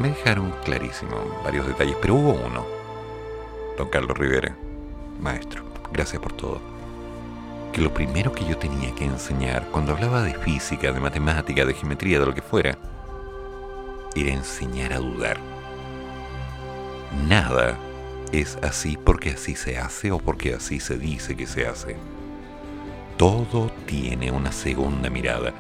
me 0.01 0.09
dejaron 0.09 0.53
clarísimo 0.65 1.17
varios 1.43 1.67
detalles, 1.67 1.97
pero 2.01 2.15
hubo 2.15 2.33
uno. 2.33 2.65
Don 3.77 3.89
Carlos 3.89 4.17
Rivera, 4.17 4.57
maestro, 5.21 5.65
gracias 5.93 6.23
por 6.23 6.33
todo 6.35 6.61
que 7.73 7.83
lo 7.83 7.93
primero 7.93 8.31
que 8.31 8.45
yo 8.45 8.57
tenía 8.57 8.95
que 8.95 9.05
enseñar 9.05 9.67
cuando 9.73 9.91
hablaba 9.91 10.23
de 10.23 10.35
física, 10.35 10.93
de 10.93 11.01
matemática, 11.01 11.65
de 11.65 11.75
geometría, 11.75 12.21
de 12.21 12.27
lo 12.27 12.33
que 12.33 12.41
fuera, 12.41 12.79
era 14.15 14.31
enseñar 14.31 14.93
a 14.93 14.99
dudar. 14.99 15.54
Nada 17.29 17.79
es 18.33 18.59
así 18.63 18.99
porque 19.03 19.31
así 19.31 19.55
se 19.55 19.79
hace 19.79 20.11
o 20.11 20.19
porque 20.19 20.55
así 20.55 20.81
se 20.81 20.99
dice 20.99 21.37
que 21.37 21.47
se 21.47 21.67
hace. 21.67 21.97
Todo 23.17 23.71
tiene 23.87 24.31
una 24.31 24.51
segunda 24.51 25.09
mirada. 25.09 25.53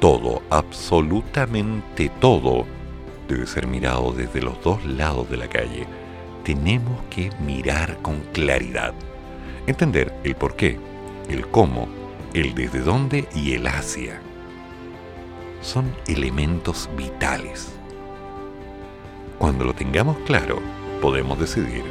Todo, 0.00 0.42
absolutamente 0.50 2.10
todo, 2.20 2.66
debe 3.28 3.46
ser 3.46 3.66
mirado 3.66 4.12
desde 4.12 4.42
los 4.42 4.62
dos 4.62 4.84
lados 4.84 5.28
de 5.28 5.36
la 5.36 5.48
calle. 5.48 5.86
Tenemos 6.44 7.02
que 7.10 7.30
mirar 7.40 7.98
con 8.02 8.20
claridad. 8.32 8.94
Entender 9.66 10.14
el 10.24 10.34
por 10.36 10.56
qué, 10.56 10.78
el 11.28 11.46
cómo, 11.48 11.88
el 12.34 12.54
desde 12.54 12.80
dónde 12.80 13.28
y 13.34 13.52
el 13.52 13.66
hacia. 13.66 14.20
Son 15.60 15.94
elementos 16.06 16.88
vitales. 16.96 17.72
Cuando 19.38 19.64
lo 19.64 19.74
tengamos 19.74 20.16
claro, 20.24 20.60
podemos 21.00 21.38
decidir. 21.38 21.84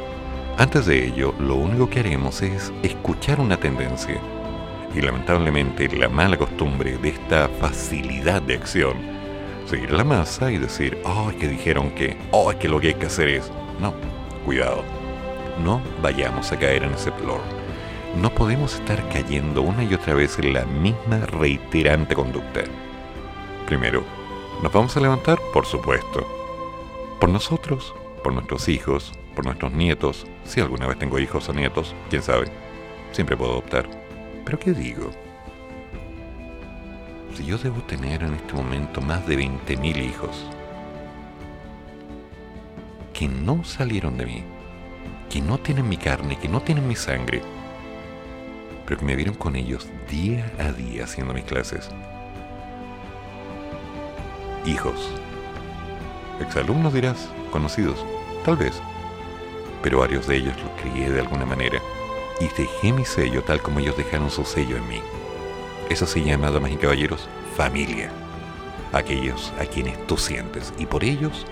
Antes 0.58 0.86
de 0.86 1.06
ello, 1.06 1.34
lo 1.38 1.56
único 1.56 1.88
que 1.88 2.00
haremos 2.00 2.42
es 2.42 2.72
escuchar 2.82 3.40
una 3.40 3.56
tendencia. 3.56 4.20
Y 4.94 5.00
lamentablemente 5.00 5.88
la 5.96 6.08
mala 6.08 6.36
costumbre 6.38 6.96
de 6.96 7.10
esta 7.10 7.48
facilidad 7.60 8.40
de 8.42 8.54
acción, 8.54 8.96
seguir 9.66 9.90
la 9.90 10.04
masa 10.04 10.50
y 10.50 10.58
decir, 10.58 10.98
oh, 11.04 11.30
que 11.38 11.48
dijeron 11.48 11.90
que, 11.90 12.16
oh, 12.30 12.52
que 12.58 12.68
lo 12.68 12.80
que 12.80 12.88
hay 12.88 12.94
que 12.94 13.06
hacer 13.06 13.28
es... 13.28 13.50
No, 13.80 13.92
cuidado. 14.44 14.82
No 15.62 15.82
vayamos 16.02 16.50
a 16.52 16.58
caer 16.58 16.84
en 16.84 16.94
ese 16.94 17.12
plor 17.12 17.40
no 18.16 18.30
podemos 18.30 18.76
estar 18.76 19.06
cayendo 19.10 19.62
una 19.62 19.84
y 19.84 19.92
otra 19.92 20.14
vez 20.14 20.38
en 20.38 20.54
la 20.54 20.64
misma 20.64 21.18
reiterante 21.26 22.14
conducta. 22.14 22.62
Primero, 23.66 24.04
¿nos 24.62 24.72
vamos 24.72 24.96
a 24.96 25.00
levantar? 25.00 25.38
Por 25.52 25.66
supuesto. 25.66 26.26
Por 27.20 27.28
nosotros, 27.28 27.94
por 28.26 28.34
nuestros 28.34 28.68
hijos, 28.68 29.12
por 29.36 29.44
nuestros 29.44 29.70
nietos, 29.70 30.26
si 30.44 30.60
alguna 30.60 30.88
vez 30.88 30.98
tengo 30.98 31.16
hijos 31.20 31.48
o 31.48 31.52
nietos, 31.52 31.94
quién 32.10 32.22
sabe, 32.22 32.46
siempre 33.12 33.36
puedo 33.36 33.56
optar. 33.56 33.88
Pero 34.44 34.58
¿qué 34.58 34.72
digo? 34.72 35.12
Si 37.36 37.44
yo 37.46 37.56
debo 37.56 37.80
tener 37.82 38.24
en 38.24 38.34
este 38.34 38.52
momento 38.54 39.00
más 39.00 39.24
de 39.28 39.38
20.000 39.38 40.04
hijos 40.04 40.44
que 43.14 43.28
no 43.28 43.62
salieron 43.62 44.18
de 44.18 44.26
mí, 44.26 44.42
que 45.30 45.40
no 45.40 45.58
tienen 45.58 45.88
mi 45.88 45.96
carne, 45.96 46.36
que 46.36 46.48
no 46.48 46.60
tienen 46.60 46.88
mi 46.88 46.96
sangre, 46.96 47.42
pero 48.86 48.98
que 48.98 49.06
me 49.06 49.14
vieron 49.14 49.36
con 49.36 49.54
ellos 49.54 49.86
día 50.10 50.52
a 50.58 50.72
día 50.72 51.04
haciendo 51.04 51.32
mis 51.32 51.44
clases. 51.44 51.90
Hijos. 54.64 55.12
Exalumnos 56.40 56.92
dirás, 56.92 57.30
conocidos, 57.52 58.04
tal 58.46 58.56
vez. 58.56 58.80
Pero 59.82 59.98
varios 59.98 60.26
de 60.28 60.36
ellos 60.36 60.54
los 60.62 60.70
crié 60.80 61.10
de 61.10 61.20
alguna 61.20 61.44
manera 61.44 61.80
y 62.40 62.48
dejé 62.56 62.92
mi 62.92 63.04
sello 63.04 63.42
tal 63.42 63.60
como 63.60 63.80
ellos 63.80 63.96
dejaron 63.96 64.30
su 64.30 64.44
sello 64.44 64.76
en 64.76 64.88
mí. 64.88 65.02
Eso 65.90 66.06
se 66.06 66.22
llama, 66.22 66.50
damas 66.50 66.70
y 66.70 66.76
caballeros, 66.76 67.28
familia. 67.56 68.10
Aquellos 68.92 69.52
a 69.60 69.64
quienes 69.64 70.06
tú 70.06 70.16
sientes 70.16 70.72
y 70.78 70.86
por 70.86 71.02
ellos 71.02 71.44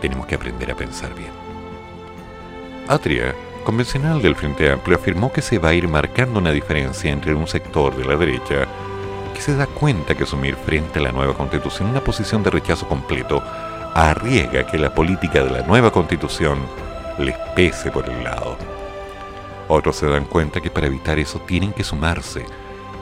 tenemos 0.00 0.26
que 0.26 0.36
aprender 0.36 0.70
a 0.70 0.76
pensar 0.76 1.12
bien. 1.14 1.32
Atria 2.86 3.34
convencional 3.64 4.22
del 4.22 4.36
Frente 4.36 4.70
Amplio 4.70 4.96
afirmó 4.96 5.32
que 5.32 5.42
se 5.42 5.58
va 5.58 5.70
a 5.70 5.74
ir 5.74 5.88
marcando 5.88 6.38
una 6.38 6.52
diferencia 6.52 7.10
entre 7.10 7.34
un 7.34 7.48
sector 7.48 7.96
de 7.96 8.04
la 8.04 8.16
derecha 8.16 8.66
que 9.34 9.40
se 9.40 9.56
da 9.56 9.66
cuenta 9.66 10.14
que 10.14 10.22
asumir 10.22 10.54
frente 10.54 11.00
a 11.00 11.02
la 11.02 11.12
nueva 11.12 11.34
constitución 11.34 11.90
una 11.90 12.02
posición 12.02 12.42
de 12.44 12.50
rechazo 12.50 12.88
completo 12.88 13.42
arriesga 13.98 14.64
que 14.64 14.78
la 14.78 14.94
política 14.94 15.42
de 15.42 15.50
la 15.50 15.62
nueva 15.62 15.90
constitución 15.90 16.60
les 17.18 17.36
pese 17.56 17.90
por 17.90 18.08
el 18.08 18.22
lado. 18.22 18.56
Otros 19.66 19.96
se 19.96 20.06
dan 20.06 20.24
cuenta 20.24 20.60
que 20.60 20.70
para 20.70 20.86
evitar 20.86 21.18
eso 21.18 21.40
tienen 21.40 21.72
que 21.72 21.82
sumarse, 21.82 22.44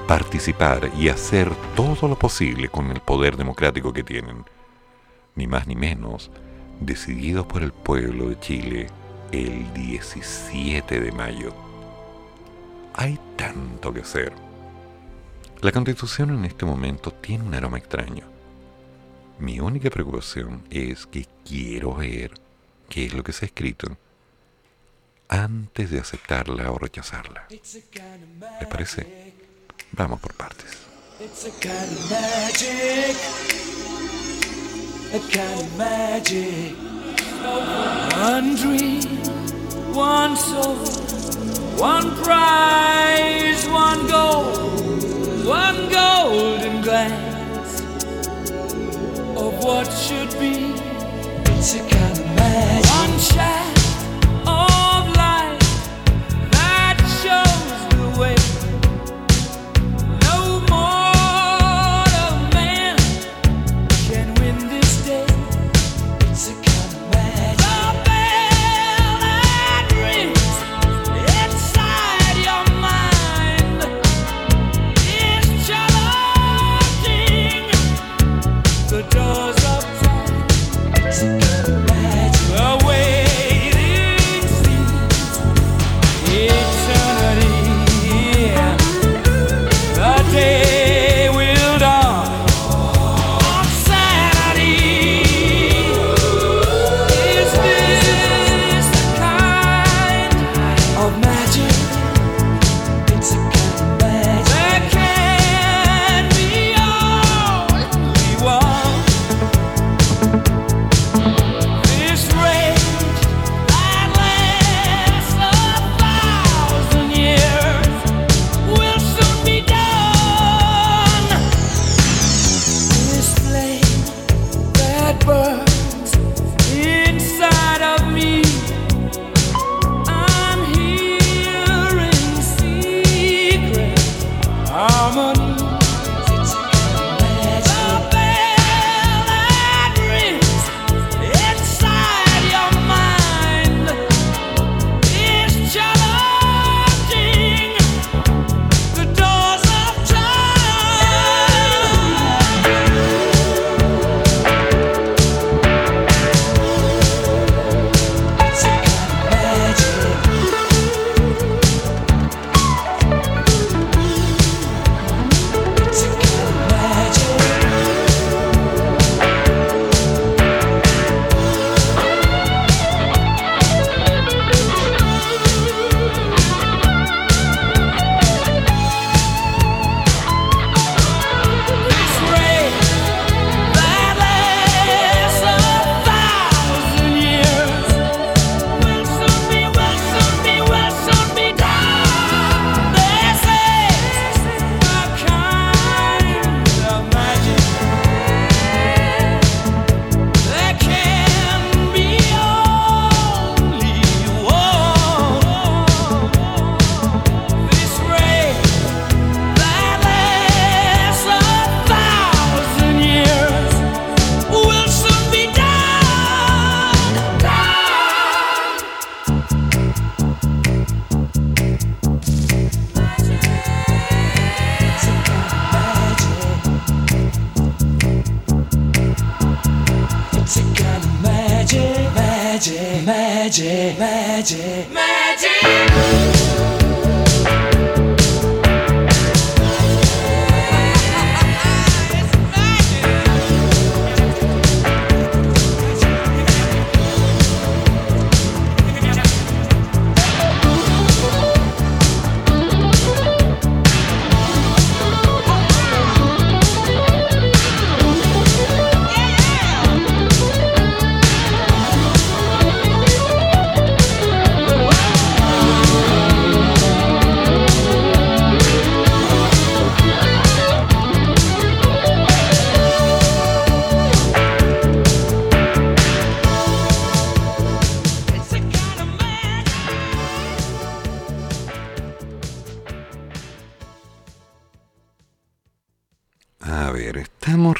participar 0.09 0.91
y 0.97 1.11
hacer 1.11 1.51
todo 1.75 2.09
lo 2.09 2.19
posible 2.19 2.71
con 2.71 2.91
el 2.91 3.01
poder 3.01 3.37
democrático 3.37 3.93
que 3.93 4.05
tienen. 4.05 4.45
Ni 5.35 5.47
más 5.47 5.67
ni 5.67 5.77
menos, 5.77 6.31
decididos 6.81 7.45
por 7.45 7.63
el 7.63 7.73
pueblo 7.73 8.31
de 8.31 8.41
Chile 8.41 8.87
el 9.33 9.71
17 9.75 10.99
de 10.99 11.13
mayo. 11.13 11.53
Hay 12.95 13.19
tanto 13.37 13.93
que 13.93 14.01
hacer. 14.01 14.33
La 15.61 15.73
constitución 15.73 16.31
en 16.31 16.47
este 16.47 16.65
momento 16.65 17.11
tiene 17.11 17.45
un 17.45 17.55
aroma 17.55 17.77
extraño. 17.77 18.36
Mi 19.39 19.61
única 19.61 19.91
preocupación 19.91 20.65
es 20.71 21.07
que 21.07 21.27
quiero 21.45 21.95
ver 21.95 22.33
qué 22.89 23.05
es 23.05 23.15
lo 23.15 23.23
que 23.23 23.33
se 23.33 23.45
ha 23.45 23.49
escrito 23.49 23.97
antes 25.29 25.91
de 25.91 26.01
aceptarla 26.01 26.71
o 26.71 26.79
rechazarla. 26.79 27.47
¿Les 27.51 28.69
parece? 28.69 29.35
Vamos 29.93 30.21
por 30.21 30.33
partes. 30.35 30.87
One 39.97 40.37
soul, 40.37 40.77
one 41.79 42.11
prize, 42.23 43.67
one 43.67 44.07
goal, 44.11 44.45
one 45.47 45.89
golden 45.89 46.83
glance 46.83 47.36
of 49.37 49.65
what 49.65 49.87
should 49.87 50.31
be. 50.39 50.73
It's 51.53 51.75
a 51.75 51.81
kind 51.81 52.19
of 52.19 52.27
magic. 52.37 52.91
One 52.91 53.19
shot. 53.19 53.76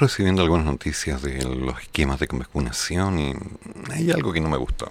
Recibiendo 0.01 0.43
algunas 0.43 0.67
noticias 0.67 1.23
de 1.23 1.43
los 1.43 1.81
esquemas 1.81 2.21
de 2.21 2.29
vacunación 2.31 3.19
y 3.19 3.35
hay 3.93 4.11
algo 4.11 4.33
que 4.33 4.41
no 4.41 4.49
me 4.49 4.57
gustó. 4.57 4.91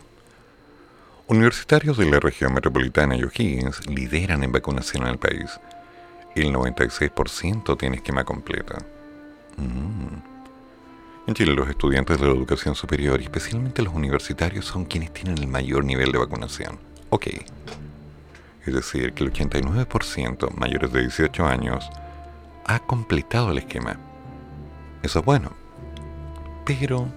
Universitarios 1.27 1.97
de 1.97 2.09
la 2.09 2.19
región 2.19 2.53
metropolitana 2.53 3.15
y 3.15 3.23
O'Higgins 3.23 3.87
lideran 3.87 4.43
en 4.43 4.51
vacunación 4.51 5.03
en 5.03 5.09
el 5.09 5.17
país. 5.17 5.59
El 6.35 6.53
96% 6.53 7.77
tiene 7.77 7.97
esquema 7.97 8.23
completo. 8.23 8.75
Mm. 9.57 10.35
En 11.27 11.33
Chile 11.33 11.53
los 11.53 11.69
estudiantes 11.69 12.19
de 12.19 12.27
la 12.27 12.33
educación 12.33 12.75
superior 12.75 13.19
especialmente 13.19 13.81
los 13.81 13.93
universitarios 13.95 14.65
son 14.65 14.85
quienes 14.85 15.11
tienen 15.11 15.37
el 15.39 15.47
mayor 15.47 15.83
nivel 15.83 16.11
de 16.11 16.19
vacunación. 16.19 16.77
Ok. 17.09 17.27
Es 18.65 18.73
decir, 18.73 19.13
que 19.13 19.23
el 19.23 19.33
89% 19.33 20.51
mayores 20.51 20.91
de 20.91 21.01
18 21.01 21.45
años 21.45 21.89
ha 22.65 22.79
completado 22.79 23.51
el 23.51 23.59
esquema. 23.59 23.99
Eso 25.05 25.19
es 25.19 25.25
bueno. 25.25 25.51
Pero 26.65 27.07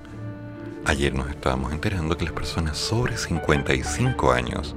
ayer 0.85 1.15
nos 1.15 1.31
estábamos 1.31 1.73
enterando 1.73 2.19
que 2.19 2.27
las 2.27 2.35
personas 2.35 2.77
sobre 2.77 3.17
55 3.17 4.31
años 4.31 4.77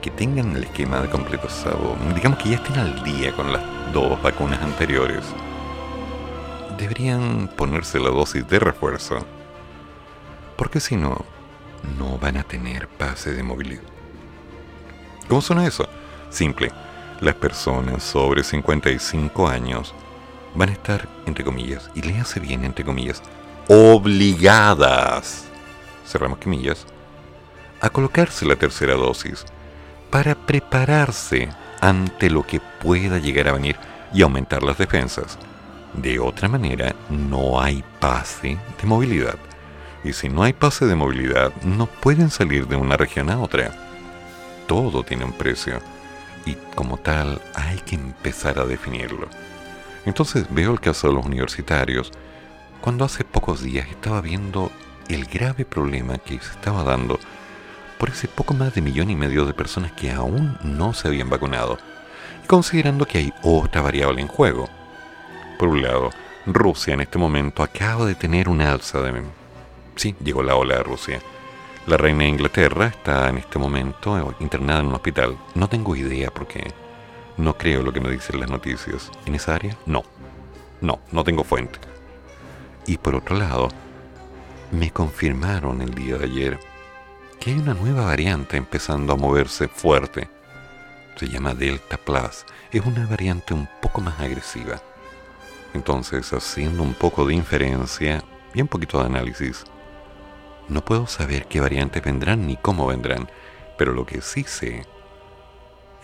que 0.00 0.12
tengan 0.12 0.54
el 0.54 0.62
esquema 0.62 1.00
de 1.00 1.10
completo 1.10 1.48
sábado, 1.48 1.96
digamos 2.14 2.38
que 2.38 2.50
ya 2.50 2.56
estén 2.58 2.78
al 2.78 3.02
día 3.02 3.34
con 3.34 3.52
las 3.52 3.64
dos 3.92 4.22
vacunas 4.22 4.62
anteriores, 4.62 5.24
deberían 6.78 7.50
ponerse 7.56 7.98
la 7.98 8.10
dosis 8.10 8.46
de 8.46 8.60
refuerzo. 8.60 9.18
Porque 10.56 10.78
si 10.78 10.94
no, 10.94 11.24
no 11.98 12.16
van 12.18 12.36
a 12.36 12.44
tener 12.44 12.86
pase 12.86 13.32
de 13.32 13.42
movilidad. 13.42 13.82
¿Cómo 15.28 15.40
suena 15.40 15.66
eso? 15.66 15.88
Simple. 16.30 16.70
Las 17.20 17.34
personas 17.34 18.04
sobre 18.04 18.44
55 18.44 19.48
años 19.48 19.96
van 20.54 20.70
a 20.70 20.72
estar, 20.72 21.08
entre 21.26 21.44
comillas, 21.44 21.90
y 21.94 22.02
le 22.02 22.18
hace 22.18 22.40
bien, 22.40 22.64
entre 22.64 22.84
comillas, 22.84 23.22
obligadas, 23.68 25.44
cerramos 26.06 26.38
comillas, 26.38 26.86
a 27.80 27.90
colocarse 27.90 28.44
la 28.46 28.56
tercera 28.56 28.94
dosis 28.94 29.44
para 30.10 30.34
prepararse 30.34 31.48
ante 31.80 32.30
lo 32.30 32.44
que 32.44 32.60
pueda 32.60 33.18
llegar 33.18 33.48
a 33.48 33.52
venir 33.52 33.76
y 34.12 34.22
aumentar 34.22 34.62
las 34.62 34.78
defensas. 34.78 35.38
De 35.94 36.18
otra 36.18 36.48
manera, 36.48 36.94
no 37.08 37.60
hay 37.60 37.84
pase 38.00 38.58
de 38.80 38.86
movilidad. 38.86 39.36
Y 40.04 40.12
si 40.12 40.28
no 40.28 40.42
hay 40.42 40.52
pase 40.52 40.86
de 40.86 40.94
movilidad, 40.94 41.52
no 41.62 41.86
pueden 41.86 42.30
salir 42.30 42.66
de 42.66 42.76
una 42.76 42.96
región 42.96 43.30
a 43.30 43.38
otra. 43.40 43.72
Todo 44.66 45.02
tiene 45.02 45.24
un 45.24 45.32
precio. 45.32 45.80
Y 46.46 46.54
como 46.74 46.98
tal, 46.98 47.40
hay 47.54 47.78
que 47.78 47.96
empezar 47.96 48.58
a 48.58 48.64
definirlo. 48.64 49.28
Entonces 50.04 50.46
veo 50.50 50.72
el 50.72 50.80
caso 50.80 51.08
de 51.08 51.14
los 51.14 51.26
universitarios, 51.26 52.12
cuando 52.80 53.04
hace 53.04 53.24
pocos 53.24 53.62
días 53.62 53.88
estaba 53.88 54.20
viendo 54.20 54.70
el 55.08 55.24
grave 55.26 55.64
problema 55.64 56.18
que 56.18 56.38
se 56.38 56.52
estaba 56.52 56.84
dando 56.84 57.18
por 57.98 58.10
ese 58.10 58.28
poco 58.28 58.54
más 58.54 58.74
de 58.74 58.80
millón 58.80 59.10
y 59.10 59.16
medio 59.16 59.44
de 59.44 59.54
personas 59.54 59.92
que 59.92 60.12
aún 60.12 60.56
no 60.62 60.94
se 60.94 61.08
habían 61.08 61.28
vacunado, 61.28 61.78
considerando 62.46 63.06
que 63.06 63.18
hay 63.18 63.32
otra 63.42 63.82
variable 63.82 64.22
en 64.22 64.28
juego. 64.28 64.68
Por 65.58 65.68
un 65.68 65.82
lado, 65.82 66.10
Rusia 66.46 66.94
en 66.94 67.00
este 67.00 67.18
momento 67.18 67.62
acaba 67.62 68.06
de 68.06 68.14
tener 68.14 68.48
una 68.48 68.72
alza 68.72 69.00
de... 69.00 69.22
Sí, 69.96 70.14
llegó 70.22 70.42
la 70.42 70.54
ola 70.54 70.76
de 70.76 70.82
Rusia. 70.84 71.20
La 71.86 71.96
reina 71.96 72.24
de 72.24 72.28
Inglaterra 72.28 72.86
está 72.86 73.28
en 73.28 73.38
este 73.38 73.58
momento 73.58 74.34
internada 74.40 74.80
en 74.80 74.86
un 74.86 74.94
hospital. 74.94 75.36
No 75.54 75.68
tengo 75.68 75.96
idea 75.96 76.30
porque 76.30 76.72
no 77.38 77.56
creo 77.56 77.82
lo 77.82 77.92
que 77.92 78.00
me 78.00 78.10
dicen 78.10 78.40
las 78.40 78.50
noticias. 78.50 79.10
¿En 79.24 79.36
esa 79.36 79.54
área? 79.54 79.76
No. 79.86 80.02
No, 80.80 81.00
no 81.12 81.24
tengo 81.24 81.44
fuente. 81.44 81.78
Y 82.86 82.98
por 82.98 83.14
otro 83.14 83.36
lado, 83.36 83.68
me 84.72 84.90
confirmaron 84.90 85.80
el 85.80 85.94
día 85.94 86.18
de 86.18 86.24
ayer 86.24 86.60
que 87.38 87.50
hay 87.50 87.58
una 87.58 87.74
nueva 87.74 88.06
variante 88.06 88.56
empezando 88.56 89.12
a 89.12 89.16
moverse 89.16 89.68
fuerte. 89.68 90.28
Se 91.14 91.28
llama 91.28 91.54
Delta 91.54 91.96
Plus. 91.96 92.44
Es 92.72 92.84
una 92.84 93.06
variante 93.06 93.54
un 93.54 93.68
poco 93.80 94.00
más 94.00 94.18
agresiva. 94.18 94.82
Entonces, 95.74 96.32
haciendo 96.32 96.82
un 96.82 96.94
poco 96.94 97.24
de 97.24 97.34
inferencia 97.34 98.22
y 98.52 98.62
un 98.62 98.68
poquito 98.68 98.98
de 98.98 99.06
análisis, 99.06 99.64
no 100.68 100.84
puedo 100.84 101.06
saber 101.06 101.46
qué 101.46 101.60
variantes 101.60 102.02
vendrán 102.02 102.46
ni 102.46 102.56
cómo 102.56 102.86
vendrán, 102.88 103.30
pero 103.76 103.92
lo 103.92 104.04
que 104.04 104.22
sí 104.22 104.42
sé 104.42 104.86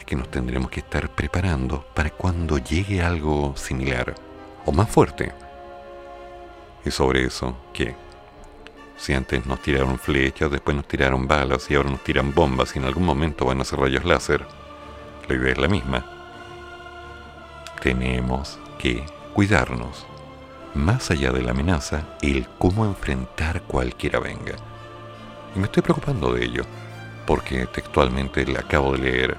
que 0.05 0.17
nos 0.17 0.31
tendremos 0.31 0.71
que 0.71 0.81
estar 0.81 1.09
preparando 1.11 1.85
para 1.95 2.11
cuando 2.11 2.59
llegue 2.59 3.03
algo 3.03 3.55
similar 3.57 4.15
o 4.65 4.73
más 4.73 4.89
fuerte. 4.89 5.33
Y 6.85 6.91
sobre 6.91 7.25
eso, 7.25 7.57
¿qué? 7.73 7.97
Si 8.97 9.13
antes 9.13 9.45
nos 9.47 9.61
tiraron 9.61 9.99
flechas, 9.99 10.51
después 10.51 10.77
nos 10.77 10.87
tiraron 10.87 11.27
balas 11.27 11.71
y 11.71 11.75
ahora 11.75 11.91
nos 11.91 12.05
tiran 12.05 12.33
bombas 12.35 12.75
y 12.75 12.79
en 12.79 12.85
algún 12.85 13.05
momento 13.05 13.45
van 13.45 13.61
a 13.61 13.65
ser 13.65 13.81
rayos 13.81 14.05
láser, 14.05 14.47
la 15.29 15.35
idea 15.35 15.53
es 15.53 15.59
la 15.59 15.69
misma. 15.69 16.05
Tenemos 17.83 18.59
que 18.79 19.05
cuidarnos. 19.33 20.07
Más 20.75 21.11
allá 21.11 21.33
de 21.33 21.43
la 21.43 21.53
amenaza, 21.53 22.03
el 22.21 22.49
cómo 22.59 22.85
enfrentar 22.85 23.63
cualquiera 23.63 24.19
venga. 24.19 24.55
Y 25.55 25.59
me 25.59 25.67
estoy 25.67 25.83
preocupando 25.83 26.33
de 26.33 26.45
ello, 26.45 26.65
porque 27.27 27.67
textualmente 27.67 28.45
le 28.45 28.59
acabo 28.59 28.93
de 28.93 28.99
leer, 28.99 29.37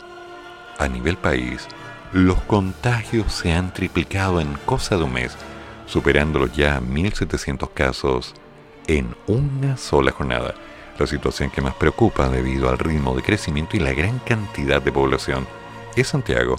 a 0.78 0.88
nivel 0.88 1.18
país, 1.18 1.68
los 2.12 2.40
contagios 2.42 3.34
se 3.34 3.52
han 3.52 3.74
triplicado 3.74 4.40
en 4.40 4.54
cosa 4.66 4.98
de 4.98 5.04
un 5.04 5.14
mes, 5.14 5.36
superando 5.86 6.40
los 6.40 6.54
ya 6.56 6.80
1.700 6.80 7.70
casos 7.74 8.34
en 8.88 9.16
una 9.28 9.78
sola 9.78 10.12
jornada. 10.12 10.56
La 10.98 11.08
situación 11.08 11.50
que 11.50 11.62
más 11.62 11.74
preocupa 11.76 12.30
debido 12.30 12.70
al 12.70 12.78
ritmo 12.78 13.16
de 13.16 13.22
crecimiento 13.22 13.76
y 13.76 13.82
la 13.82 13.94
gran 13.94 14.20
cantidad 14.20 14.82
de 14.82 14.92
población 14.92 15.46
es 15.96 16.08
Santiago, 16.08 16.56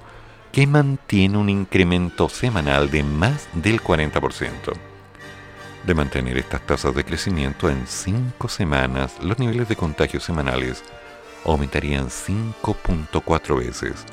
que 0.52 0.66
mantiene 0.66 1.38
un 1.38 1.48
incremento 1.48 2.28
semanal 2.28 2.90
de 2.90 3.02
más 3.02 3.48
del 3.54 3.82
40%. 3.82 4.50
De 5.86 5.94
mantener 5.94 6.36
estas 6.36 6.62
tasas 6.62 6.94
de 6.94 7.04
crecimiento 7.04 7.70
en 7.70 7.86
5 7.86 8.48
semanas, 8.48 9.14
los 9.22 9.38
niveles 9.38 9.68
de 9.68 9.76
contagios 9.76 10.24
semanales 10.24 10.82
aumentarían 11.52 12.08
5.4 12.08 13.58
veces. 13.58 14.04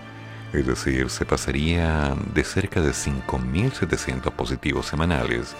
Es 0.54 0.68
decir, 0.68 1.10
se 1.10 1.26
pasaría 1.26 2.16
de 2.34 2.44
cerca 2.44 2.82
de 2.82 2.92
5.700 2.92 4.32
positivos 4.32 4.86
semanales. 4.86 5.56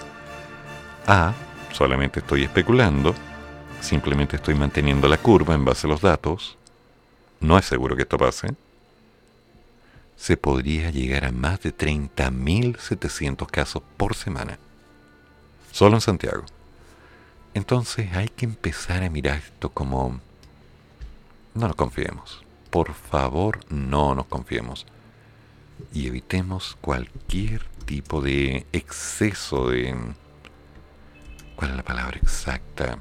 A 1.08 1.34
solamente 1.72 2.20
estoy 2.20 2.44
especulando, 2.44 3.16
simplemente 3.82 4.36
estoy 4.36 4.56
manteniendo 4.56 5.08
la 5.08 5.18
curva 5.18 5.56
en 5.56 5.66
base 5.66 5.88
a 5.88 5.90
los 5.90 6.02
datos, 6.02 6.58
no 7.40 7.58
es 7.58 7.66
seguro 7.66 7.96
que 7.96 8.04
esto 8.04 8.18
pase, 8.18 8.56
se 10.16 10.38
podría 10.38 10.92
llegar 10.92 11.26
a 11.26 11.32
más 11.32 11.62
de 11.62 11.76
30.700 11.76 13.48
casos 13.48 13.84
por 13.98 14.16
semana, 14.16 14.60
solo 15.72 15.96
en 15.96 16.02
Santiago. 16.02 16.46
Entonces 17.54 18.14
hay 18.14 18.30
que 18.30 18.46
empezar 18.46 19.04
a 19.04 19.10
mirar 19.10 19.38
esto 19.38 19.70
como... 19.70 20.22
No 21.56 21.68
nos 21.68 21.76
confiemos. 21.76 22.44
Por 22.70 22.94
favor, 22.94 23.60
no 23.70 24.16
nos 24.16 24.26
confiemos. 24.26 24.86
Y 25.94 26.08
evitemos 26.08 26.78
cualquier 26.82 27.64
tipo 27.86 28.22
de 28.22 28.66
exceso 28.72 29.70
de 29.70 29.96
¿Cuál 31.56 31.72
es 31.72 31.78
la 31.78 31.84
palabra 31.84 32.18
exacta? 32.18 32.98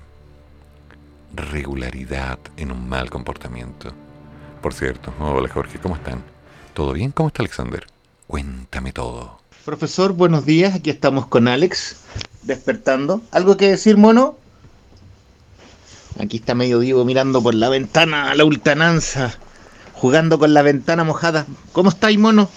Regularidad 1.35 2.39
en 2.57 2.71
un 2.71 2.89
mal 2.89 3.09
comportamiento. 3.09 3.93
Por 4.61 4.75
cierto, 4.75 5.13
hola 5.19 5.49
Jorge, 5.49 5.79
¿cómo 5.79 5.97
están? 5.97 6.23
¿Todo 6.75 6.93
bien? 6.93 7.11
¿Cómo 7.13 7.29
está 7.29 7.43
Alexander? 7.43 7.87
Cuéntame 8.27 8.93
todo. 8.93 9.41
Profesor, 9.65 10.13
buenos 10.13 10.45
días. 10.45 10.75
Aquí 10.75 10.91
estamos 10.91 11.27
con 11.27 11.49
Alex, 11.49 11.97
despertando. 12.43 13.23
¿Algo 13.31 13.57
que 13.57 13.69
decir, 13.69 13.97
mono? 13.97 14.37
Aquí 16.19 16.37
está 16.39 16.55
medio 16.55 16.79
vivo 16.81 17.05
mirando 17.05 17.43
por 17.43 17.55
la 17.55 17.69
ventana 17.69 18.31
a 18.31 18.35
la 18.35 18.45
ultananza, 18.45 19.39
jugando 19.95 20.39
con 20.39 20.55
la 20.55 20.63
ventana 20.63 21.05
mojada. 21.05 21.47
¿Cómo 21.73 21.91
estáis, 21.91 22.19
mono? 22.19 22.49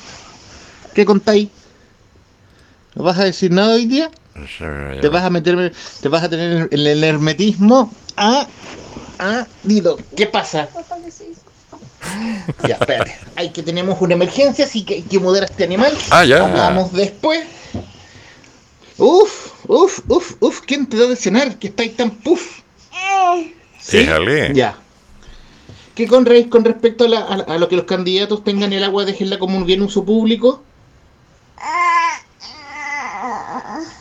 ¿Qué 0.94 1.06
contáis? 1.06 1.50
¿No 2.96 3.04
vas 3.04 3.20
a 3.20 3.26
decir 3.26 3.52
nada 3.52 3.76
hoy 3.76 3.86
día? 3.86 4.10
Te 5.02 5.08
vas 5.10 5.24
a 5.24 5.30
meter, 5.30 5.74
te 6.02 6.10
vas 6.10 6.24
a 6.24 6.30
tener 6.30 6.68
el, 6.72 6.88
el 6.88 7.04
hermetismo. 7.04 7.94
Ah, 8.18 8.48
ah, 9.20 9.46
dilo, 9.64 9.98
¿qué 10.16 10.28
pasa? 10.28 10.70
Ya, 12.68 12.76
espérate. 12.76 13.18
Hay 13.36 13.50
que 13.50 13.64
tenemos 13.64 14.00
una 14.02 14.14
emergencia, 14.14 14.66
así 14.66 14.84
que 14.84 14.96
hay 14.96 15.02
que 15.02 15.20
mudar 15.20 15.44
a 15.44 15.46
este 15.46 15.64
animal. 15.64 15.98
Ah, 16.12 16.24
ya. 16.24 16.46
Hablamos 16.46 16.94
después. 16.94 17.46
Uf, 18.98 19.52
uf, 19.68 20.00
uf, 20.08 20.34
uf, 20.40 20.62
¿quién 20.66 20.86
te 20.88 20.98
da 20.98 21.08
de 21.08 21.16
cenar? 21.16 21.58
Que 21.58 21.68
estáis 21.68 21.96
tan 21.96 22.12
puf. 22.12 22.62
¿Sí? 23.80 23.98
Déjale. 24.00 24.54
Ya. 24.54 24.78
¿Qué 25.94 26.08
con, 26.08 26.26
re- 26.26 26.50
con 26.50 26.66
respecto 26.66 27.06
a, 27.06 27.08
la- 27.08 27.20
a- 27.22 27.54
a 27.56 27.58
lo 27.58 27.70
que 27.70 27.76
los 27.76 27.86
candidatos 27.86 28.44
tengan 28.44 28.74
el 28.74 28.84
agua, 28.84 29.06
déjenla 29.06 29.40
como 29.40 29.58
un 29.58 29.66
bien 29.66 29.82
uso 29.82 30.04
público? 30.04 30.64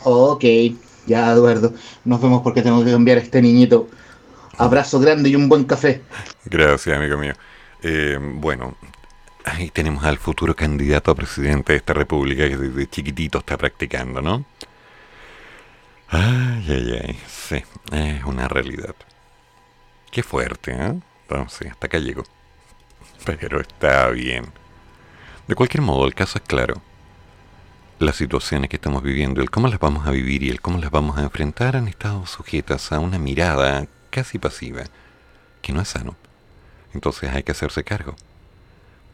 Ok, 0.03 0.43
ya 1.07 1.31
Eduardo, 1.31 1.73
nos 2.03 2.21
vemos 2.21 2.41
porque 2.41 2.61
tengo 2.61 2.83
que 2.83 2.91
cambiar 2.91 3.17
a 3.17 3.21
este 3.21 3.41
niñito. 3.41 3.87
Abrazo 4.57 4.99
grande 4.99 5.29
y 5.29 5.35
un 5.35 5.49
buen 5.49 5.63
café. 5.65 6.01
Gracias, 6.45 6.95
amigo 6.97 7.17
mío. 7.17 7.33
Eh, 7.81 8.17
bueno, 8.21 8.75
ahí 9.43 9.69
tenemos 9.69 10.03
al 10.05 10.17
futuro 10.17 10.55
candidato 10.55 11.11
a 11.11 11.15
presidente 11.15 11.73
de 11.73 11.77
esta 11.77 11.93
república 11.93 12.47
que 12.47 12.57
desde 12.57 12.87
chiquitito 12.89 13.39
está 13.39 13.57
practicando, 13.57 14.21
¿no? 14.21 14.45
Ay, 16.09 16.65
ay, 16.69 17.01
ay, 17.03 17.19
sí, 17.27 17.63
es 17.91 18.23
una 18.23 18.47
realidad. 18.47 18.95
Qué 20.11 20.23
fuerte, 20.23 20.71
¿eh? 20.71 20.99
Sí, 21.49 21.67
hasta 21.67 21.87
acá 21.87 21.97
llegó. 21.97 22.23
Pero 23.25 23.59
está 23.59 24.09
bien. 24.09 24.45
De 25.47 25.55
cualquier 25.55 25.81
modo, 25.81 26.05
el 26.05 26.13
caso 26.13 26.37
es 26.37 26.43
claro. 26.45 26.81
Las 27.99 28.15
situaciones 28.15 28.69
que 28.69 28.75
estamos 28.75 29.01
viviendo, 29.03 29.41
el 29.41 29.49
cómo 29.49 29.67
las 29.67 29.79
vamos 29.79 30.05
a 30.07 30.11
vivir 30.11 30.43
y 30.43 30.49
el 30.49 30.61
cómo 30.61 30.77
las 30.79 30.91
vamos 30.91 31.17
a 31.17 31.23
enfrentar 31.23 31.75
han 31.75 31.87
estado 31.87 32.25
sujetas 32.25 32.91
a 32.91 32.99
una 32.99 33.17
mirada 33.17 33.87
casi 34.09 34.37
pasiva, 34.37 34.83
que 35.61 35.73
no 35.73 35.81
es 35.81 35.89
sano. 35.89 36.15
Entonces 36.93 37.31
hay 37.33 37.43
que 37.43 37.51
hacerse 37.51 37.83
cargo. 37.83 38.15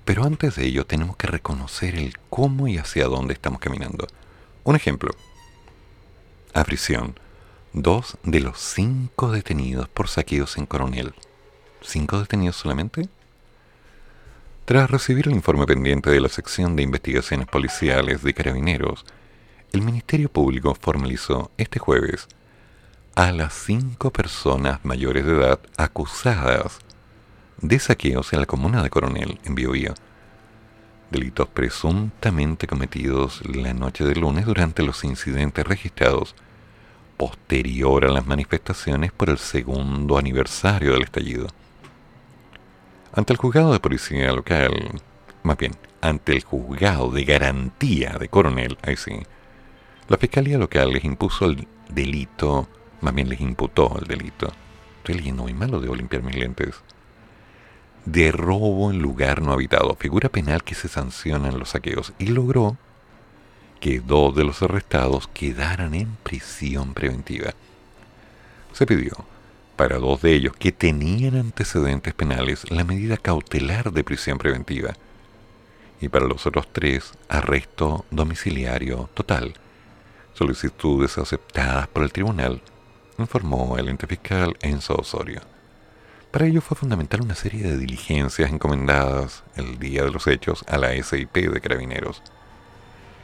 Pero 0.05 0.23
antes 0.23 0.55
de 0.55 0.65
ello 0.65 0.85
tenemos 0.85 1.15
que 1.15 1.27
reconocer 1.27 1.95
el 1.95 2.17
cómo 2.29 2.67
y 2.67 2.77
hacia 2.77 3.05
dónde 3.05 3.33
estamos 3.33 3.59
caminando. 3.59 4.07
Un 4.63 4.75
ejemplo. 4.75 5.11
A 6.53 6.65
prisión. 6.65 7.17
Dos 7.71 8.17
de 8.23 8.41
los 8.41 8.59
cinco 8.59 9.31
detenidos 9.31 9.87
por 9.87 10.09
saqueos 10.09 10.57
en 10.57 10.65
Coronel. 10.65 11.13
¿Cinco 11.81 12.19
detenidos 12.19 12.57
solamente? 12.57 13.07
Tras 14.65 14.91
recibir 14.91 15.29
el 15.29 15.33
informe 15.33 15.65
pendiente 15.65 16.09
de 16.09 16.19
la 16.19 16.27
sección 16.27 16.75
de 16.75 16.83
investigaciones 16.83 17.47
policiales 17.47 18.21
de 18.21 18.33
Carabineros, 18.33 19.05
el 19.71 19.81
Ministerio 19.81 20.29
Público 20.29 20.75
formalizó 20.75 21.51
este 21.57 21.79
jueves 21.79 22.27
a 23.15 23.31
las 23.31 23.53
cinco 23.53 24.11
personas 24.11 24.83
mayores 24.83 25.25
de 25.25 25.37
edad 25.37 25.59
acusadas 25.77 26.79
de 27.61 27.79
saqueos 27.79 28.33
en 28.33 28.41
la 28.41 28.45
comuna 28.45 28.83
de 28.83 28.89
Coronel, 28.89 29.39
en 29.45 29.55
Biobío. 29.55 29.93
Delitos 31.11 31.49
presuntamente 31.49 32.67
cometidos 32.67 33.45
la 33.45 33.73
noche 33.73 34.05
de 34.05 34.15
lunes 34.15 34.45
durante 34.45 34.81
los 34.81 35.03
incidentes 35.03 35.67
registrados 35.67 36.35
posterior 37.17 38.05
a 38.05 38.09
las 38.09 38.25
manifestaciones 38.25 39.11
por 39.11 39.29
el 39.29 39.37
segundo 39.37 40.17
aniversario 40.17 40.93
del 40.93 41.03
estallido. 41.03 41.47
Ante 43.13 43.33
el 43.33 43.37
juzgado 43.37 43.73
de 43.73 43.81
policía 43.81 44.31
local, 44.31 44.71
más 45.43 45.57
bien, 45.57 45.73
ante 45.99 46.31
el 46.31 46.43
juzgado 46.43 47.11
de 47.11 47.25
garantía 47.25 48.11
de 48.17 48.29
Coronel, 48.29 48.77
ahí 48.81 48.95
sí, 48.95 49.11
la 50.07 50.15
fiscalía 50.17 50.57
local 50.57 50.93
les 50.93 51.03
impuso 51.03 51.45
el 51.45 51.67
delito, 51.89 52.69
más 53.01 53.13
bien 53.13 53.27
les 53.27 53.41
imputó 53.41 53.99
el 53.99 54.07
delito. 54.07 54.49
Estoy 54.99 55.15
leyendo 55.15 55.43
muy 55.43 55.53
malo, 55.53 55.81
debo 55.81 55.93
limpiar 55.93 56.23
mis 56.23 56.37
lentes. 56.37 56.81
De 58.05 58.31
robo 58.31 58.91
en 58.91 58.99
lugar 58.99 59.41
no 59.41 59.51
habitado, 59.51 59.95
figura 59.95 60.29
penal 60.29 60.63
que 60.63 60.75
se 60.75 60.87
sanciona 60.87 61.49
en 61.49 61.59
los 61.59 61.69
saqueos, 61.69 62.13
y 62.17 62.27
logró 62.27 62.77
que 63.79 63.99
dos 63.99 64.35
de 64.35 64.43
los 64.43 64.61
arrestados 64.61 65.27
quedaran 65.27 65.93
en 65.93 66.15
prisión 66.23 66.93
preventiva. 66.93 67.53
Se 68.73 68.85
pidió 68.85 69.13
para 69.75 69.97
dos 69.97 70.21
de 70.21 70.33
ellos 70.33 70.55
que 70.55 70.71
tenían 70.71 71.35
antecedentes 71.35 72.13
penales 72.13 72.69
la 72.69 72.83
medida 72.83 73.17
cautelar 73.17 73.91
de 73.91 74.03
prisión 74.03 74.37
preventiva 74.37 74.93
y 75.99 76.09
para 76.09 76.25
los 76.25 76.45
otros 76.45 76.67
tres 76.71 77.13
arresto 77.29 78.05
domiciliario 78.11 79.09
total. 79.13 79.53
Solicitudes 80.33 81.17
aceptadas 81.17 81.87
por 81.87 82.03
el 82.03 82.11
tribunal, 82.11 82.61
informó 83.17 83.77
el 83.77 83.89
ente 83.89 84.07
fiscal 84.07 84.55
Enzo 84.61 84.95
Osorio. 84.95 85.41
Para 86.31 86.45
ello 86.45 86.61
fue 86.61 86.77
fundamental 86.77 87.21
una 87.21 87.35
serie 87.35 87.61
de 87.61 87.77
diligencias 87.77 88.49
encomendadas 88.49 89.43
el 89.57 89.79
día 89.79 90.03
de 90.03 90.11
los 90.11 90.27
hechos 90.27 90.63
a 90.69 90.77
la 90.77 90.91
SIP 90.91 91.35
de 91.35 91.59
Carabineros, 91.59 92.23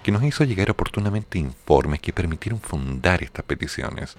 que 0.03 0.11
nos 0.11 0.23
hizo 0.23 0.43
llegar 0.43 0.69
oportunamente 0.69 1.39
informes 1.39 2.01
que 2.01 2.11
permitieron 2.11 2.59
fundar 2.59 3.23
estas 3.23 3.45
peticiones 3.45 4.17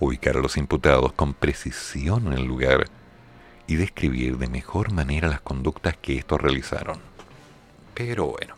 ubicar 0.00 0.36
a 0.36 0.40
los 0.40 0.56
imputados 0.56 1.12
con 1.12 1.32
precisión 1.32 2.26
en 2.26 2.32
el 2.32 2.44
lugar 2.44 2.86
y 3.68 3.76
describir 3.76 4.36
de 4.36 4.48
mejor 4.48 4.90
manera 4.90 5.28
las 5.28 5.40
conductas 5.40 5.96
que 5.96 6.18
estos 6.18 6.40
realizaron. 6.40 6.98
Pero 7.94 8.26
bueno, 8.26 8.56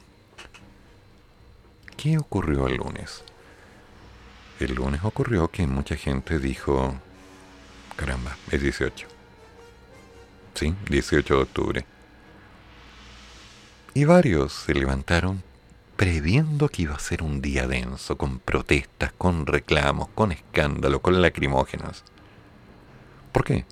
¿qué 1.98 2.16
ocurrió 2.16 2.66
el 2.66 2.76
lunes? 2.76 3.24
El 4.58 4.74
lunes 4.74 5.04
ocurrió 5.04 5.48
que 5.48 5.66
mucha 5.66 5.96
gente 5.96 6.38
dijo, 6.38 6.94
caramba, 7.96 8.38
es 8.50 8.62
18. 8.62 9.13
Sí, 10.54 10.74
18 10.88 11.34
de 11.34 11.42
octubre. 11.42 11.86
Y 13.92 14.04
varios 14.04 14.52
se 14.52 14.74
levantaron 14.74 15.42
previendo 15.96 16.68
que 16.68 16.82
iba 16.82 16.94
a 16.94 16.98
ser 16.98 17.22
un 17.22 17.40
día 17.40 17.66
denso, 17.66 18.16
con 18.16 18.38
protestas, 18.38 19.12
con 19.16 19.46
reclamos, 19.46 20.08
con 20.14 20.32
escándalo, 20.32 21.00
con 21.00 21.20
lacrimógenas. 21.20 22.04
¿Por 23.32 23.44
qué? 23.44 23.64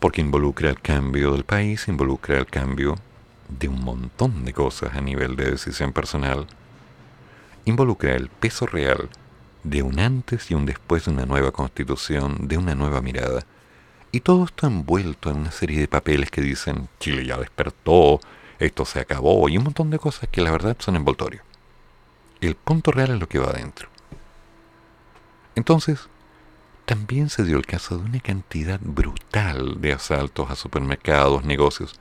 Porque 0.00 0.20
involucra 0.20 0.70
el 0.70 0.80
cambio 0.80 1.32
del 1.32 1.44
país, 1.44 1.88
involucra 1.88 2.38
el 2.38 2.46
cambio 2.46 2.96
de 3.48 3.68
un 3.68 3.82
montón 3.82 4.44
de 4.44 4.52
cosas 4.52 4.94
a 4.94 5.00
nivel 5.00 5.34
de 5.36 5.52
decisión 5.52 5.92
personal, 5.92 6.46
involucra 7.64 8.14
el 8.14 8.28
peso 8.28 8.66
real 8.66 9.08
de 9.64 9.82
un 9.82 9.98
antes 9.98 10.50
y 10.50 10.54
un 10.54 10.66
después 10.66 11.04
de 11.04 11.12
una 11.12 11.26
nueva 11.26 11.50
constitución, 11.50 12.46
de 12.46 12.58
una 12.58 12.74
nueva 12.74 13.00
mirada, 13.00 13.44
y 14.10 14.20
todo 14.20 14.44
esto 14.44 14.66
envuelto 14.66 15.30
en 15.30 15.38
una 15.38 15.52
serie 15.52 15.80
de 15.80 15.88
papeles 15.88 16.30
que 16.30 16.40
dicen 16.40 16.88
Chile 16.98 17.26
ya 17.26 17.36
despertó, 17.36 18.20
esto 18.58 18.84
se 18.84 19.00
acabó, 19.00 19.48
y 19.48 19.58
un 19.58 19.64
montón 19.64 19.90
de 19.90 19.98
cosas 19.98 20.28
que 20.30 20.40
la 20.40 20.50
verdad 20.50 20.76
son 20.78 20.96
envoltorios. 20.96 21.42
El 22.40 22.54
punto 22.54 22.90
real 22.90 23.10
es 23.10 23.20
lo 23.20 23.28
que 23.28 23.38
va 23.38 23.50
adentro. 23.50 23.88
Entonces, 25.54 26.08
también 26.84 27.28
se 27.28 27.44
dio 27.44 27.58
el 27.58 27.66
caso 27.66 27.98
de 27.98 28.04
una 28.04 28.20
cantidad 28.20 28.80
brutal 28.80 29.80
de 29.80 29.92
asaltos 29.92 30.50
a 30.50 30.56
supermercados, 30.56 31.44
negocios. 31.44 32.00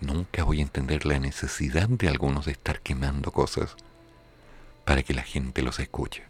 Nunca 0.00 0.44
voy 0.44 0.60
a 0.60 0.62
entender 0.62 1.04
la 1.04 1.18
necesidad 1.18 1.88
de 1.88 2.08
algunos 2.08 2.46
de 2.46 2.52
estar 2.52 2.80
quemando 2.80 3.30
cosas 3.30 3.76
para 4.84 5.02
que 5.02 5.12
la 5.12 5.22
gente 5.22 5.62
los 5.62 5.80
escuche. 5.80 6.22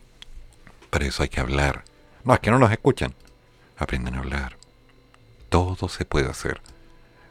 Para 0.91 1.07
eso 1.07 1.23
hay 1.23 1.29
que 1.29 1.41
hablar. 1.41 1.85
No, 2.25 2.35
es 2.35 2.41
que 2.41 2.51
no 2.51 2.59
nos 2.59 2.73
escuchan. 2.73 3.15
Aprendan 3.77 4.15
a 4.15 4.19
hablar. 4.19 4.57
Todo 5.49 5.89
se 5.89 6.05
puede 6.05 6.29
hacer. 6.29 6.61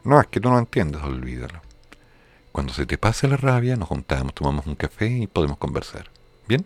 No, 0.04 0.20
es 0.20 0.26
que 0.28 0.40
tú 0.40 0.48
no 0.48 0.58
entiendes, 0.58 1.02
olvídalo. 1.02 1.60
Cuando 2.52 2.72
se 2.72 2.86
te 2.86 2.96
pase 2.96 3.28
la 3.28 3.36
rabia, 3.36 3.76
nos 3.76 3.88
juntamos, 3.88 4.34
tomamos 4.34 4.66
un 4.66 4.76
café 4.76 5.08
y 5.08 5.26
podemos 5.26 5.58
conversar. 5.58 6.08
¿Bien? 6.48 6.64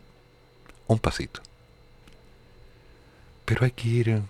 Un 0.87 0.99
pasito. 0.99 1.41
Pero 3.45 3.65
hay 3.65 3.73
que 3.73 3.89
ir 3.89 4.23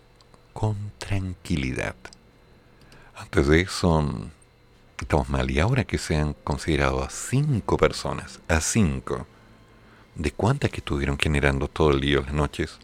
con 0.53 0.93
tranquilidad. 0.99 1.95
Antes 3.17 3.47
de 3.49 3.61
eso, 3.61 4.31
estamos 4.99 5.29
mal. 5.29 5.51
Y 5.51 5.61
ahora 5.61 5.85
que 5.85 5.99
se 5.99 6.17
han 6.17 6.33
considerado 6.33 7.03
a 7.03 7.11
cinco 7.11 7.77
personas, 7.77 8.41
a 8.49 8.61
cinco, 8.61 9.27
¿de 10.15 10.31
cuántas 10.31 10.71
que 10.71 10.79
estuvieron 10.79 11.19
generando 11.19 11.69
todo 11.69 11.91
el 11.91 12.01
día 12.01 12.21
las 12.21 12.33
noches? 12.33 12.79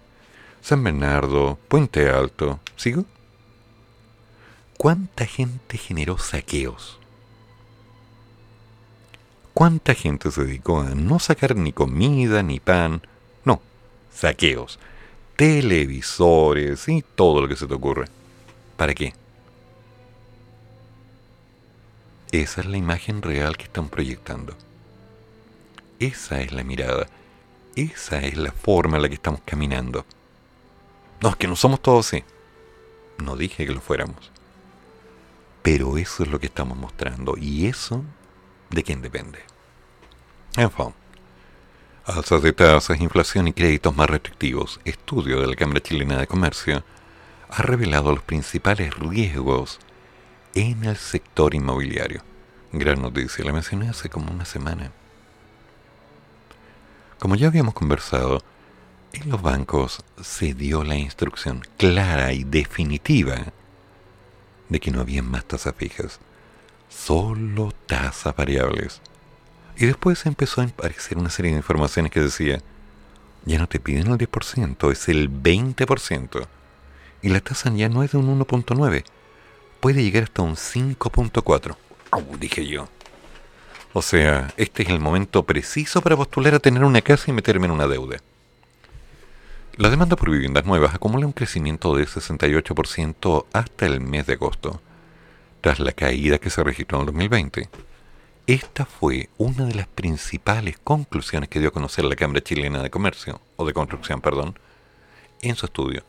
San 0.61 0.83
Bernardo, 0.85 1.59
Puente 1.69 2.11
Alto, 2.11 2.61
¿sigo? 2.77 3.05
¿Cuánta 4.79 5.25
gente 5.25 5.79
generó 5.79 6.19
saqueos? 6.19 6.99
¿Cuánta 9.55 9.95
gente 9.95 10.31
se 10.31 10.45
dedicó 10.45 10.81
a 10.81 10.95
no 10.95 11.19
sacar 11.19 11.57
ni 11.57 11.73
comida 11.73 12.43
ni 12.43 12.61
pan? 12.61 13.01
No, 13.43 13.63
saqueos, 14.13 14.79
televisores 15.35 16.87
y 16.89 17.03
todo 17.03 17.41
lo 17.41 17.49
que 17.49 17.57
se 17.57 17.67
te 17.67 17.73
ocurre. 17.73 18.09
¿Para 18.77 18.93
qué? 18.93 19.15
Esa 22.31 22.61
es 22.61 22.67
la 22.67 22.77
imagen 22.77 23.23
real 23.23 23.57
que 23.57 23.65
están 23.65 23.89
proyectando. 23.89 24.55
Esa 25.99 26.43
es 26.43 26.53
la 26.53 26.65
mirada. 26.65 27.07
Esa 27.77 28.19
es 28.19 28.37
la 28.37 28.53
forma 28.53 28.97
en 28.97 29.03
la 29.03 29.09
que 29.09 29.15
estamos 29.15 29.41
caminando. 29.43 30.05
No, 31.23 31.31
es 31.31 31.37
que 31.37 31.49
no 31.49 31.57
somos 31.57 31.81
todos 31.81 32.09
así. 32.09 32.25
No 33.25 33.37
dije 33.37 33.65
que 33.67 33.73
lo 33.73 33.81
fuéramos. 33.81 34.36
Pero 35.67 35.99
eso 35.99 36.23
es 36.23 36.29
lo 36.29 36.39
que 36.39 36.47
estamos 36.47 36.79
mostrando. 36.79 37.35
Y 37.37 37.67
eso 37.67 38.05
de 38.71 38.85
quién 38.85 39.03
depende. 39.03 39.41
En 40.57 40.71
fin. 40.71 40.95
Alzas 42.05 42.41
de 42.43 42.53
tasas, 42.53 43.01
inflación 43.01 43.49
y 43.49 43.53
créditos 43.53 43.97
más 43.97 44.09
restrictivos. 44.09 44.79
Estudio 44.85 45.41
de 45.41 45.49
la 45.49 45.57
Cámara 45.57 45.81
Chilena 45.81 46.19
de 46.19 46.29
Comercio 46.29 46.85
ha 47.49 47.63
revelado 47.63 48.13
los 48.13 48.23
principales 48.23 48.95
riesgos 48.95 49.81
en 50.55 50.85
el 50.85 50.97
sector 50.97 51.53
inmobiliario. 51.53 52.23
Gran 52.71 53.03
noticia, 53.03 53.45
la 53.45 53.53
mencioné 53.53 53.89
hace 53.89 54.09
como 54.09 54.31
una 54.31 54.45
semana. 54.45 54.93
Como 57.19 57.35
ya 57.35 57.49
habíamos 57.49 57.75
conversado, 57.75 58.41
en 59.13 59.29
los 59.31 59.43
bancos 59.43 60.05
se 60.23 60.55
dio 60.55 60.85
la 60.85 60.95
instrucción 60.95 61.63
clara 61.77 62.33
y 62.33 62.45
definitiva 62.45 63.53
de 64.69 64.81
que 64.81 64.91
no 64.91 65.01
había 65.01 65.23
más 65.23 65.45
tasas 65.45 65.75
fijas 65.77 66.21
solo 66.89 67.73
tasas 67.87 68.35
variables. 68.35 69.01
Y 69.77 69.87
después 69.87 70.25
empezó 70.27 70.61
a 70.61 70.65
aparecer 70.65 71.19
una 71.19 71.31
serie 71.31 71.51
de 71.51 71.59
informaciones 71.59 72.11
que 72.11 72.21
decía, 72.21 72.63
ya 73.45 73.59
no 73.59 73.69
te 73.69 73.79
piden 73.79 74.09
el 74.09 74.19
10%, 74.19 74.91
es 74.91 75.09
el 75.09 75.31
20%. 75.31 76.47
Y 77.23 77.29
la 77.29 77.41
tasa 77.41 77.73
ya 77.73 77.89
no 77.89 78.03
es 78.03 78.13
de 78.13 78.19
un 78.19 78.39
1.9, 78.39 79.05
puede 79.81 80.03
llegar 80.03 80.25
hasta 80.25 80.43
un 80.43 80.57
5.4. 80.57 81.77
dije 82.39 82.67
yo. 82.67 82.89
O 83.93 84.03
sea, 84.03 84.53
este 84.57 84.83
es 84.83 84.91
el 84.91 85.01
momento 85.01 85.45
preciso 85.45 86.03
para 86.03 86.17
postular 86.17 86.55
a 86.55 86.59
tener 86.59 86.85
una 86.85 87.01
casa 87.01 87.31
y 87.31 87.33
meterme 87.33 87.67
en 87.67 87.73
una 87.73 87.87
deuda. 87.87 88.19
La 89.79 89.91
demanda 89.91 90.17
por 90.17 90.31
viviendas 90.31 90.65
nuevas 90.65 90.95
acumula 90.95 91.27
un 91.27 91.35
crecimiento 91.35 91.95
de 91.95 92.07
68% 92.07 93.45
hasta 93.53 93.85
el 93.85 94.01
mes 94.01 94.27
de 94.27 94.33
agosto 94.33 94.81
tras 95.61 95.81
la 95.81 95.93
caída 95.93 96.39
que 96.39 96.49
se 96.49 96.65
registró 96.65 96.97
en 96.97 97.01
el 97.03 97.07
2020. 97.09 97.69
Esta 98.47 98.87
fue 98.87 99.29
una 99.37 99.67
de 99.67 99.75
las 99.75 99.87
principales 99.87 100.79
conclusiones 100.83 101.51
que 101.51 101.59
dio 101.59 101.69
a 101.69 101.73
conocer 101.73 102.07
la 102.07 102.17
Cámara 102.17 102.41
Chilena 102.41 102.83
de 102.83 102.89
Comercio, 102.89 103.43
o 103.57 103.67
de 103.67 103.75
Construcción, 103.75 104.23
perdón, 104.23 104.59
en 105.43 105.57
su 105.57 105.67
estudio. 105.67 106.05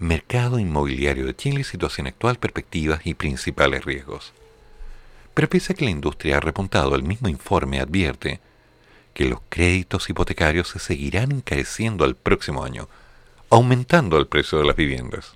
Mercado 0.00 0.58
inmobiliario 0.58 1.24
de 1.24 1.36
Chile, 1.36 1.62
situación 1.62 2.08
actual, 2.08 2.40
perspectivas 2.40 3.06
y 3.06 3.14
principales 3.14 3.84
riesgos. 3.84 4.32
Pero 5.34 5.48
pese 5.48 5.72
a 5.72 5.76
que 5.76 5.84
la 5.84 5.92
industria 5.92 6.38
ha 6.38 6.40
repuntado, 6.40 6.96
el 6.96 7.04
mismo 7.04 7.28
informe 7.28 7.78
advierte 7.78 8.40
que 9.12 9.26
los 9.26 9.38
créditos 9.48 10.10
hipotecarios 10.10 10.66
se 10.70 10.80
seguirán 10.80 11.30
encareciendo 11.30 12.04
al 12.04 12.16
próximo 12.16 12.64
año, 12.64 12.88
aumentando 13.54 14.18
el 14.18 14.26
precio 14.26 14.58
de 14.58 14.64
las 14.64 14.74
viviendas. 14.74 15.32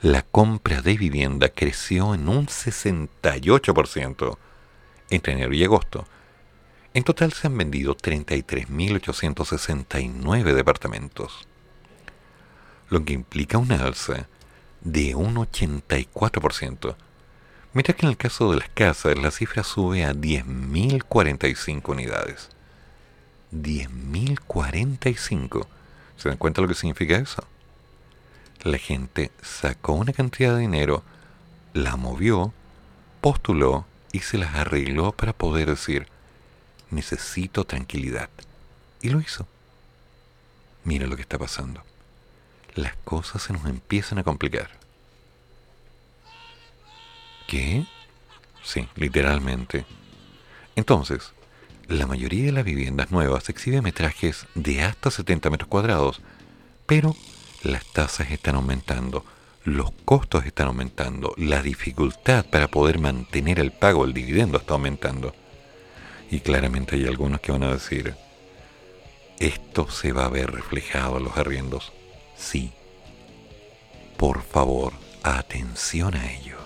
La 0.00 0.22
compra 0.22 0.82
de 0.82 0.96
vivienda 0.96 1.48
creció 1.48 2.12
en 2.12 2.28
un 2.28 2.48
68% 2.48 4.36
entre 5.10 5.34
enero 5.34 5.54
y 5.54 5.62
agosto. 5.62 6.08
En 6.92 7.04
total 7.04 7.32
se 7.32 7.46
han 7.46 7.56
vendido 7.56 7.96
33.869 7.96 10.54
departamentos, 10.54 11.46
lo 12.88 13.04
que 13.04 13.12
implica 13.12 13.58
una 13.58 13.76
alza 13.76 14.26
de 14.80 15.14
un 15.14 15.36
84%, 15.36 16.96
mientras 17.74 17.96
que 17.96 18.06
en 18.06 18.10
el 18.10 18.16
caso 18.16 18.50
de 18.50 18.58
las 18.58 18.70
casas 18.70 19.16
la 19.16 19.30
cifra 19.30 19.62
sube 19.62 20.04
a 20.04 20.14
10.045 20.14 21.90
unidades. 21.90 22.48
10.045. 23.52 25.68
¿Se 26.22 26.28
dan 26.28 26.38
cuenta 26.38 26.62
lo 26.62 26.68
que 26.68 26.74
significa 26.74 27.16
eso? 27.16 27.42
La 28.62 28.78
gente 28.78 29.32
sacó 29.42 29.94
una 29.94 30.12
cantidad 30.12 30.54
de 30.54 30.60
dinero, 30.60 31.02
la 31.74 31.96
movió, 31.96 32.54
postuló 33.20 33.86
y 34.12 34.20
se 34.20 34.38
las 34.38 34.54
arregló 34.54 35.10
para 35.10 35.32
poder 35.32 35.68
decir, 35.68 36.06
necesito 36.92 37.64
tranquilidad. 37.64 38.30
Y 39.00 39.08
lo 39.08 39.20
hizo. 39.20 39.48
Mira 40.84 41.08
lo 41.08 41.16
que 41.16 41.22
está 41.22 41.38
pasando. 41.38 41.82
Las 42.76 42.94
cosas 43.02 43.42
se 43.42 43.52
nos 43.52 43.66
empiezan 43.66 44.20
a 44.20 44.22
complicar. 44.22 44.70
¿Qué? 47.48 47.84
Sí, 48.62 48.88
literalmente. 48.94 49.84
Entonces, 50.76 51.32
la 51.92 52.06
mayoría 52.06 52.46
de 52.46 52.52
las 52.52 52.64
viviendas 52.64 53.10
nuevas 53.10 53.48
exhiben 53.48 53.82
metrajes 53.82 54.46
de 54.54 54.82
hasta 54.82 55.10
70 55.10 55.50
metros 55.50 55.68
cuadrados, 55.68 56.20
pero 56.86 57.14
las 57.62 57.84
tasas 57.92 58.30
están 58.30 58.56
aumentando 58.56 59.24
los 59.64 59.92
costos 60.04 60.44
están 60.44 60.68
aumentando, 60.68 61.34
la 61.36 61.62
dificultad 61.62 62.44
para 62.46 62.68
poder 62.68 62.98
mantener 62.98 63.60
el 63.60 63.70
pago 63.70 64.04
del 64.04 64.14
dividendo 64.14 64.58
está 64.58 64.74
aumentando. 64.74 65.34
Y 66.30 66.40
claramente 66.40 66.96
hay 66.96 67.06
algunos 67.06 67.40
que 67.40 67.52
van 67.52 67.62
a 67.62 67.72
decir, 67.72 68.14
¿esto 69.38 69.88
se 69.88 70.12
va 70.12 70.24
a 70.24 70.30
ver 70.30 70.50
reflejado 70.50 71.18
en 71.18 71.24
los 71.24 71.36
arriendos? 71.36 71.92
Sí. 72.36 72.72
Por 74.16 74.42
favor, 74.42 74.94
atención 75.22 76.14
a 76.14 76.32
ello. 76.32 76.61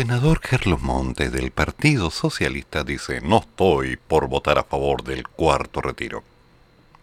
Senador 0.00 0.40
Carlos 0.40 0.80
Montes 0.80 1.30
del 1.30 1.50
Partido 1.50 2.10
Socialista 2.10 2.84
dice, 2.84 3.20
no 3.20 3.40
estoy 3.40 3.98
por 3.98 4.28
votar 4.28 4.58
a 4.58 4.64
favor 4.64 5.04
del 5.04 5.28
cuarto 5.28 5.82
retiro. 5.82 6.24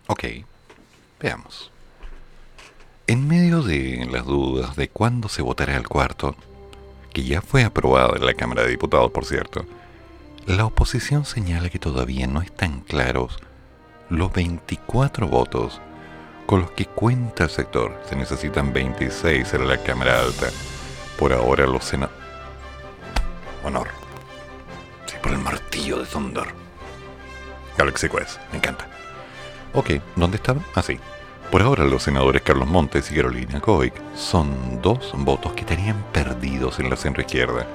Ok, 0.08 0.24
veamos. 1.20 1.70
En 3.06 3.28
medio 3.28 3.62
de 3.62 4.08
las 4.12 4.26
dudas 4.26 4.76
de 4.76 4.90
cuándo 4.90 5.30
se 5.30 5.44
votará 5.44 5.78
el 5.78 5.88
cuarto, 5.88 6.36
que 7.14 7.24
ya 7.24 7.44
fue 7.44 7.64
aprobado 7.64 8.16
en 8.16 8.26
la 8.26 8.34
Cámara 8.34 8.64
de 8.64 8.70
Diputados, 8.70 9.12
por 9.12 9.26
cierto, 9.26 9.64
la 10.48 10.66
oposición 10.66 11.24
señala 11.24 11.70
que 11.70 11.78
todavía 11.78 12.26
no 12.26 12.42
están 12.42 12.80
claros 12.80 13.38
los 14.10 14.34
24 14.34 15.28
votos 15.28 15.80
con 16.48 16.62
los 16.62 16.72
que 16.72 16.88
cuenta 16.88 17.44
el 17.44 17.52
sector. 17.52 18.02
Se 18.10 18.16
necesitan 18.16 18.74
26 18.74 19.54
en 19.54 19.68
la 19.68 19.84
Cámara 19.84 20.20
Alta. 20.20 20.48
Por 21.20 21.32
ahora 21.32 21.68
los 21.68 21.86
senadores... 21.86 22.27
Honor. 23.64 23.88
Sí, 25.06 25.16
por 25.22 25.32
el 25.32 25.40
martillo 25.40 26.00
de 26.00 26.06
Thunder. 26.06 26.48
Galaxy 27.78 28.10
Quest, 28.10 28.40
me 28.52 28.58
encanta. 28.58 28.88
Ok, 29.74 29.92
¿dónde 30.16 30.38
estaban? 30.38 30.64
Así. 30.76 31.00
Ah, 31.02 31.18
por 31.52 31.62
ahora 31.62 31.86
los 31.86 32.04
senadores 32.04 32.42
Carlos 32.42 32.68
Montes 32.68 33.10
y 33.10 33.16
Carolina 33.16 33.62
Coic 33.62 33.94
son 34.16 34.82
dos 34.82 35.14
votos 35.16 35.54
que 35.54 35.62
estarían 35.62 36.04
perdidos 36.12 36.80
en 36.80 36.90
la 36.90 36.98
centro 36.98 37.22
izquierda. 37.22 37.66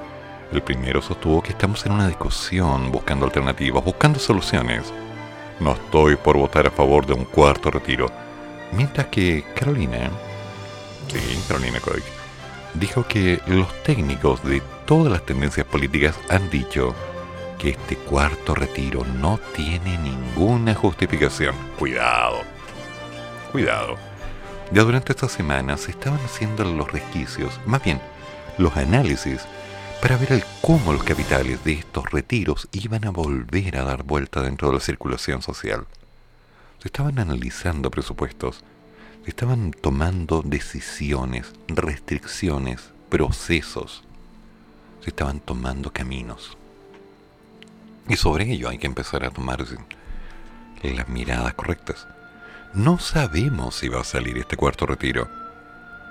El 0.52 0.60
primero 0.60 1.00
sostuvo 1.00 1.42
que 1.42 1.52
estamos 1.52 1.86
en 1.86 1.92
una 1.92 2.06
discusión 2.06 2.92
buscando 2.92 3.24
alternativas, 3.24 3.82
buscando 3.82 4.18
soluciones. 4.18 4.92
No 5.58 5.72
estoy 5.72 6.16
por 6.16 6.36
votar 6.36 6.66
a 6.66 6.70
favor 6.70 7.06
de 7.06 7.14
un 7.14 7.24
cuarto 7.24 7.70
retiro. 7.70 8.10
Mientras 8.72 9.06
que 9.06 9.42
Carolina, 9.54 10.10
sí, 11.08 11.42
Carolina 11.48 11.80
Coic, 11.80 12.04
dijo 12.74 13.06
que 13.08 13.40
los 13.46 13.72
técnicos 13.84 14.44
de 14.44 14.60
todas 14.86 15.12
las 15.12 15.24
tendencias 15.24 15.66
políticas 15.66 16.18
han 16.28 16.50
dicho 16.50 16.94
que 17.58 17.70
este 17.70 17.96
cuarto 17.96 18.54
retiro 18.54 19.04
no 19.04 19.38
tiene 19.54 19.96
ninguna 19.98 20.74
justificación. 20.74 21.54
Cuidado, 21.78 22.42
cuidado. 23.52 23.96
Ya 24.72 24.82
durante 24.82 25.12
estas 25.12 25.32
semanas 25.32 25.82
se 25.82 25.90
estaban 25.90 26.20
haciendo 26.20 26.64
los 26.64 26.90
resquicios, 26.90 27.60
más 27.66 27.84
bien 27.84 28.00
los 28.58 28.76
análisis, 28.76 29.42
para 30.00 30.16
ver 30.16 30.44
cómo 30.60 30.92
los 30.92 31.04
capitales 31.04 31.62
de 31.62 31.74
estos 31.74 32.10
retiros 32.10 32.68
iban 32.72 33.04
a 33.04 33.10
volver 33.10 33.76
a 33.76 33.84
dar 33.84 34.02
vuelta 34.02 34.42
dentro 34.42 34.68
de 34.68 34.74
la 34.74 34.80
circulación 34.80 35.42
social. 35.42 35.86
Se 36.80 36.88
estaban 36.88 37.20
analizando 37.20 37.90
presupuestos, 37.90 38.64
se 39.22 39.30
estaban 39.30 39.70
tomando 39.70 40.42
decisiones, 40.42 41.52
restricciones, 41.68 42.90
procesos, 43.08 44.02
se 45.02 45.10
estaban 45.10 45.40
tomando 45.40 45.92
caminos. 45.92 46.56
Y 48.08 48.16
sobre 48.16 48.50
ello 48.50 48.68
hay 48.68 48.78
que 48.78 48.86
empezar 48.86 49.24
a 49.24 49.30
tomar 49.30 49.64
las 50.82 51.08
miradas 51.08 51.54
correctas. 51.54 52.06
No 52.74 52.98
sabemos 52.98 53.76
si 53.76 53.88
va 53.88 54.00
a 54.00 54.04
salir 54.04 54.38
este 54.38 54.56
cuarto 54.56 54.86
retiro. 54.86 55.28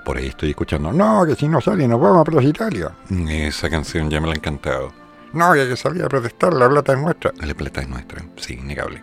Por 0.05 0.17
ahí 0.17 0.27
estoy 0.27 0.51
escuchando, 0.51 0.91
no, 0.91 1.25
que 1.25 1.35
si 1.35 1.47
no 1.47 1.61
sale 1.61 1.87
nos 1.87 2.01
vamos 2.01 2.21
a 2.21 2.23
Plaza 2.23 2.47
Italia. 2.47 2.91
Esa 3.29 3.69
canción 3.69 4.09
ya 4.09 4.19
me 4.19 4.27
la 4.27 4.33
ha 4.33 4.37
encantado. 4.37 4.91
No, 5.33 5.53
que 5.53 5.67
que 5.67 5.77
salir 5.77 6.03
a 6.03 6.09
protestar, 6.09 6.53
la 6.53 6.67
plata 6.67 6.93
es 6.93 6.99
nuestra. 6.99 7.31
La 7.37 7.53
plata 7.53 7.81
es 7.81 7.87
nuestra, 7.87 8.23
sí, 8.35 8.55
innegable. 8.55 9.01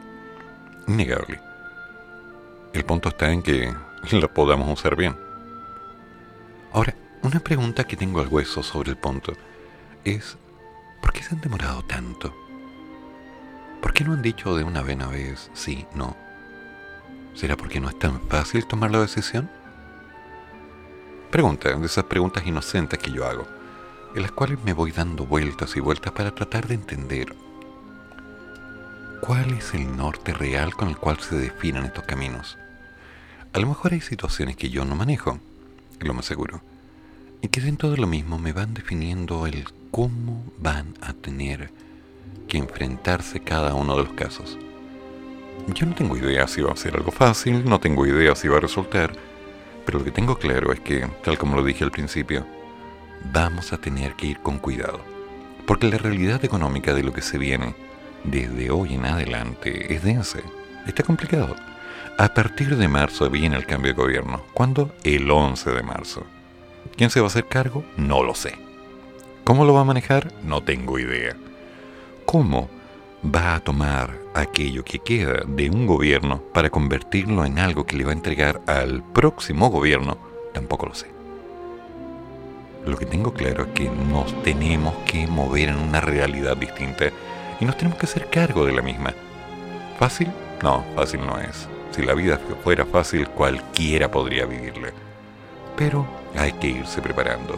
Innegable. 0.86 1.40
El 2.72 2.84
punto 2.84 3.08
está 3.08 3.30
en 3.30 3.42
que 3.42 3.72
la 4.12 4.28
podamos 4.28 4.78
usar 4.78 4.96
bien. 4.96 5.16
Ahora, 6.72 6.94
una 7.22 7.40
pregunta 7.40 7.84
que 7.84 7.96
tengo 7.96 8.20
al 8.20 8.28
hueso 8.28 8.62
sobre 8.62 8.90
el 8.90 8.96
punto 8.96 9.32
es, 10.12 10.36
¿por 11.00 11.12
qué 11.12 11.22
se 11.22 11.34
han 11.34 11.40
demorado 11.40 11.82
tanto? 11.82 12.34
¿Por 13.80 13.92
qué 13.92 14.04
no 14.04 14.12
han 14.12 14.22
dicho 14.22 14.56
de 14.56 14.64
una 14.64 14.82
buena 14.82 15.06
vez 15.06 15.50
sí, 15.54 15.86
no? 15.94 16.16
¿Será 17.34 17.56
porque 17.56 17.80
no 17.80 17.88
es 17.88 17.98
tan 17.98 18.20
fácil 18.28 18.66
tomar 18.66 18.90
la 18.90 19.00
decisión? 19.00 19.50
Pregunta, 21.30 21.74
de 21.76 21.86
esas 21.86 22.04
preguntas 22.04 22.46
inocentes 22.46 22.98
que 22.98 23.12
yo 23.12 23.26
hago, 23.26 23.46
en 24.14 24.22
las 24.22 24.32
cuales 24.32 24.58
me 24.64 24.72
voy 24.72 24.92
dando 24.92 25.26
vueltas 25.26 25.76
y 25.76 25.80
vueltas 25.80 26.12
para 26.12 26.34
tratar 26.34 26.66
de 26.66 26.74
entender 26.74 27.34
cuál 29.20 29.52
es 29.52 29.74
el 29.74 29.96
norte 29.96 30.32
real 30.32 30.74
con 30.74 30.88
el 30.88 30.96
cual 30.96 31.20
se 31.20 31.36
definen 31.36 31.84
estos 31.84 32.04
caminos. 32.04 32.56
A 33.52 33.58
lo 33.58 33.66
mejor 33.66 33.92
hay 33.92 34.00
situaciones 34.00 34.56
que 34.56 34.70
yo 34.70 34.84
no 34.84 34.94
manejo, 34.94 35.38
lo 36.00 36.14
más 36.14 36.24
seguro, 36.24 36.60
y 37.40 37.48
que 37.48 37.60
dentro 37.60 37.90
de 37.90 37.98
lo 37.98 38.06
mismo 38.06 38.38
me 38.38 38.52
van 38.52 38.74
definiendo 38.74 39.46
el 39.46 39.64
cómo 39.90 40.44
van 40.58 40.94
a 41.00 41.12
tener 41.12 41.70
que 42.48 42.58
enfrentarse 42.58 43.40
cada 43.40 43.74
uno 43.74 43.96
de 43.96 44.04
los 44.04 44.12
casos. 44.14 44.58
Yo 45.74 45.86
no 45.86 45.94
tengo 45.94 46.16
idea 46.16 46.48
si 46.48 46.62
va 46.62 46.72
a 46.72 46.76
ser 46.76 46.96
algo 46.96 47.12
fácil, 47.12 47.64
no 47.64 47.78
tengo 47.78 48.06
idea 48.06 48.34
si 48.34 48.48
va 48.48 48.56
a 48.56 48.60
resultar, 48.60 49.12
pero 49.84 49.98
lo 49.98 50.04
que 50.04 50.10
tengo 50.10 50.38
claro 50.38 50.72
es 50.72 50.80
que, 50.80 51.06
tal 51.22 51.38
como 51.38 51.56
lo 51.56 51.64
dije 51.64 51.84
al 51.84 51.90
principio, 51.90 52.46
vamos 53.32 53.72
a 53.72 53.78
tener 53.78 54.14
que 54.14 54.26
ir 54.26 54.38
con 54.40 54.58
cuidado. 54.58 55.00
Porque 55.66 55.88
la 55.88 55.98
realidad 55.98 56.44
económica 56.44 56.94
de 56.94 57.02
lo 57.02 57.12
que 57.12 57.22
se 57.22 57.38
viene 57.38 57.74
desde 58.24 58.70
hoy 58.70 58.94
en 58.94 59.04
adelante 59.04 59.94
es 59.94 60.02
densa, 60.02 60.40
está 60.86 61.02
complicado. 61.02 61.54
A 62.16 62.34
partir 62.34 62.76
de 62.76 62.88
marzo 62.88 63.30
viene 63.30 63.56
el 63.56 63.66
cambio 63.66 63.92
de 63.92 64.02
gobierno. 64.02 64.42
¿Cuándo? 64.54 64.94
El 65.04 65.30
11 65.30 65.70
de 65.70 65.82
marzo. 65.82 66.26
¿Quién 66.98 67.10
se 67.10 67.20
va 67.20 67.26
a 67.26 67.28
hacer 67.28 67.46
cargo? 67.46 67.84
No 67.96 68.24
lo 68.24 68.34
sé. 68.34 68.56
¿Cómo 69.44 69.64
lo 69.64 69.72
va 69.72 69.82
a 69.82 69.84
manejar? 69.84 70.32
No 70.42 70.64
tengo 70.64 70.98
idea. 70.98 71.36
¿Cómo 72.26 72.68
va 73.24 73.54
a 73.54 73.60
tomar 73.60 74.18
aquello 74.34 74.84
que 74.84 74.98
queda 74.98 75.44
de 75.46 75.70
un 75.70 75.86
gobierno 75.86 76.42
para 76.52 76.70
convertirlo 76.70 77.44
en 77.44 77.60
algo 77.60 77.86
que 77.86 77.96
le 77.96 78.02
va 78.02 78.10
a 78.10 78.14
entregar 78.14 78.62
al 78.66 79.04
próximo 79.12 79.70
gobierno? 79.70 80.18
Tampoco 80.52 80.86
lo 80.86 80.94
sé. 80.94 81.06
Lo 82.84 82.96
que 82.96 83.06
tengo 83.06 83.32
claro 83.32 83.66
es 83.66 83.70
que 83.74 83.88
nos 83.88 84.42
tenemos 84.42 84.92
que 85.06 85.28
mover 85.28 85.68
en 85.68 85.76
una 85.76 86.00
realidad 86.00 86.56
distinta 86.56 87.10
y 87.60 87.64
nos 87.64 87.76
tenemos 87.76 87.96
que 88.00 88.06
hacer 88.06 88.28
cargo 88.28 88.66
de 88.66 88.72
la 88.72 88.82
misma. 88.82 89.14
¿Fácil? 90.00 90.32
No, 90.64 90.84
fácil 90.96 91.20
no 91.24 91.38
es. 91.38 91.68
Si 91.92 92.02
la 92.02 92.14
vida 92.14 92.40
fuera 92.64 92.84
fácil, 92.84 93.28
cualquiera 93.28 94.10
podría 94.10 94.46
vivirla. 94.46 94.92
Pero 95.78 96.04
hay 96.36 96.52
que 96.54 96.66
irse 96.66 97.00
preparando. 97.00 97.56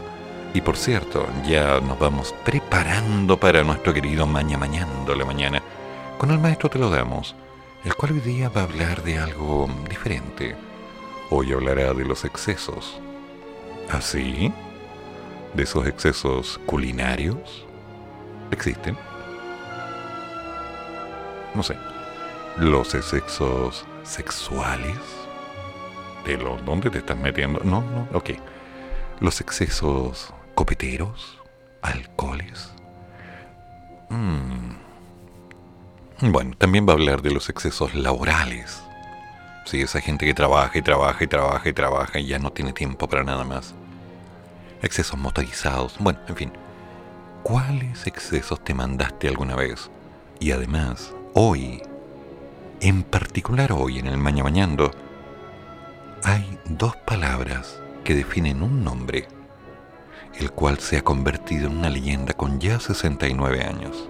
Y 0.52 0.60
por 0.60 0.76
cierto, 0.76 1.26
ya 1.46 1.80
nos 1.80 1.98
vamos 1.98 2.34
preparando 2.44 3.40
para 3.40 3.64
nuestro 3.64 3.94
querido 3.94 4.26
Maña 4.26 4.58
Mañando 4.58 5.14
la 5.14 5.24
mañana. 5.24 5.62
Con 6.18 6.30
el 6.30 6.38
maestro 6.38 6.68
te 6.68 6.78
lo 6.78 6.90
damos, 6.90 7.34
el 7.82 7.94
cual 7.94 8.12
hoy 8.12 8.20
día 8.20 8.50
va 8.50 8.60
a 8.60 8.64
hablar 8.64 9.02
de 9.02 9.18
algo 9.18 9.68
diferente. 9.88 10.54
Hoy 11.30 11.52
hablará 11.52 11.94
de 11.94 12.04
los 12.04 12.26
excesos. 12.26 13.00
¿Así? 13.90 14.52
¿Ah, 14.52 15.54
¿De 15.54 15.62
esos 15.62 15.86
excesos 15.86 16.60
culinarios? 16.66 17.64
¿Existen? 18.50 18.98
No 21.54 21.62
sé. 21.62 21.74
Los 22.58 22.94
excesos 22.94 23.86
sexuales? 24.04 25.19
¿De 26.24 26.36
los 26.36 26.64
dónde 26.64 26.90
te 26.90 26.98
estás 26.98 27.16
metiendo? 27.16 27.60
No, 27.64 27.80
no, 27.82 28.08
ok. 28.12 28.30
Los 29.20 29.40
excesos 29.40 30.32
copeteros, 30.54 31.38
alcoholes. 31.82 32.72
Mm. 34.10 34.74
Bueno, 36.30 36.54
también 36.58 36.86
va 36.86 36.92
a 36.92 36.96
hablar 36.96 37.22
de 37.22 37.30
los 37.30 37.48
excesos 37.48 37.94
laborales. 37.94 38.82
Sí, 39.64 39.80
esa 39.80 40.00
gente 40.00 40.26
que 40.26 40.34
trabaja 40.34 40.78
y 40.78 40.82
trabaja 40.82 41.24
y 41.24 41.26
trabaja 41.26 41.68
y 41.68 41.72
trabaja 41.72 42.18
y 42.18 42.26
ya 42.26 42.38
no 42.38 42.52
tiene 42.52 42.72
tiempo 42.72 43.08
para 43.08 43.24
nada 43.24 43.44
más. 43.44 43.74
Excesos 44.82 45.18
motorizados. 45.18 45.96
Bueno, 45.98 46.18
en 46.28 46.36
fin. 46.36 46.52
¿Cuáles 47.42 48.06
excesos 48.06 48.62
te 48.62 48.74
mandaste 48.74 49.28
alguna 49.28 49.56
vez? 49.56 49.90
Y 50.40 50.52
además, 50.52 51.14
hoy 51.34 51.82
en 52.80 53.02
particular 53.02 53.72
hoy 53.72 53.98
en 53.98 54.06
el 54.06 54.16
Maña 54.16 54.42
Mañando, 54.42 54.90
hay 56.24 56.58
dos 56.66 56.96
palabras 56.96 57.80
que 58.04 58.14
definen 58.14 58.62
un 58.62 58.84
nombre, 58.84 59.28
el 60.38 60.50
cual 60.50 60.78
se 60.78 60.98
ha 60.98 61.02
convertido 61.02 61.66
en 61.68 61.78
una 61.78 61.88
leyenda 61.88 62.32
con 62.32 62.60
ya 62.60 62.80
69 62.80 63.62
años. 63.64 64.08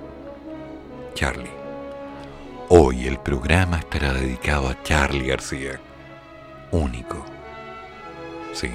Charlie. 1.14 1.50
Hoy 2.68 3.06
el 3.06 3.18
programa 3.18 3.78
estará 3.78 4.12
dedicado 4.12 4.68
a 4.68 4.82
Charlie 4.82 5.26
García. 5.26 5.80
Único. 6.70 7.24
Sí. 8.52 8.70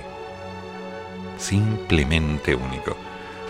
Simplemente 1.38 2.56
único. 2.56 2.98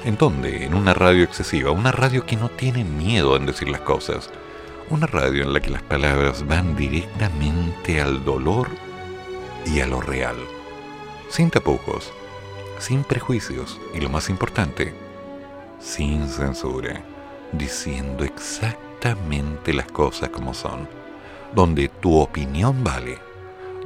¿En 0.03 0.17
dónde? 0.17 0.65
En 0.65 0.75
una 0.75 0.93
radio 0.93 1.23
excesiva, 1.23 1.71
una 1.71 1.91
radio 1.91 2.25
que 2.25 2.35
no 2.35 2.49
tiene 2.49 2.83
miedo 2.83 3.35
en 3.35 3.47
decir 3.47 3.69
las 3.69 3.81
cosas 3.81 4.29
una 4.89 5.07
radio 5.07 5.43
en 5.43 5.53
la 5.53 5.59
que 5.59 5.71
las 5.71 5.81
palabras 5.81 6.45
van 6.45 6.75
directamente 6.75 8.01
al 8.01 8.23
dolor 8.23 8.69
y 9.65 9.81
a 9.81 9.87
lo 9.87 10.01
real, 10.01 10.35
sin 11.29 11.49
tapujos, 11.49 12.13
sin 12.79 13.03
prejuicios 13.03 13.79
y 13.93 13.99
lo 13.99 14.09
más 14.09 14.29
importante, 14.29 14.93
sin 15.79 16.27
censura, 16.27 17.01
diciendo 17.51 18.23
exactamente 18.23 19.73
las 19.73 19.87
cosas 19.87 20.29
como 20.29 20.53
son, 20.53 20.87
donde 21.53 21.89
tu 21.89 22.17
opinión 22.17 22.83
vale, 22.83 23.17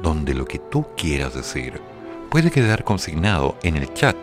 donde 0.02 0.34
lo 0.34 0.44
que 0.44 0.58
tú 0.58 0.86
quieras 0.96 1.34
decir 1.34 1.80
puede 2.30 2.50
quedar 2.50 2.84
consignado 2.84 3.56
en 3.62 3.76
el 3.76 3.92
chat 3.94 4.16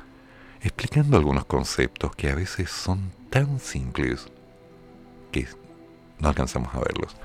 explicando 0.61 1.18
algunos 1.18 1.45
conceptos 1.45 2.15
que 2.15 2.30
a 2.30 2.36
veces 2.36 2.69
son 2.69 3.11
tan 3.30 3.60
simples 3.60 4.27
que 5.31 5.48
no 6.19 6.30
alcanzamos 6.30 6.73
a 6.76 6.80
verlos. 6.80 7.15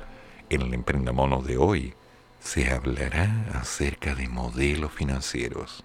En 0.50 0.62
el 0.62 0.74
Emprendamonos 0.74 1.46
de 1.46 1.56
hoy 1.56 1.94
se 2.40 2.70
hablará 2.70 3.46
acerca 3.54 4.14
de 4.14 4.28
modelos 4.28 4.92
financieros. 4.92 5.82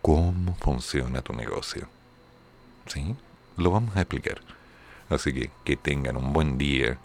¿Cómo 0.00 0.54
funciona 0.54 1.20
tu 1.20 1.32
negocio? 1.32 1.88
¿Sí? 2.86 3.16
Lo 3.56 3.70
vamos 3.72 3.96
a 3.96 4.02
explicar. 4.02 4.40
Así 5.10 5.32
que 5.32 5.50
que 5.64 5.76
tengan 5.76 6.16
un 6.16 6.32
buen 6.32 6.58
día, 6.58 6.98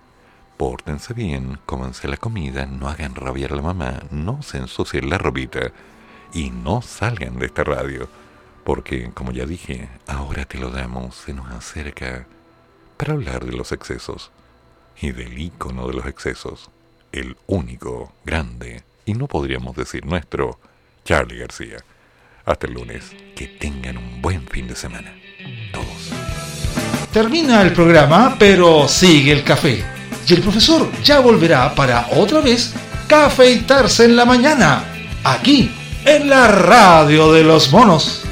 pórtense 0.58 1.14
bien, 1.14 1.60
cómanse 1.66 2.08
la 2.08 2.18
comida, 2.18 2.66
no 2.68 2.88
hagan 2.88 3.16
rabiar 3.16 3.54
a 3.54 3.56
la 3.56 3.62
mamá, 3.64 4.04
no 4.12 4.42
se 4.44 4.60
ensucien 4.60 5.10
la 5.10 5.18
ropita 5.18 5.72
y 6.34 6.52
no 6.52 6.82
salgan 6.82 7.40
de 7.40 7.48
esta 7.48 7.64
radio. 7.64 8.08
Porque, 8.64 9.12
como 9.14 9.32
ya 9.32 9.46
dije, 9.46 9.90
ahora 10.08 10.46
te 10.46 10.58
lo 10.58 10.70
damos, 10.70 11.16
se 11.16 11.34
nos 11.34 11.50
acerca 11.52 12.28
para 12.98 13.14
hablar 13.14 13.46
de 13.46 13.54
los 13.54 13.72
excesos 13.72 14.32
y 15.02 15.12
del 15.12 15.40
ícono 15.40 15.88
de 15.88 15.96
los 15.96 16.06
excesos, 16.06 16.70
el 17.12 17.36
único, 17.48 18.14
grande, 18.24 18.84
y 19.06 19.14
no 19.14 19.28
podríamos 19.28 19.76
decir 19.76 20.06
nuestro, 20.06 20.60
Charlie 21.04 21.40
García. 21.40 21.78
Hasta 22.46 22.68
el 22.68 22.74
lunes, 22.74 23.12
que 23.36 23.48
tengan 23.48 23.98
un 23.98 24.22
buen 24.22 24.48
fin 24.48 24.68
de 24.68 24.76
semana. 24.76 25.14
Todos. 25.72 26.12
Termina 27.12 27.62
el 27.62 27.74
programa, 27.74 28.36
pero 28.38 28.88
sigue 28.88 29.32
el 29.32 29.44
café. 29.44 29.84
Y 30.28 30.34
el 30.34 30.42
profesor 30.42 30.90
ya 31.04 31.20
volverá 31.20 31.74
para 31.74 32.08
otra 32.12 32.42
vez 32.42 32.74
cafeitarse 33.08 34.06
en 34.06 34.16
la 34.16 34.26
mañana, 34.26 34.84
aquí, 35.24 35.72
en 36.06 36.30
la 36.30 36.48
radio 36.48 37.34
de 37.34 37.44
los 37.44 37.72
monos. 37.72 38.26